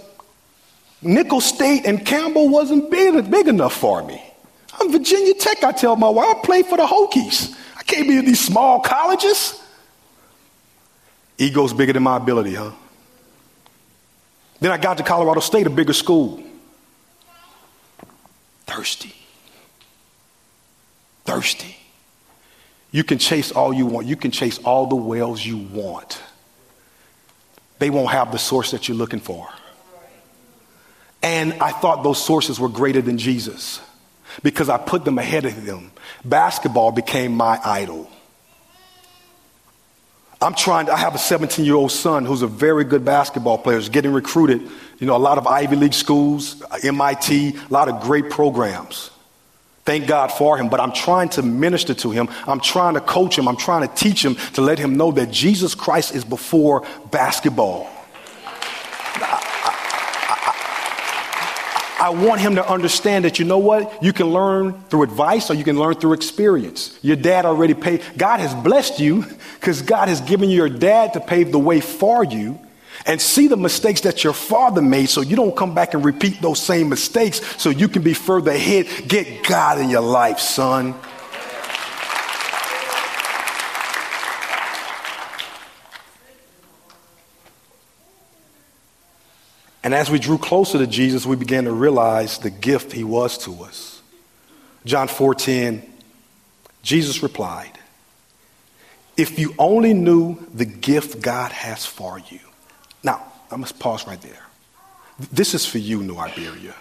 Nicholls 1.01 1.45
State 1.45 1.85
and 1.85 2.05
Campbell 2.05 2.49
wasn't 2.49 2.91
big, 2.91 3.29
big 3.31 3.47
enough 3.47 3.73
for 3.73 4.03
me. 4.03 4.21
I'm 4.79 4.91
Virginia 4.91 5.33
Tech, 5.33 5.63
I 5.63 5.71
tell 5.71 5.95
my 5.95 6.09
wife. 6.09 6.37
I 6.37 6.41
play 6.41 6.63
for 6.63 6.77
the 6.77 6.85
Hokies. 6.85 7.55
I 7.77 7.83
can't 7.83 8.07
be 8.07 8.17
in 8.17 8.25
these 8.25 8.39
small 8.39 8.79
colleges. 8.79 9.61
Ego's 11.37 11.73
bigger 11.73 11.93
than 11.93 12.03
my 12.03 12.17
ability, 12.17 12.53
huh? 12.53 12.71
Then 14.59 14.71
I 14.71 14.77
got 14.77 14.97
to 14.97 15.03
Colorado 15.03 15.39
State, 15.39 15.65
a 15.65 15.71
bigger 15.71 15.93
school. 15.93 16.43
Thirsty. 18.67 19.15
Thirsty. 21.25 21.75
You 22.91 23.03
can 23.03 23.17
chase 23.17 23.51
all 23.51 23.73
you 23.73 23.87
want. 23.87 24.05
You 24.05 24.15
can 24.15 24.29
chase 24.29 24.59
all 24.59 24.85
the 24.85 24.95
wells 24.95 25.43
you 25.43 25.57
want 25.57 26.21
they 27.81 27.89
won't 27.89 28.11
have 28.11 28.31
the 28.31 28.37
source 28.37 28.71
that 28.71 28.87
you're 28.87 28.95
looking 28.95 29.19
for. 29.19 29.49
And 31.23 31.53
I 31.53 31.71
thought 31.71 32.03
those 32.03 32.23
sources 32.23 32.59
were 32.59 32.69
greater 32.69 33.01
than 33.01 33.17
Jesus 33.17 33.81
because 34.43 34.69
I 34.69 34.77
put 34.77 35.03
them 35.03 35.17
ahead 35.17 35.45
of 35.45 35.65
them. 35.65 35.91
Basketball 36.23 36.91
became 36.91 37.33
my 37.33 37.59
idol. 37.65 38.07
I'm 40.39 40.53
trying 40.53 40.85
to, 40.85 40.93
I 40.93 40.97
have 40.97 41.15
a 41.15 41.17
17 41.17 41.65
year 41.65 41.73
old 41.73 41.91
son 41.91 42.23
who's 42.23 42.43
a 42.43 42.47
very 42.47 42.83
good 42.83 43.03
basketball 43.03 43.57
player, 43.57 43.77
is 43.77 43.89
getting 43.89 44.13
recruited, 44.13 44.61
you 44.99 45.07
know, 45.07 45.15
a 45.15 45.17
lot 45.17 45.39
of 45.39 45.47
Ivy 45.47 45.75
League 45.75 45.95
schools, 45.95 46.61
uh, 46.61 46.77
MIT, 46.83 47.57
a 47.57 47.73
lot 47.73 47.89
of 47.89 47.99
great 48.01 48.29
programs. 48.29 49.09
Thank 49.83 50.07
God 50.07 50.27
for 50.31 50.57
him, 50.57 50.69
but 50.69 50.79
I'm 50.79 50.91
trying 50.91 51.29
to 51.29 51.41
minister 51.41 51.93
to 51.95 52.11
him. 52.11 52.29
I'm 52.47 52.59
trying 52.59 52.93
to 52.93 53.01
coach 53.01 53.37
him. 53.37 53.47
I'm 53.47 53.57
trying 53.57 53.87
to 53.87 53.93
teach 53.95 54.23
him 54.23 54.35
to 54.53 54.61
let 54.61 54.77
him 54.77 54.95
know 54.95 55.11
that 55.13 55.31
Jesus 55.31 55.73
Christ 55.73 56.13
is 56.13 56.23
before 56.23 56.85
basketball. 57.09 57.89
I, 61.99 62.09
want 62.09 62.41
him 62.41 62.55
to 62.55 62.67
understand 62.67 63.25
that 63.25 63.37
you 63.37 63.45
know 63.45 63.59
what? 63.59 64.03
You 64.03 64.11
can 64.11 64.27
learn 64.27 64.73
through 64.89 65.03
advice 65.03 65.49
or 65.49 65.53
you 65.53 65.63
can 65.63 65.77
learn 65.77 65.95
through 65.95 66.13
experience. 66.13 66.97
Your 67.01 67.15
dad 67.15 67.45
already 67.45 67.75
paid. 67.75 68.03
God 68.17 68.39
has 68.39 68.53
blessed 68.55 68.99
you 68.99 69.23
because 69.59 69.81
God 69.81 70.09
has 70.09 70.19
given 70.21 70.49
you 70.49 70.57
your 70.57 70.69
dad 70.69 71.13
to 71.13 71.19
pave 71.19 71.51
the 71.51 71.59
way 71.59 71.79
for 71.79 72.23
you 72.23 72.59
and 73.05 73.21
see 73.21 73.47
the 73.47 73.57
mistakes 73.57 74.01
that 74.01 74.23
your 74.23 74.33
father 74.33 74.81
made 74.81 75.07
so 75.09 75.21
you 75.21 75.35
don't 75.35 75.55
come 75.55 75.73
back 75.73 75.93
and 75.93 76.05
repeat 76.05 76.41
those 76.41 76.61
same 76.61 76.89
mistakes 76.89 77.41
so 77.61 77.69
you 77.69 77.87
can 77.87 78.01
be 78.01 78.13
further 78.13 78.51
ahead. 78.51 78.87
Get 79.07 79.43
God 79.43 79.79
in 79.79 79.89
your 79.89 80.01
life, 80.01 80.39
son. 80.39 80.95
And 89.83 89.95
as 89.95 90.11
we 90.11 90.19
drew 90.19 90.37
closer 90.37 90.77
to 90.77 90.85
Jesus, 90.85 91.25
we 91.25 91.35
began 91.35 91.63
to 91.63 91.71
realize 91.71 92.37
the 92.37 92.51
gift 92.51 92.91
he 92.91 93.03
was 93.03 93.37
to 93.39 93.63
us. 93.63 94.01
John 94.85 95.07
4:10 95.07 95.83
Jesus 96.83 97.21
replied, 97.21 97.77
"If 99.17 99.39
you 99.39 99.53
only 99.57 99.93
knew 99.93 100.37
the 100.53 100.65
gift 100.65 101.21
God 101.21 101.51
has 101.51 101.85
for 101.85 102.19
you 102.29 102.39
I 103.51 103.57
must 103.57 103.79
pause 103.79 104.07
right 104.07 104.21
there. 104.21 104.43
This 105.31 105.53
is 105.53 105.65
for 105.65 105.77
you, 105.77 106.01
New 106.01 106.17
Iberia. 106.17 106.73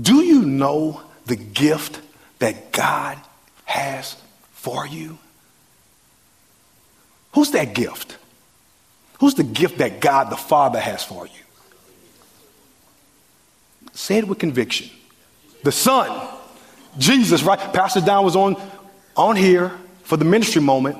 Do 0.00 0.22
you 0.22 0.42
know 0.42 1.02
the 1.26 1.36
gift 1.36 2.00
that 2.38 2.72
God 2.72 3.18
has 3.64 4.16
for 4.52 4.86
you? 4.86 5.18
Who's 7.32 7.50
that 7.52 7.74
gift? 7.74 8.16
Who's 9.20 9.34
the 9.34 9.44
gift 9.44 9.78
that 9.78 10.00
God 10.00 10.30
the 10.30 10.36
Father 10.36 10.80
has 10.80 11.04
for 11.04 11.26
you? 11.26 11.32
Say 13.92 14.18
it 14.18 14.28
with 14.28 14.38
conviction. 14.38 14.90
The 15.62 15.72
Son, 15.72 16.28
Jesus, 16.98 17.42
right? 17.42 17.58
Pastor 17.58 18.00
Don 18.00 18.24
was 18.24 18.36
on, 18.36 18.56
on 19.16 19.36
here 19.36 19.72
for 20.02 20.16
the 20.16 20.24
ministry 20.24 20.62
moment. 20.62 20.98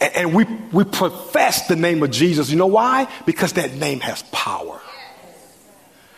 And 0.00 0.34
we, 0.34 0.44
we 0.72 0.84
profess 0.84 1.66
the 1.66 1.76
name 1.76 2.02
of 2.02 2.10
Jesus. 2.10 2.50
You 2.50 2.56
know 2.56 2.66
why? 2.66 3.08
Because 3.26 3.54
that 3.54 3.74
name 3.74 4.00
has 4.00 4.22
power. 4.30 4.80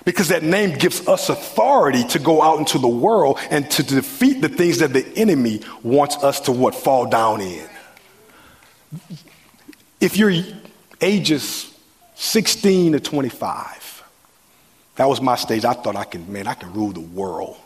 Because 0.05 0.29
that 0.29 0.43
name 0.43 0.77
gives 0.77 1.07
us 1.09 1.29
authority 1.29 2.05
to 2.09 2.19
go 2.19 2.43
out 2.43 2.59
into 2.59 2.79
the 2.79 2.89
world 2.89 3.39
and 3.51 3.71
to 3.73 3.83
defeat 3.83 4.41
the 4.41 4.49
things 4.49 4.79
that 4.79 4.93
the 4.93 5.07
enemy 5.17 5.63
wants 5.83 6.17
us 6.17 6.41
to 6.41 6.53
what? 6.53 6.75
Fall 6.75 7.07
down 7.07 7.41
in. 7.41 7.69
If 10.01 10.17
you're 10.17 10.33
ages 11.01 11.75
16 12.15 12.93
to 12.93 13.01
25, 13.01 14.03
that 14.97 15.09
was 15.09 15.21
my 15.21 15.37
stage. 15.37 15.65
I 15.65 15.73
thought 15.73 15.97
I 15.97 16.05
can, 16.05 16.31
man, 16.31 16.47
I 16.47 16.55
can 16.55 16.73
rule 16.73 16.93
the 16.93 17.01
world. 17.01 17.57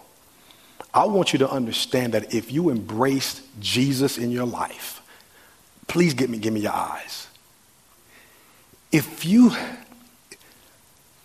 I 0.92 1.06
want 1.06 1.32
you 1.32 1.40
to 1.40 1.50
understand 1.50 2.14
that 2.14 2.32
if 2.32 2.52
you 2.52 2.70
embrace 2.70 3.42
Jesus 3.58 4.18
in 4.18 4.30
your 4.30 4.46
life, 4.46 4.93
Please 5.86 6.14
give 6.14 6.30
me, 6.30 6.38
give 6.38 6.52
me 6.52 6.60
your 6.60 6.72
eyes. 6.72 7.28
If 8.90 9.24
you 9.24 9.52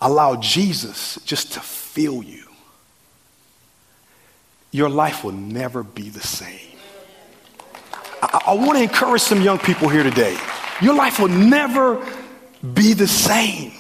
allow 0.02 0.36
Jesus 0.36 1.20
just 1.26 1.54
to 1.54 1.60
fill 1.60 2.24
you, 2.24 2.46
your 4.72 4.90
life 4.90 5.24
will 5.24 5.32
never 5.32 5.84
be 5.84 6.10
the 6.10 6.20
same. 6.20 6.78
I, 8.22 8.42
I 8.48 8.54
want 8.54 8.78
to 8.78 8.84
encourage 8.84 9.22
some 9.22 9.42
young 9.42 9.60
people 9.60 9.90
here 9.90 10.04
today. 10.04 10.38
Your 10.82 10.94
life 10.94 11.20
will 11.20 11.28
never 11.28 12.06
be 12.74 12.94
the 12.94 13.08
same. 13.08 13.74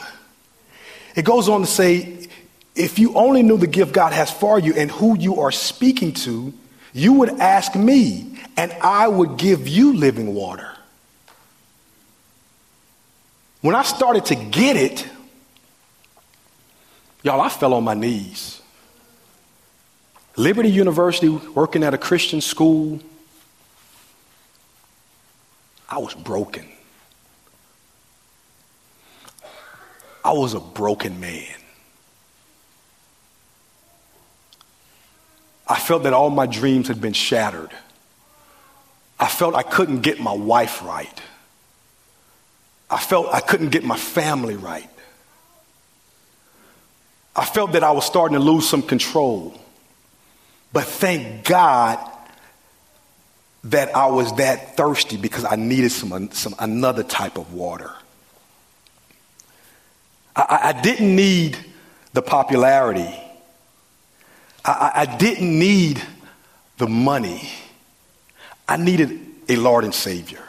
It 1.15 1.25
goes 1.25 1.49
on 1.49 1.61
to 1.61 1.67
say, 1.67 2.27
if 2.75 2.97
you 2.97 3.13
only 3.15 3.43
knew 3.43 3.57
the 3.57 3.67
gift 3.67 3.93
God 3.93 4.13
has 4.13 4.32
for 4.32 4.57
you 4.57 4.73
and 4.73 4.89
who 4.89 5.17
you 5.17 5.41
are 5.41 5.51
speaking 5.51 6.13
to, 6.13 6.53
you 6.93 7.13
would 7.13 7.29
ask 7.39 7.75
me, 7.75 8.37
and 8.57 8.71
I 8.81 9.07
would 9.07 9.37
give 9.37 9.67
you 9.67 9.93
living 9.93 10.33
water. 10.33 10.75
When 13.61 13.75
I 13.75 13.83
started 13.83 14.25
to 14.25 14.35
get 14.35 14.75
it, 14.75 15.07
y'all, 17.23 17.41
I 17.41 17.49
fell 17.49 17.73
on 17.73 17.83
my 17.83 17.93
knees. 17.93 18.61
Liberty 20.37 20.69
University, 20.69 21.27
working 21.29 21.83
at 21.83 21.93
a 21.93 21.97
Christian 21.97 22.39
school, 22.39 23.01
I 25.89 25.97
was 25.97 26.13
broken. 26.13 26.65
I 30.23 30.31
was 30.31 30.53
a 30.53 30.59
broken 30.59 31.19
man. 31.19 31.55
Felt 35.89 36.03
that 36.03 36.13
all 36.13 36.29
my 36.29 36.45
dreams 36.45 36.87
had 36.87 37.01
been 37.01 37.13
shattered. 37.13 37.71
I 39.19 39.27
felt 39.27 39.55
I 39.55 39.63
couldn't 39.63 40.01
get 40.01 40.19
my 40.19 40.33
wife 40.33 40.83
right. 40.83 41.21
I 42.91 42.99
felt 42.99 43.33
I 43.33 43.39
couldn't 43.39 43.69
get 43.69 43.83
my 43.83 43.97
family 43.97 44.55
right. 44.55 44.87
I 47.35 47.43
felt 47.43 47.71
that 47.71 47.83
I 47.83 47.89
was 47.89 48.05
starting 48.05 48.37
to 48.37 48.43
lose 48.43 48.69
some 48.69 48.83
control. 48.83 49.59
But 50.71 50.83
thank 50.83 51.43
God 51.45 51.97
that 53.63 53.95
I 53.95 54.05
was 54.11 54.35
that 54.35 54.77
thirsty 54.77 55.17
because 55.17 55.43
I 55.43 55.55
needed 55.55 55.91
some, 55.91 56.29
some 56.33 56.53
another 56.59 57.01
type 57.01 57.39
of 57.39 57.51
water. 57.51 57.91
I, 60.35 60.75
I 60.75 60.81
didn't 60.83 61.15
need 61.15 61.57
the 62.13 62.21
popularity. 62.21 63.11
I, 64.64 64.91
I 64.95 65.18
didn't 65.18 65.57
need 65.57 66.01
the 66.78 66.88
money. 66.88 67.49
I 68.68 68.78
needed 68.78 69.20
a 69.47 69.55
Lord 69.55 69.84
and 69.84 69.93
Savior. 69.93 70.43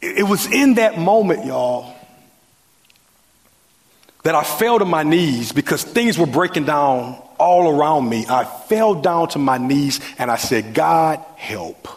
It 0.00 0.26
was 0.26 0.46
in 0.46 0.74
that 0.74 0.98
moment, 0.98 1.44
y'all, 1.44 1.94
that 4.24 4.34
I 4.34 4.42
fell 4.42 4.78
to 4.78 4.84
my 4.84 5.02
knees 5.02 5.52
because 5.52 5.82
things 5.82 6.18
were 6.18 6.26
breaking 6.26 6.64
down 6.64 7.20
all 7.38 7.68
around 7.68 8.08
me. 8.08 8.24
I 8.28 8.44
fell 8.44 8.94
down 8.94 9.28
to 9.28 9.38
my 9.38 9.58
knees 9.58 10.00
and 10.18 10.30
I 10.30 10.36
said, 10.36 10.74
God, 10.74 11.18
help. 11.36 11.88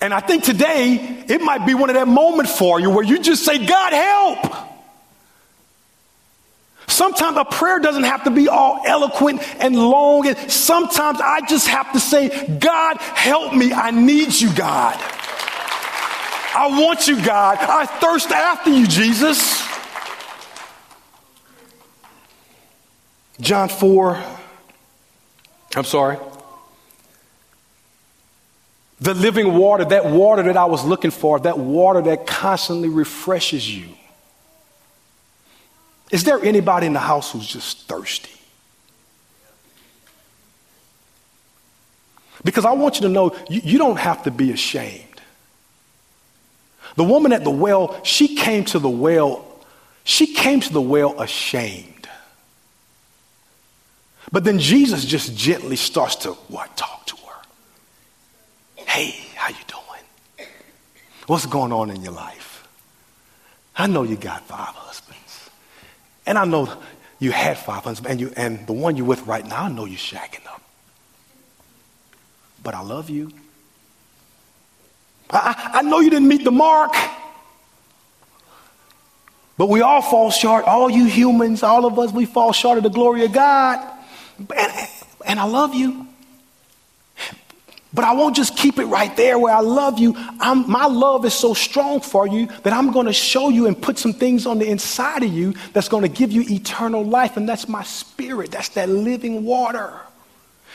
And 0.00 0.14
I 0.14 0.20
think 0.20 0.44
today 0.44 1.24
it 1.28 1.42
might 1.42 1.66
be 1.66 1.74
one 1.74 1.90
of 1.90 1.94
that 1.94 2.08
moments 2.08 2.56
for 2.56 2.80
you 2.80 2.90
where 2.90 3.04
you 3.04 3.20
just 3.20 3.44
say, 3.44 3.64
God, 3.64 3.92
help. 3.92 4.70
Sometimes 6.90 7.36
a 7.36 7.44
prayer 7.44 7.78
doesn't 7.78 8.02
have 8.02 8.24
to 8.24 8.30
be 8.30 8.48
all 8.48 8.82
eloquent 8.84 9.40
and 9.62 9.76
long. 9.76 10.26
And 10.26 10.36
sometimes 10.50 11.20
I 11.20 11.40
just 11.46 11.68
have 11.68 11.92
to 11.92 12.00
say, 12.00 12.58
God, 12.58 12.96
help 12.98 13.54
me. 13.54 13.72
I 13.72 13.92
need 13.92 14.38
you, 14.38 14.52
God. 14.54 14.96
I 16.52 16.66
want 16.80 17.06
you, 17.06 17.24
God. 17.24 17.58
I 17.60 17.86
thirst 17.86 18.32
after 18.32 18.70
you, 18.70 18.88
Jesus. 18.88 19.64
John 23.40 23.68
4, 23.68 24.22
I'm 25.76 25.84
sorry. 25.84 26.18
The 29.00 29.14
living 29.14 29.54
water, 29.54 29.84
that 29.84 30.06
water 30.06 30.42
that 30.42 30.56
I 30.56 30.66
was 30.66 30.84
looking 30.84 31.12
for, 31.12 31.38
that 31.40 31.56
water 31.58 32.02
that 32.02 32.26
constantly 32.26 32.88
refreshes 32.88 33.74
you. 33.74 33.86
Is 36.10 36.24
there 36.24 36.42
anybody 36.42 36.86
in 36.86 36.92
the 36.92 36.98
house 36.98 37.32
who's 37.32 37.46
just 37.46 37.86
thirsty? 37.86 38.30
Because 42.42 42.64
I 42.64 42.72
want 42.72 42.96
you 42.96 43.02
to 43.02 43.08
know 43.08 43.36
you, 43.48 43.60
you, 43.62 43.78
don't 43.78 43.98
have 43.98 44.22
to 44.24 44.30
be 44.30 44.50
ashamed. 44.50 45.04
The 46.96 47.04
woman 47.04 47.32
at 47.32 47.44
the 47.44 47.50
well, 47.50 48.02
she 48.02 48.34
came 48.34 48.64
to 48.66 48.78
the 48.78 48.88
well, 48.88 49.44
she 50.04 50.34
came 50.34 50.60
to 50.60 50.72
the 50.72 50.80
well 50.80 51.20
ashamed. 51.20 52.08
But 54.32 54.44
then 54.44 54.58
Jesus 54.58 55.04
just 55.04 55.36
gently 55.36 55.76
starts 55.76 56.16
to 56.16 56.32
what? 56.48 56.76
Talk 56.76 57.06
to 57.06 57.16
her. 57.16 58.82
Hey, 58.84 59.14
how 59.34 59.48
you 59.48 59.64
doing? 59.66 60.48
What's 61.26 61.46
going 61.46 61.72
on 61.72 61.90
in 61.90 62.02
your 62.02 62.12
life? 62.12 62.66
I 63.76 63.86
know 63.86 64.02
you 64.02 64.16
got 64.16 64.42
five 64.46 64.74
husbands. 64.74 65.09
And 66.26 66.38
I 66.38 66.44
know 66.44 66.72
you 67.18 67.32
had 67.32 67.58
five 67.58 67.84
husbands, 67.84 68.10
and, 68.10 68.20
you, 68.20 68.32
and 68.36 68.66
the 68.66 68.72
one 68.72 68.96
you're 68.96 69.06
with 69.06 69.26
right 69.26 69.46
now, 69.46 69.64
I 69.64 69.68
know 69.70 69.84
you're 69.84 69.98
shacking 69.98 70.46
up. 70.46 70.62
But 72.62 72.74
I 72.74 72.82
love 72.82 73.10
you. 73.10 73.30
I, 75.30 75.70
I 75.74 75.82
know 75.82 76.00
you 76.00 76.10
didn't 76.10 76.28
meet 76.28 76.44
the 76.44 76.50
mark. 76.50 76.94
But 79.56 79.68
we 79.68 79.82
all 79.82 80.00
fall 80.02 80.30
short. 80.30 80.64
All 80.64 80.88
you 80.90 81.04
humans, 81.04 81.62
all 81.62 81.84
of 81.84 81.98
us, 81.98 82.12
we 82.12 82.24
fall 82.24 82.52
short 82.52 82.78
of 82.78 82.84
the 82.84 82.90
glory 82.90 83.24
of 83.24 83.32
God. 83.32 83.86
And, 84.38 84.88
and 85.26 85.38
I 85.38 85.44
love 85.44 85.74
you. 85.74 86.06
But 87.92 88.04
I 88.04 88.12
won't 88.12 88.36
just 88.36 88.56
keep 88.56 88.78
it 88.78 88.84
right 88.84 89.14
there 89.16 89.38
where 89.38 89.54
I 89.54 89.60
love 89.60 89.98
you. 89.98 90.14
I'm, 90.38 90.70
my 90.70 90.86
love 90.86 91.24
is 91.24 91.34
so 91.34 91.54
strong 91.54 92.00
for 92.00 92.26
you 92.26 92.46
that 92.62 92.72
I'm 92.72 92.92
going 92.92 93.06
to 93.06 93.12
show 93.12 93.48
you 93.48 93.66
and 93.66 93.80
put 93.80 93.98
some 93.98 94.12
things 94.12 94.46
on 94.46 94.58
the 94.58 94.68
inside 94.68 95.24
of 95.24 95.32
you 95.32 95.54
that's 95.72 95.88
going 95.88 96.02
to 96.02 96.08
give 96.08 96.30
you 96.30 96.44
eternal 96.48 97.04
life. 97.04 97.36
And 97.36 97.48
that's 97.48 97.68
my 97.68 97.82
spirit. 97.82 98.52
That's 98.52 98.68
that 98.70 98.88
living 98.88 99.44
water. 99.44 99.92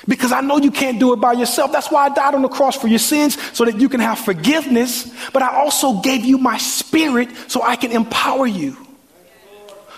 Because 0.09 0.33
I 0.33 0.41
know 0.41 0.57
you 0.57 0.71
can't 0.71 0.99
do 0.99 1.13
it 1.13 1.17
by 1.17 1.33
yourself. 1.33 1.71
That's 1.71 1.89
why 1.89 2.07
I 2.07 2.09
died 2.09 2.35
on 2.35 2.41
the 2.41 2.49
cross 2.49 2.75
for 2.75 2.87
your 2.87 2.99
sins 2.99 3.41
so 3.57 3.63
that 3.63 3.79
you 3.79 3.87
can 3.87 4.01
have 4.01 4.19
forgiveness. 4.19 5.13
But 5.31 5.41
I 5.41 5.55
also 5.55 6.01
gave 6.01 6.25
you 6.25 6.37
my 6.37 6.57
spirit 6.57 7.29
so 7.47 7.63
I 7.63 7.77
can 7.77 7.93
empower 7.93 8.45
you 8.45 8.75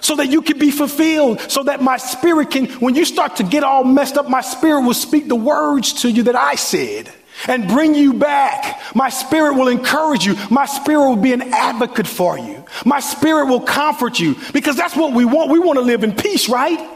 so 0.02 0.16
that 0.16 0.28
you 0.28 0.41
can 0.41 0.60
be 0.60 0.72
fulfilled, 0.72 1.41
so 1.41 1.64
that 1.64 1.82
my 1.82 1.98
spirit 1.98 2.52
can, 2.52 2.68
when 2.80 2.95
you 2.95 3.06
start 3.06 3.38
to 3.38 3.43
get 3.43 3.64
all 3.64 3.84
messed 3.84 4.18
up, 4.18 4.30
my 4.30 4.41
spirit 4.41 4.82
will 4.82 4.93
speak 4.93 5.28
the 5.28 5.36
words 5.36 5.93
to 6.02 6.12
you 6.12 6.24
that 6.24 6.36
I 6.36 6.56
said 6.56 7.12
and 7.48 7.68
bring 7.68 7.93
you 7.93 8.14
back. 8.14 8.82
My 8.95 9.10
spirit 9.10 9.56
will 9.56 9.68
encourage 9.68 10.26
you. 10.26 10.36
My 10.50 10.66
spirit 10.66 11.08
will 11.08 11.16
be 11.18 11.34
an 11.34 11.54
advocate 11.54 12.08
for 12.08 12.38
you. 12.38 12.64
My 12.86 13.00
spirit 13.00 13.45
will 13.48 13.62
comfort 13.62 14.20
you 14.20 14.36
because 14.54 14.76
that's 14.76 14.95
what 14.95 15.14
we 15.14 15.26
want. 15.26 15.52
We 15.52 15.60
want 15.60 15.78
to 15.78 15.86
live 15.86 16.04
in 16.04 16.14
peace, 16.14 16.50
right? 16.50 16.95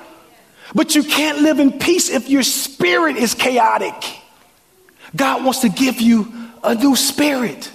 But 0.73 0.95
you 0.95 1.03
can't 1.03 1.41
live 1.41 1.59
in 1.59 1.79
peace 1.79 2.09
if 2.09 2.29
your 2.29 2.43
spirit 2.43 3.17
is 3.17 3.33
chaotic. 3.33 3.93
God 5.15 5.43
wants 5.43 5.59
to 5.59 5.69
give 5.69 5.99
you 5.99 6.31
a 6.63 6.75
new 6.75 6.95
spirit. 6.95 7.69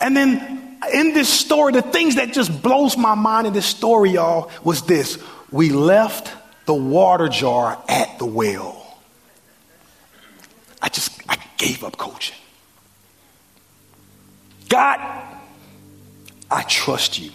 And 0.00 0.16
then 0.16 0.65
in 0.92 1.12
this 1.14 1.28
story, 1.28 1.72
the 1.72 1.82
things 1.82 2.16
that 2.16 2.32
just 2.32 2.62
blows 2.62 2.96
my 2.96 3.14
mind 3.14 3.46
in 3.46 3.52
this 3.52 3.66
story, 3.66 4.10
y'all, 4.10 4.50
was 4.62 4.82
this. 4.82 5.18
We 5.50 5.70
left 5.70 6.32
the 6.66 6.74
water 6.74 7.28
jar 7.28 7.82
at 7.88 8.18
the 8.18 8.26
well. 8.26 8.98
I 10.82 10.88
just, 10.88 11.20
I 11.28 11.38
gave 11.56 11.82
up 11.84 11.96
coaching. 11.96 12.36
God, 14.68 15.00
I 16.50 16.62
trust 16.62 17.18
you. 17.18 17.30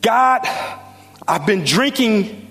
God, 0.00 0.46
I've 1.28 1.46
been 1.46 1.64
drinking 1.64 2.50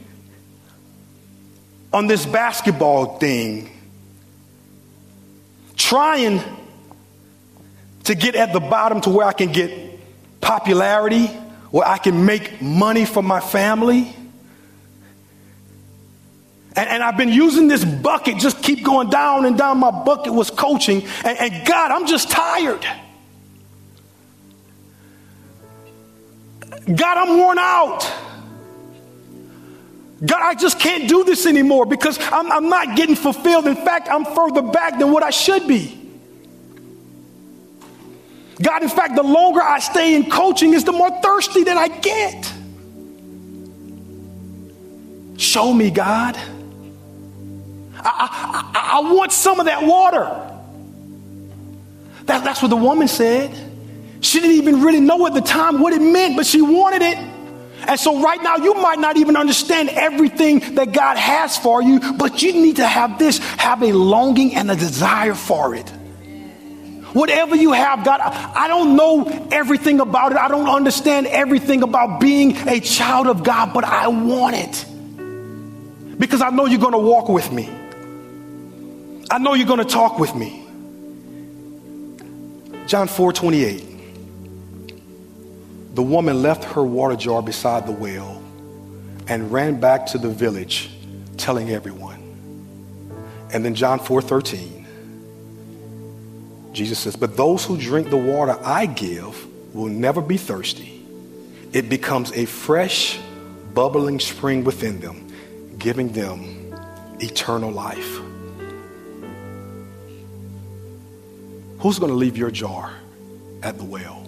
on 1.91 2.07
this 2.07 2.26
basketball 2.26 3.17
thing 3.17 3.69
trying 5.76 6.41
to 8.05 8.15
get 8.15 8.36
at 8.36 8.53
the 8.53 8.59
bottom 8.59 9.01
to 9.01 9.09
where 9.09 9.26
I 9.26 9.34
can 9.34 9.51
get 9.51 9.99
popularity, 10.41 11.28
where 11.69 11.88
I 11.88 11.97
can 11.97 12.26
make 12.26 12.61
money 12.61 13.05
for 13.05 13.22
my 13.22 13.39
family. 13.39 14.15
And, 16.76 16.89
and, 16.89 17.03
I've 17.03 17.17
been 17.17 17.30
using 17.30 17.67
this 17.67 17.84
bucket, 17.84 18.38
just 18.38 18.63
keep 18.63 18.84
going 18.84 19.09
down 19.09 19.45
and 19.45 19.57
down. 19.57 19.78
My 19.80 19.91
bucket 19.91 20.34
was 20.34 20.49
coaching. 20.49 21.05
And, 21.26 21.38
and 21.38 21.67
God, 21.67 21.91
I'm 21.91 22.07
just 22.07 22.32
tired. 22.32 22.86
God, 26.95 27.17
I'm 27.17 27.38
worn 27.38 27.59
out. 27.59 28.09
God, 30.24 30.41
I 30.41 30.53
just 30.53 30.80
can't 30.80 31.09
do 31.09 31.24
this 31.24 31.45
anymore 31.47 31.86
because 31.86 32.19
I'm, 32.22 32.51
I'm 32.51 32.69
not 32.69 32.95
getting 32.95 33.15
fulfilled. 33.15 33.65
In 33.65 33.76
fact, 33.76 34.07
I'm 34.09 34.24
further 34.24 34.61
back 34.61 34.99
than 34.99 35.11
what 35.11 35.24
I 35.24 35.32
should 35.32 35.67
be. 35.67 35.97
God, 38.61 38.84
in 38.84 38.89
fact, 38.89 39.15
the 39.15 39.24
longer 39.24 39.61
I 39.61 39.80
stay 39.80 40.15
in 40.15 40.30
coaching 40.30 40.74
is 40.74 40.84
the 40.84 40.91
more 40.91 41.09
thirsty 41.22 41.63
that 41.63 41.78
I 41.78 41.88
get. 41.88 42.53
Show 45.39 45.74
me, 45.74 45.89
God. 45.89 46.38
I, 47.95 48.72
I, 48.76 48.99
I 48.99 49.11
want 49.11 49.32
some 49.32 49.59
of 49.59 49.65
that 49.65 49.84
water. 49.84 50.49
That, 52.26 52.43
that's 52.43 52.61
what 52.61 52.67
the 52.69 52.76
woman 52.76 53.07
said. 53.07 53.57
She 54.22 54.39
didn't 54.39 54.57
even 54.57 54.82
really 54.84 54.99
know 54.99 55.26
at 55.26 55.34
the 55.34 55.41
time 55.41 55.80
what 55.80 55.93
it 55.93 56.01
meant, 56.01 56.38
but 56.38 56.45
she 56.45 56.61
wanted 56.61 57.01
it. 57.01 57.30
And 57.88 57.99
so, 57.99 58.21
right 58.21 58.41
now, 58.41 58.57
you 58.57 58.75
might 58.75 58.99
not 58.99 59.17
even 59.17 59.36
understand 59.36 59.89
everything 59.89 60.75
that 60.75 60.91
God 60.91 61.17
has 61.17 61.57
for 61.57 61.82
you, 61.82 61.99
but 62.13 62.41
you 62.41 62.53
need 62.53 62.77
to 62.77 62.86
have 62.86 63.17
this 63.17 63.39
have 63.39 63.82
a 63.82 63.91
longing 63.91 64.55
and 64.55 64.69
a 64.69 64.75
desire 64.75 65.34
for 65.34 65.73
it. 65.75 65.89
Whatever 67.13 67.55
you 67.55 67.73
have, 67.73 68.05
God, 68.05 68.21
I 68.21 68.67
don't 68.67 68.95
know 68.95 69.47
everything 69.51 69.99
about 69.99 70.32
it. 70.32 70.38
I 70.38 70.47
don't 70.47 70.69
understand 70.69 71.27
everything 71.27 71.84
about 71.84 72.21
being 72.21 72.55
a 72.69 72.79
child 72.79 73.27
of 73.27 73.43
God, 73.43 73.73
but 73.73 73.84
I 73.84 74.07
want 74.07 74.55
it. 74.55 74.86
Because 76.17 76.41
I 76.41 76.51
know 76.51 76.67
you're 76.67 76.79
going 76.79 76.93
to 76.93 76.99
walk 76.99 77.27
with 77.27 77.51
me. 77.51 77.69
I 79.29 79.39
know 79.39 79.55
you're 79.55 79.67
going 79.67 79.79
to 79.79 79.86
talk 79.86 80.19
with 80.19 80.34
me. 80.36 80.65
John 82.88 83.07
4 83.07 83.34
28. 83.34 83.90
The 85.93 86.03
woman 86.03 86.41
left 86.41 86.63
her 86.63 86.83
water 86.83 87.15
jar 87.15 87.41
beside 87.41 87.85
the 87.85 87.91
well 87.91 88.41
and 89.27 89.51
ran 89.51 89.79
back 89.79 90.05
to 90.07 90.17
the 90.17 90.29
village, 90.29 90.89
telling 91.37 91.69
everyone. 91.69 92.19
And 93.53 93.65
then 93.65 93.75
John 93.75 93.99
4 93.99 94.21
13. 94.21 94.87
Jesus 96.73 96.99
says, 96.99 97.15
But 97.15 97.35
those 97.35 97.65
who 97.65 97.77
drink 97.77 98.09
the 98.09 98.17
water 98.17 98.57
I 98.63 98.85
give 98.85 99.47
will 99.73 99.89
never 99.89 100.21
be 100.21 100.37
thirsty. 100.37 101.03
It 101.73 101.89
becomes 101.89 102.31
a 102.33 102.45
fresh, 102.45 103.19
bubbling 103.73 104.19
spring 104.19 104.63
within 104.63 104.99
them, 104.99 105.27
giving 105.77 106.11
them 106.13 106.73
eternal 107.19 107.71
life. 107.71 108.19
Who's 111.79 111.99
going 111.99 112.11
to 112.11 112.17
leave 112.17 112.37
your 112.37 112.51
jar 112.51 112.93
at 113.63 113.77
the 113.77 113.85
well? 113.85 114.20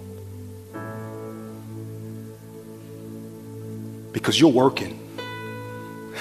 Because 4.13 4.39
you're 4.39 4.51
working. 4.51 4.99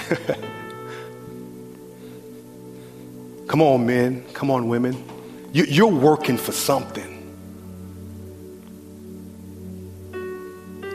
Come 3.47 3.61
on, 3.61 3.85
men. 3.85 4.25
Come 4.33 4.51
on, 4.51 4.67
women. 4.67 5.01
You, 5.53 5.85
are 5.85 5.91
working 5.91 6.37
for 6.37 6.51
something. 6.51 7.11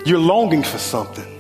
You're 0.04 0.18
longing 0.18 0.64
for 0.64 0.78
something. 0.78 1.38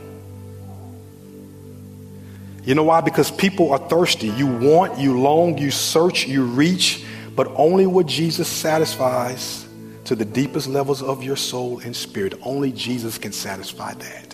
You 2.64 2.74
know 2.74 2.84
why? 2.84 3.00
Because 3.00 3.30
people 3.30 3.72
are 3.72 3.78
thirsty. 3.78 4.28
You 4.28 4.46
want, 4.46 4.98
you 4.98 5.18
long, 5.18 5.58
you 5.58 5.70
search, 5.70 6.28
you 6.28 6.44
reach, 6.44 7.02
but 7.34 7.48
only 7.56 7.86
what 7.86 8.06
Jesus 8.06 8.46
satisfies 8.46 9.66
to 10.04 10.14
the 10.14 10.24
deepest 10.24 10.68
levels 10.68 11.02
of 11.02 11.22
your 11.22 11.36
soul 11.36 11.80
and 11.80 11.96
spirit. 11.96 12.34
Only 12.42 12.70
Jesus 12.70 13.18
can 13.18 13.32
satisfy 13.32 13.94
that. 13.94 14.27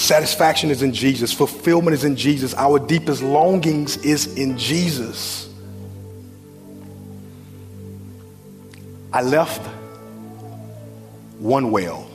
Satisfaction 0.00 0.70
is 0.70 0.80
in 0.80 0.94
Jesus. 0.94 1.30
Fulfillment 1.30 1.92
is 1.92 2.04
in 2.04 2.16
Jesus. 2.16 2.54
Our 2.54 2.78
deepest 2.78 3.20
longings 3.22 3.98
is 3.98 4.34
in 4.38 4.56
Jesus. 4.56 5.52
I 9.12 9.20
left 9.20 9.60
one 11.38 11.70
well 11.70 12.10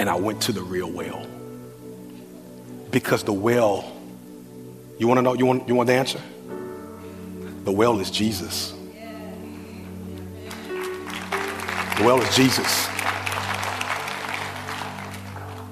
and 0.00 0.10
I 0.10 0.16
went 0.16 0.42
to 0.42 0.52
the 0.52 0.62
real 0.62 0.90
well. 0.90 1.24
Because 2.90 3.22
the 3.22 3.32
well, 3.32 3.96
you 4.98 5.06
want 5.06 5.18
to 5.18 5.22
know, 5.22 5.34
you 5.34 5.46
want, 5.46 5.68
you 5.68 5.76
want 5.76 5.86
the 5.86 5.94
answer? 5.94 6.20
The 7.62 7.70
well 7.70 8.00
is 8.00 8.10
Jesus. 8.10 8.74
The 11.98 12.02
well 12.02 12.20
is 12.20 12.34
Jesus. 12.34 12.89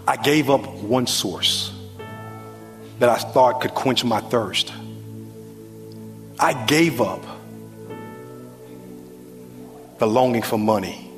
I 0.09 0.17
gave 0.17 0.49
up 0.49 0.67
one 0.67 1.07
source 1.07 1.71
that 2.99 3.11
I 3.11 3.17
thought 3.17 3.61
could 3.61 3.75
quench 3.75 4.03
my 4.05 4.21
thirst. 4.21 4.73
I 6.41 6.65
gave 6.65 7.03
up 7.03 7.23
the 9.99 10.07
longing 10.07 10.41
for 10.41 10.57
money, 10.57 11.11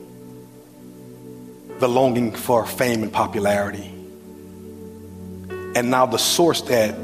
the 1.79 1.89
longing 1.89 2.33
for 2.33 2.67
fame 2.67 3.05
and 3.05 3.13
popularity. 3.13 3.95
And 5.77 5.89
now 5.89 6.07
the 6.07 6.19
source 6.19 6.63
that 6.63 6.97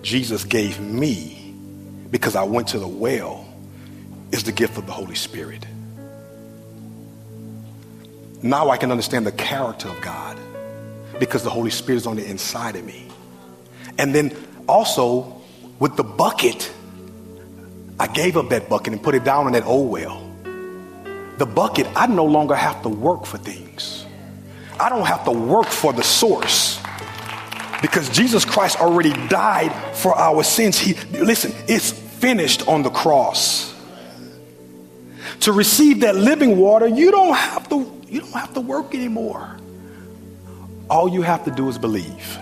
Jesus 0.00 0.42
gave 0.42 0.80
me, 0.80 1.54
because 2.10 2.34
I 2.34 2.44
went 2.44 2.68
to 2.68 2.78
the 2.78 2.88
well, 2.88 3.46
is 4.32 4.44
the 4.44 4.52
gift 4.52 4.78
of 4.78 4.86
the 4.86 4.92
Holy 4.92 5.16
Spirit. 5.16 5.66
Now 8.42 8.70
I 8.70 8.78
can 8.78 8.90
understand 8.90 9.26
the 9.26 9.32
character 9.32 9.90
of 9.90 10.00
God 10.00 10.38
because 11.18 11.42
the 11.42 11.50
Holy 11.50 11.70
Spirit 11.70 11.98
is 11.98 12.06
on 12.06 12.16
the 12.16 12.26
inside 12.26 12.76
of 12.76 12.84
me. 12.84 13.08
And 13.98 14.14
then 14.14 14.36
also 14.68 15.40
with 15.78 15.96
the 15.96 16.04
bucket, 16.04 16.72
I 17.98 18.06
gave 18.06 18.36
up 18.36 18.50
that 18.50 18.68
bucket 18.68 18.92
and 18.92 19.02
put 19.02 19.14
it 19.14 19.24
down 19.24 19.46
in 19.46 19.52
that 19.54 19.64
old 19.64 19.90
well 19.90 20.26
the 21.38 21.46
bucket, 21.46 21.86
I 21.94 22.06
no 22.06 22.24
longer 22.24 22.54
have 22.54 22.82
to 22.82 22.88
work 22.88 23.26
for 23.26 23.38
things. 23.38 24.06
I 24.80 24.88
don't 24.88 25.06
have 25.06 25.24
to 25.24 25.30
work 25.30 25.66
for 25.66 25.92
the 25.92 26.02
source 26.02 26.80
because 27.82 28.08
Jesus 28.10 28.44
Christ 28.44 28.80
already 28.80 29.12
died 29.28 29.72
for 29.94 30.16
our 30.16 30.42
sins. 30.42 30.78
He 30.78 30.94
listen, 31.18 31.52
it's 31.68 31.90
finished 31.90 32.66
on 32.68 32.82
the 32.82 32.90
cross. 32.90 33.74
To 35.40 35.52
receive 35.52 36.00
that 36.00 36.16
living 36.16 36.58
water, 36.58 36.86
you 36.86 37.10
don't 37.10 37.34
have 37.34 37.68
to 37.68 37.92
you 38.08 38.20
don't 38.20 38.32
have 38.32 38.54
to 38.54 38.60
work 38.60 38.94
anymore. 38.94 39.56
All 40.88 41.08
you 41.08 41.22
have 41.22 41.44
to 41.44 41.50
do 41.50 41.68
is 41.68 41.78
believe. 41.78 42.38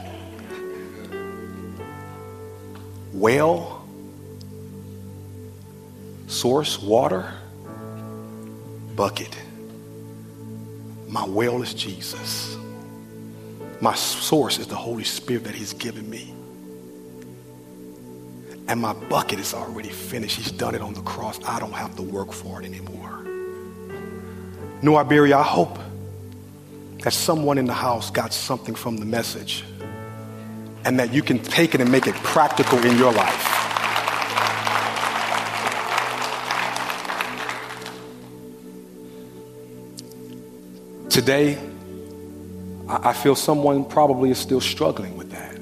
Well, 3.12 3.86
source, 6.26 6.80
water, 6.82 7.32
bucket. 8.96 9.34
My 11.08 11.24
well 11.24 11.62
is 11.62 11.72
Jesus. 11.72 12.56
My 13.80 13.94
source 13.94 14.58
is 14.58 14.66
the 14.66 14.74
Holy 14.74 15.04
Spirit 15.04 15.44
that 15.44 15.54
He's 15.54 15.72
given 15.72 16.08
me. 16.10 16.34
And 18.66 18.80
my 18.80 18.94
bucket 18.94 19.38
is 19.38 19.54
already 19.54 19.90
finished. 19.90 20.36
He's 20.36 20.50
done 20.50 20.74
it 20.74 20.80
on 20.80 20.94
the 20.94 21.02
cross. 21.02 21.38
I 21.44 21.60
don't 21.60 21.72
have 21.72 21.96
to 21.96 22.02
work 22.02 22.32
for 22.32 22.60
it 22.60 22.64
anymore. 22.64 23.24
New 24.82 24.96
Iberia, 24.96 25.38
I 25.38 25.42
hope 25.42 25.78
that 27.04 27.10
someone 27.10 27.58
in 27.58 27.66
the 27.66 27.74
house 27.74 28.10
got 28.10 28.32
something 28.32 28.74
from 28.74 28.96
the 28.96 29.04
message 29.04 29.62
and 30.86 30.98
that 30.98 31.12
you 31.12 31.22
can 31.22 31.38
take 31.38 31.74
it 31.74 31.80
and 31.82 31.92
make 31.92 32.06
it 32.06 32.14
practical 32.14 32.78
in 32.78 32.96
your 32.96 33.12
life. 33.12 33.50
Today, 41.10 41.58
I 42.88 43.12
feel 43.12 43.34
someone 43.34 43.84
probably 43.84 44.30
is 44.30 44.38
still 44.38 44.62
struggling 44.62 45.18
with 45.18 45.30
that. 45.30 45.54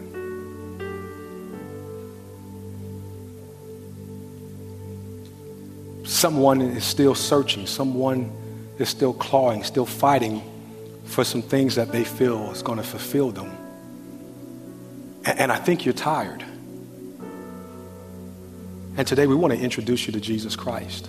Someone 6.09 6.61
is 6.61 6.84
still 6.84 7.16
searching, 7.16 7.66
someone 7.66 8.30
is 8.78 8.88
still 8.88 9.12
clawing, 9.12 9.64
still 9.64 9.86
fighting 9.86 10.40
for 11.12 11.24
some 11.24 11.42
things 11.42 11.74
that 11.74 11.92
they 11.92 12.04
feel 12.04 12.50
is 12.50 12.62
going 12.62 12.78
to 12.78 12.84
fulfill 12.84 13.30
them. 13.30 13.50
And 15.24 15.52
I 15.52 15.56
think 15.56 15.84
you're 15.84 15.92
tired. 15.94 16.44
And 18.96 19.06
today 19.06 19.26
we 19.26 19.34
want 19.34 19.52
to 19.52 19.60
introduce 19.60 20.06
you 20.06 20.12
to 20.12 20.20
Jesus 20.20 20.56
Christ. 20.56 21.08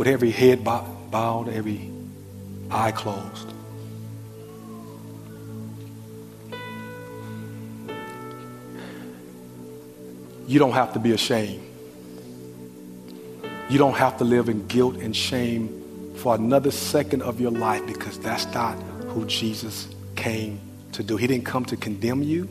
with 0.00 0.08
every 0.08 0.30
head 0.30 0.64
bowed, 0.64 1.50
every 1.50 1.90
eye 2.70 2.90
closed. 2.90 3.52
You 10.46 10.58
don't 10.58 10.72
have 10.72 10.94
to 10.94 10.98
be 10.98 11.12
ashamed. 11.12 11.69
You 13.70 13.78
don't 13.78 13.96
have 13.96 14.18
to 14.18 14.24
live 14.24 14.48
in 14.48 14.66
guilt 14.66 14.96
and 14.96 15.14
shame 15.14 16.12
for 16.16 16.34
another 16.34 16.72
second 16.72 17.22
of 17.22 17.40
your 17.40 17.52
life 17.52 17.86
because 17.86 18.18
that's 18.18 18.44
not 18.46 18.74
who 19.10 19.24
Jesus 19.26 19.88
came 20.16 20.60
to 20.92 21.04
do. 21.04 21.16
He 21.16 21.28
didn't 21.28 21.46
come 21.46 21.64
to 21.66 21.76
condemn 21.76 22.22
you, 22.24 22.48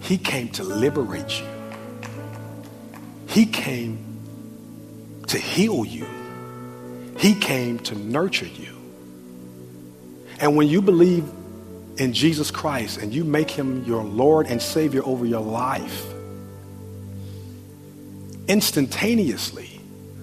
He 0.00 0.16
came 0.16 0.48
to 0.50 0.62
liberate 0.62 1.40
you. 1.40 1.46
He 3.26 3.46
came 3.46 3.98
to 5.26 5.38
heal 5.38 5.84
you. 5.84 6.06
He 7.18 7.34
came 7.34 7.80
to 7.80 7.96
nurture 7.96 8.46
you. 8.46 8.76
And 10.40 10.56
when 10.56 10.68
you 10.68 10.80
believe 10.80 11.28
in 11.98 12.12
Jesus 12.12 12.52
Christ 12.52 12.98
and 12.98 13.12
you 13.12 13.24
make 13.24 13.50
him 13.50 13.84
your 13.84 14.04
Lord 14.04 14.46
and 14.46 14.62
Savior 14.62 15.02
over 15.04 15.26
your 15.26 15.42
life, 15.42 16.06
instantaneously, 18.46 19.77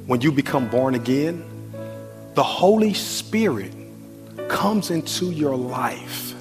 when 0.06 0.22
you 0.22 0.32
become 0.32 0.70
born 0.70 0.95
again, 0.95 1.43
the 2.36 2.43
Holy 2.43 2.93
Spirit 2.93 3.74
comes 4.49 4.91
into 4.91 5.32
your 5.32 5.56
life. 5.56 6.34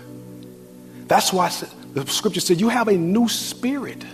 That's 1.07 1.33
why 1.33 1.51
the 1.93 2.07
scripture 2.07 2.41
said 2.41 2.61
you 2.61 2.69
have 2.69 2.89
a 2.89 2.97
new 2.97 3.29
spirit. 3.29 4.05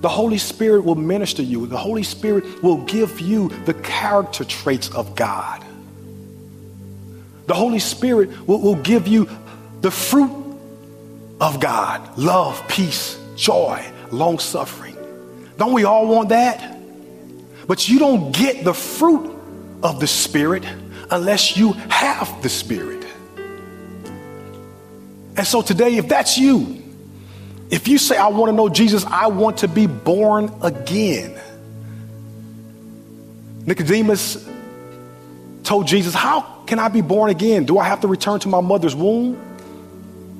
The 0.00 0.08
Holy 0.08 0.38
Spirit 0.38 0.84
will 0.84 0.94
minister 0.94 1.42
you. 1.42 1.66
The 1.66 1.76
Holy 1.76 2.02
Spirit 2.02 2.62
will 2.62 2.78
give 2.84 3.20
you 3.20 3.48
the 3.64 3.74
character 3.74 4.44
traits 4.44 4.88
of 4.90 5.16
God. 5.16 5.64
The 7.46 7.54
Holy 7.54 7.78
Spirit 7.78 8.46
will, 8.46 8.60
will 8.60 8.76
give 8.76 9.08
you 9.08 9.28
the 9.80 9.90
fruit 9.90 10.30
of 11.40 11.60
God 11.60 12.16
love, 12.18 12.66
peace, 12.68 13.18
joy, 13.36 13.84
long 14.10 14.38
suffering. 14.38 14.96
Don't 15.56 15.72
we 15.72 15.84
all 15.84 16.06
want 16.06 16.28
that? 16.30 16.75
But 17.66 17.88
you 17.88 17.98
don't 17.98 18.32
get 18.34 18.64
the 18.64 18.74
fruit 18.74 19.32
of 19.82 20.00
the 20.00 20.06
Spirit 20.06 20.64
unless 21.10 21.56
you 21.56 21.72
have 21.72 22.42
the 22.42 22.48
Spirit. 22.48 23.04
And 25.36 25.46
so 25.46 25.62
today, 25.62 25.96
if 25.96 26.08
that's 26.08 26.38
you, 26.38 26.82
if 27.70 27.88
you 27.88 27.98
say, 27.98 28.16
I 28.16 28.28
want 28.28 28.50
to 28.50 28.56
know 28.56 28.68
Jesus, 28.68 29.04
I 29.04 29.26
want 29.26 29.58
to 29.58 29.68
be 29.68 29.86
born 29.86 30.52
again. 30.62 31.38
Nicodemus 33.66 34.48
told 35.64 35.86
Jesus, 35.86 36.14
How 36.14 36.40
can 36.66 36.78
I 36.78 36.88
be 36.88 37.00
born 37.00 37.30
again? 37.30 37.64
Do 37.64 37.78
I 37.78 37.84
have 37.84 38.00
to 38.00 38.08
return 38.08 38.40
to 38.40 38.48
my 38.48 38.60
mother's 38.60 38.94
womb? 38.94 39.42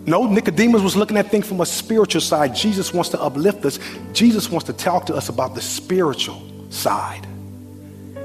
No, 0.06 0.24
Nicodemus 0.24 0.82
was 0.82 0.94
looking 0.94 1.16
at 1.16 1.32
things 1.32 1.48
from 1.48 1.60
a 1.60 1.66
spiritual 1.66 2.20
side. 2.20 2.54
Jesus 2.54 2.94
wants 2.94 3.10
to 3.10 3.20
uplift 3.20 3.64
us. 3.64 3.80
Jesus 4.12 4.48
wants 4.48 4.66
to 4.66 4.72
talk 4.72 5.06
to 5.06 5.14
us 5.16 5.28
about 5.28 5.56
the 5.56 5.60
spiritual 5.60 6.45
side. 6.70 7.26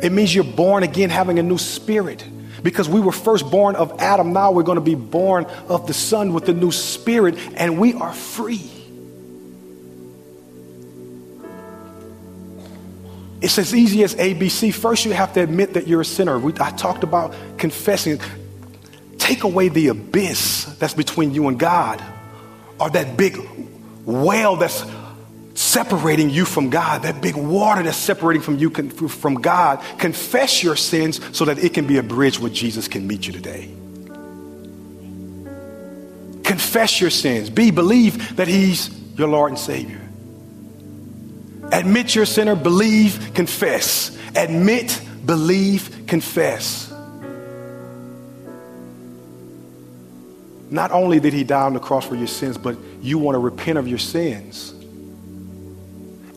It 0.02 0.12
means 0.12 0.34
you're 0.34 0.44
born 0.44 0.84
again, 0.84 1.10
having 1.10 1.39
a 1.39 1.44
new 1.44 1.58
spirit. 1.58 2.26
Because 2.64 2.88
we 2.88 3.00
were 3.00 3.12
first 3.12 3.50
born 3.50 3.76
of 3.76 4.00
Adam, 4.00 4.34
now 4.34 4.52
we're 4.52 4.64
going 4.64 4.78
to 4.78 4.82
be 4.82 4.96
born 4.96 5.46
of 5.68 5.88
the 5.88 5.94
Son 5.94 6.34
with 6.34 6.46
the 6.46 6.54
new 6.54 6.72
spirit, 6.72 7.38
and 7.56 7.80
we 7.80 7.94
are 7.94 8.14
free. 8.14 8.70
It's 13.42 13.58
as 13.58 13.74
easy 13.74 14.04
as 14.04 14.14
ABC. 14.16 14.72
First, 14.74 15.06
you 15.06 15.14
have 15.14 15.34
to 15.34 15.42
admit 15.42 15.74
that 15.74 15.88
you're 15.88 16.02
a 16.02 16.06
sinner. 16.06 16.38
We, 16.38 16.54
I 16.60 16.70
talked 16.72 17.04
about 17.04 17.34
confessing. 17.58 18.20
Take 19.18 19.44
away 19.44 19.70
the 19.70 19.88
abyss 19.88 20.66
that's 20.78 20.94
between 20.94 21.34
you 21.34 21.48
and 21.48 21.60
God, 21.60 22.04
or 22.80 22.92
that 22.92 23.18
big 23.18 23.38
whale 24.06 24.56
that's 24.58 24.84
separating 25.54 26.30
you 26.30 26.45
from 26.45 26.70
God, 26.70 27.04
that 27.04 27.22
big 27.22 27.36
water 27.36 27.84
that's 27.84 27.97
separating 27.97 28.41
from 28.41 28.58
you 28.58 28.70
from 28.70 29.36
God. 29.36 29.84
Confess 29.97 30.64
your 30.64 30.76
sins 30.76 31.20
so 31.36 31.45
that 31.45 31.60
it 31.60 31.74
can 31.74 31.88
be 31.88 31.97
a 31.97 32.04
bridge 32.04 32.39
where 32.39 32.52
Jesus 32.52 32.88
can 32.88 33.08
meet 33.08 33.28
you 33.28 33.34
today. 33.34 33.70
Confess 36.43 36.99
your 36.99 37.10
sins. 37.10 37.49
Be 37.49 37.72
believe 37.72 38.36
that 38.36 38.47
He's 38.47 38.89
your 39.18 39.28
Lord 39.28 39.52
and 39.52 39.60
Savior. 39.60 40.02
Admit 41.72 42.16
your 42.16 42.26
sinner, 42.26 42.56
believe, 42.56 43.32
confess. 43.34 44.18
Admit, 44.36 45.02
believe, 45.26 46.06
confess. 46.08 46.91
Not 50.70 50.91
only 50.91 51.20
did 51.20 51.34
he 51.34 51.43
die 51.43 51.64
on 51.64 51.74
the 51.74 51.80
cross 51.80 52.06
for 52.06 52.16
your 52.16 52.28
sins, 52.28 52.58
but 52.58 52.78
you 53.02 53.20
want 53.20 53.36
to 53.36 53.39
repent 53.39 53.78
of 53.78 53.88
your 53.88 53.97
sins. 53.97 54.74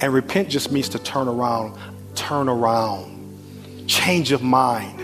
And 0.04 0.12
repent 0.12 0.50
just 0.50 0.70
means 0.70 0.90
to 0.90 0.98
turn 0.98 1.28
around, 1.28 1.78
turn 2.14 2.46
around, 2.46 3.88
change 3.88 4.32
of 4.32 4.42
mind. 4.42 5.00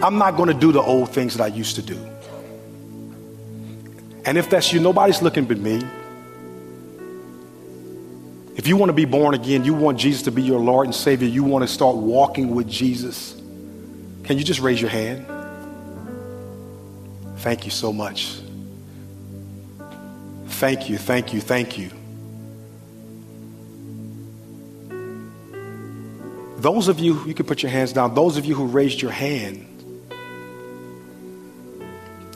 I'm 0.00 0.18
not 0.18 0.36
going 0.36 0.46
to 0.46 0.54
do 0.54 0.70
the 0.70 0.80
old 0.80 1.10
things 1.10 1.36
that 1.36 1.42
I 1.42 1.48
used 1.48 1.74
to 1.74 1.82
do. 1.82 1.98
And 4.24 4.38
if 4.38 4.48
that's 4.48 4.72
you, 4.72 4.78
nobody's 4.78 5.20
looking 5.20 5.46
but 5.46 5.58
me. 5.58 5.82
If 8.54 8.68
you 8.68 8.76
want 8.76 8.90
to 8.90 8.92
be 8.92 9.04
born 9.04 9.34
again, 9.34 9.64
you 9.64 9.74
want 9.74 9.98
Jesus 9.98 10.22
to 10.22 10.30
be 10.30 10.42
your 10.42 10.60
Lord 10.60 10.86
and 10.86 10.94
Savior, 10.94 11.26
you 11.26 11.42
want 11.42 11.64
to 11.64 11.68
start 11.68 11.96
walking 11.96 12.54
with 12.54 12.68
Jesus, 12.68 13.32
can 14.22 14.38
you 14.38 14.44
just 14.44 14.60
raise 14.60 14.80
your 14.80 14.90
hand? 14.90 15.26
Thank 17.38 17.64
you 17.64 17.72
so 17.72 17.92
much. 17.92 18.38
Thank 20.46 20.88
you, 20.88 20.98
thank 20.98 21.34
you, 21.34 21.40
thank 21.40 21.76
you. 21.76 21.95
Those 26.58 26.88
of 26.88 26.98
you, 26.98 27.22
you 27.26 27.34
can 27.34 27.46
put 27.46 27.62
your 27.62 27.70
hands 27.70 27.92
down, 27.92 28.14
those 28.14 28.38
of 28.38 28.46
you 28.46 28.54
who 28.54 28.66
raised 28.66 29.02
your 29.02 29.10
hand, 29.10 29.66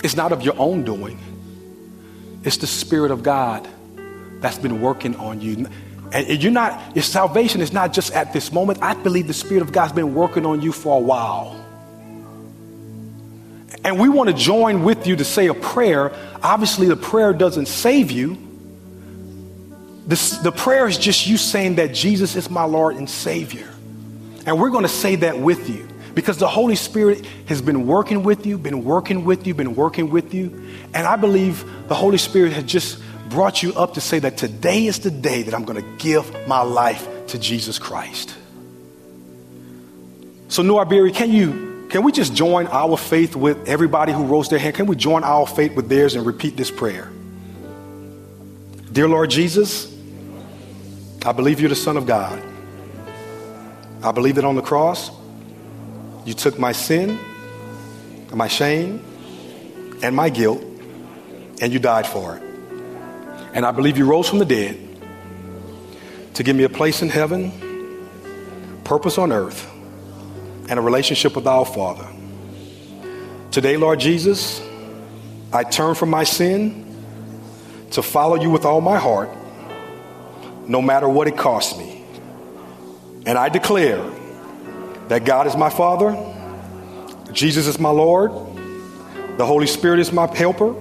it's 0.05 0.17
not 0.17 0.33
of 0.33 0.43
your 0.43 0.55
own 0.59 0.85
doing, 0.85 1.19
it's 2.45 2.59
the 2.59 2.67
Spirit 2.67 3.11
of 3.11 3.23
God 3.23 3.67
that's 4.41 4.59
been 4.59 4.81
working 4.81 5.17
on 5.17 5.41
you. 5.41 5.67
And 6.13 6.43
you're 6.43 6.53
not, 6.53 6.97
your 6.97 7.03
salvation 7.03 7.61
is 7.61 7.73
not 7.73 7.93
just 7.93 8.13
at 8.13 8.33
this 8.33 8.53
moment. 8.53 8.83
I 8.83 8.95
believe 8.95 9.27
the 9.27 9.35
Spirit 9.35 9.63
of 9.63 9.73
God's 9.73 9.93
been 9.93 10.15
working 10.15 10.45
on 10.45 10.61
you 10.61 10.73
for 10.73 10.97
a 10.97 11.01
while. 11.01 11.57
And 13.85 13.99
we 13.99 14.09
want 14.09 14.29
to 14.29 14.35
join 14.35 14.83
with 14.83 15.07
you 15.07 15.17
to 15.17 15.25
say 15.25 15.47
a 15.47 15.55
prayer. 15.55 16.13
Obviously, 16.43 16.89
the 16.89 16.97
prayer 16.97 17.33
doesn't 17.33 17.67
save 17.67 18.11
you. 18.11 18.37
the 20.07 20.53
prayer 20.55 20.87
is 20.89 20.99
just 20.99 21.27
you 21.27 21.37
saying 21.37 21.77
that 21.77 21.95
Jesus 21.95 22.37
is 22.37 22.51
my 22.51 22.65
Lord 22.65 22.97
and 22.97 23.09
Savior. 23.09 23.69
And 24.51 24.59
we're 24.59 24.71
going 24.71 24.83
to 24.83 24.89
say 24.89 25.15
that 25.15 25.39
with 25.39 25.71
you 25.71 25.87
because 26.13 26.39
the 26.39 26.49
Holy 26.49 26.75
Spirit 26.75 27.25
has 27.47 27.63
been 27.63 27.87
working 27.87 28.25
with 28.25 28.45
you, 28.47 28.59
been 28.59 28.83
working 28.83 29.25
with 29.25 29.47
you, 29.47 29.55
been 29.55 29.77
working 29.77 30.11
with 30.11 30.35
you. 30.35 30.67
And 30.93 31.07
I 31.07 31.15
believe 31.15 31.65
the 31.87 31.95
Holy 31.95 32.19
Spirit 32.19 32.53
has 32.55 32.65
just 32.65 33.01
brought 33.29 33.63
you 33.63 33.73
up 33.75 33.95
to 33.95 34.01
say 34.01 34.19
that 34.19 34.37
today 34.37 34.87
is 34.87 34.99
the 34.99 35.11
day 35.13 35.45
that 35.45 35.55
I'm 35.55 35.65
going 35.65 35.81
to 35.81 36.05
give 36.05 36.49
my 36.49 36.63
life 36.63 37.07
to 37.29 37.39
Jesus 37.39 37.79
Christ. 37.79 38.35
So, 40.49 40.81
Iberia, 40.81 41.15
can 41.15 41.31
you 41.31 41.87
can 41.89 42.03
we 42.03 42.11
just 42.11 42.35
join 42.35 42.67
our 42.67 42.97
faith 42.97 43.37
with 43.37 43.69
everybody 43.69 44.13
who 44.13 44.25
rose 44.25 44.49
their 44.49 44.59
hand? 44.59 44.75
Can 44.75 44.87
we 44.87 44.97
join 44.97 45.23
our 45.23 45.47
faith 45.47 45.77
with 45.77 45.89
theirs 45.89 46.17
and 46.17 46.27
repeat 46.27 46.57
this 46.57 46.73
prayer? 46.73 47.09
Dear 48.91 49.07
Lord 49.07 49.31
Jesus, 49.31 49.97
I 51.25 51.31
believe 51.31 51.61
you're 51.61 51.69
the 51.69 51.77
Son 51.77 51.97
of 51.97 52.05
God. 52.05 52.50
I 54.03 54.13
believe 54.13 54.37
that 54.37 54.45
on 54.45 54.57
the 54.57 54.63
cross, 54.63 55.11
you 56.25 56.35
took 56.35 56.59
my 56.59 56.73
sin, 56.73 57.19
my 58.33 58.49
shame, 58.49 59.05
and 60.03 60.17
my 60.17 60.31
guilt, 60.31 60.63
and 61.61 61.73
you 61.73 61.79
died 61.79 62.07
for 62.07 62.37
it. 62.37 62.43
And 63.53 63.67
I 63.67 63.73
believe 63.73 63.99
you 63.99 64.07
rose 64.07 64.29
from 64.29 64.39
the 64.39 64.45
dead 64.45 64.79
to 66.35 66.43
give 66.43 66.57
me 66.57 66.65
a 66.65 66.69
place 66.69 67.03
in 67.03 67.09
heaven, 67.11 67.53
purpose 68.85 69.19
on 69.19 69.33
earth, 69.33 69.71
and 70.69 70.79
a 70.79 70.83
relationship 70.83 71.37
with 71.37 71.47
our 71.47 71.67
Father. 71.67 72.09
Today, 73.51 73.77
Lord 73.77 74.01
Jesus, 74.01 74.63
I 75.53 75.65
turn 75.65 75.95
from 75.95 76.09
my 76.09 76.25
sin 76.25 76.87
to 77.91 78.03
follow 78.03 78.41
you 78.41 78.49
with 78.49 78.65
all 78.65 78.81
my 78.81 78.99
heart, 78.99 79.29
no 80.67 80.81
matter 80.81 81.09
what 81.09 81.27
it 81.27 81.37
costs 81.37 81.77
me. 81.77 82.00
And 83.27 83.37
I 83.37 83.49
declare 83.49 84.03
that 85.09 85.25
God 85.25 85.47
is 85.47 85.57
my 85.57 85.71
Father, 85.71 86.17
Jesus 87.33 87.67
is 87.67 87.79
my 87.79 87.91
Lord, 87.91 88.33
the 89.37 89.47
Holy 89.47 89.67
Spirit 89.67 90.01
is 90.01 90.13
my 90.13 90.27
helper, 90.35 90.75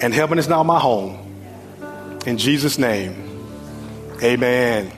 and 0.00 0.14
heaven 0.14 0.38
is 0.38 0.48
now 0.48 0.62
my 0.62 0.78
home. 0.78 1.20
In 2.26 2.38
Jesus' 2.38 2.78
name, 2.78 3.14
amen. 4.22 4.90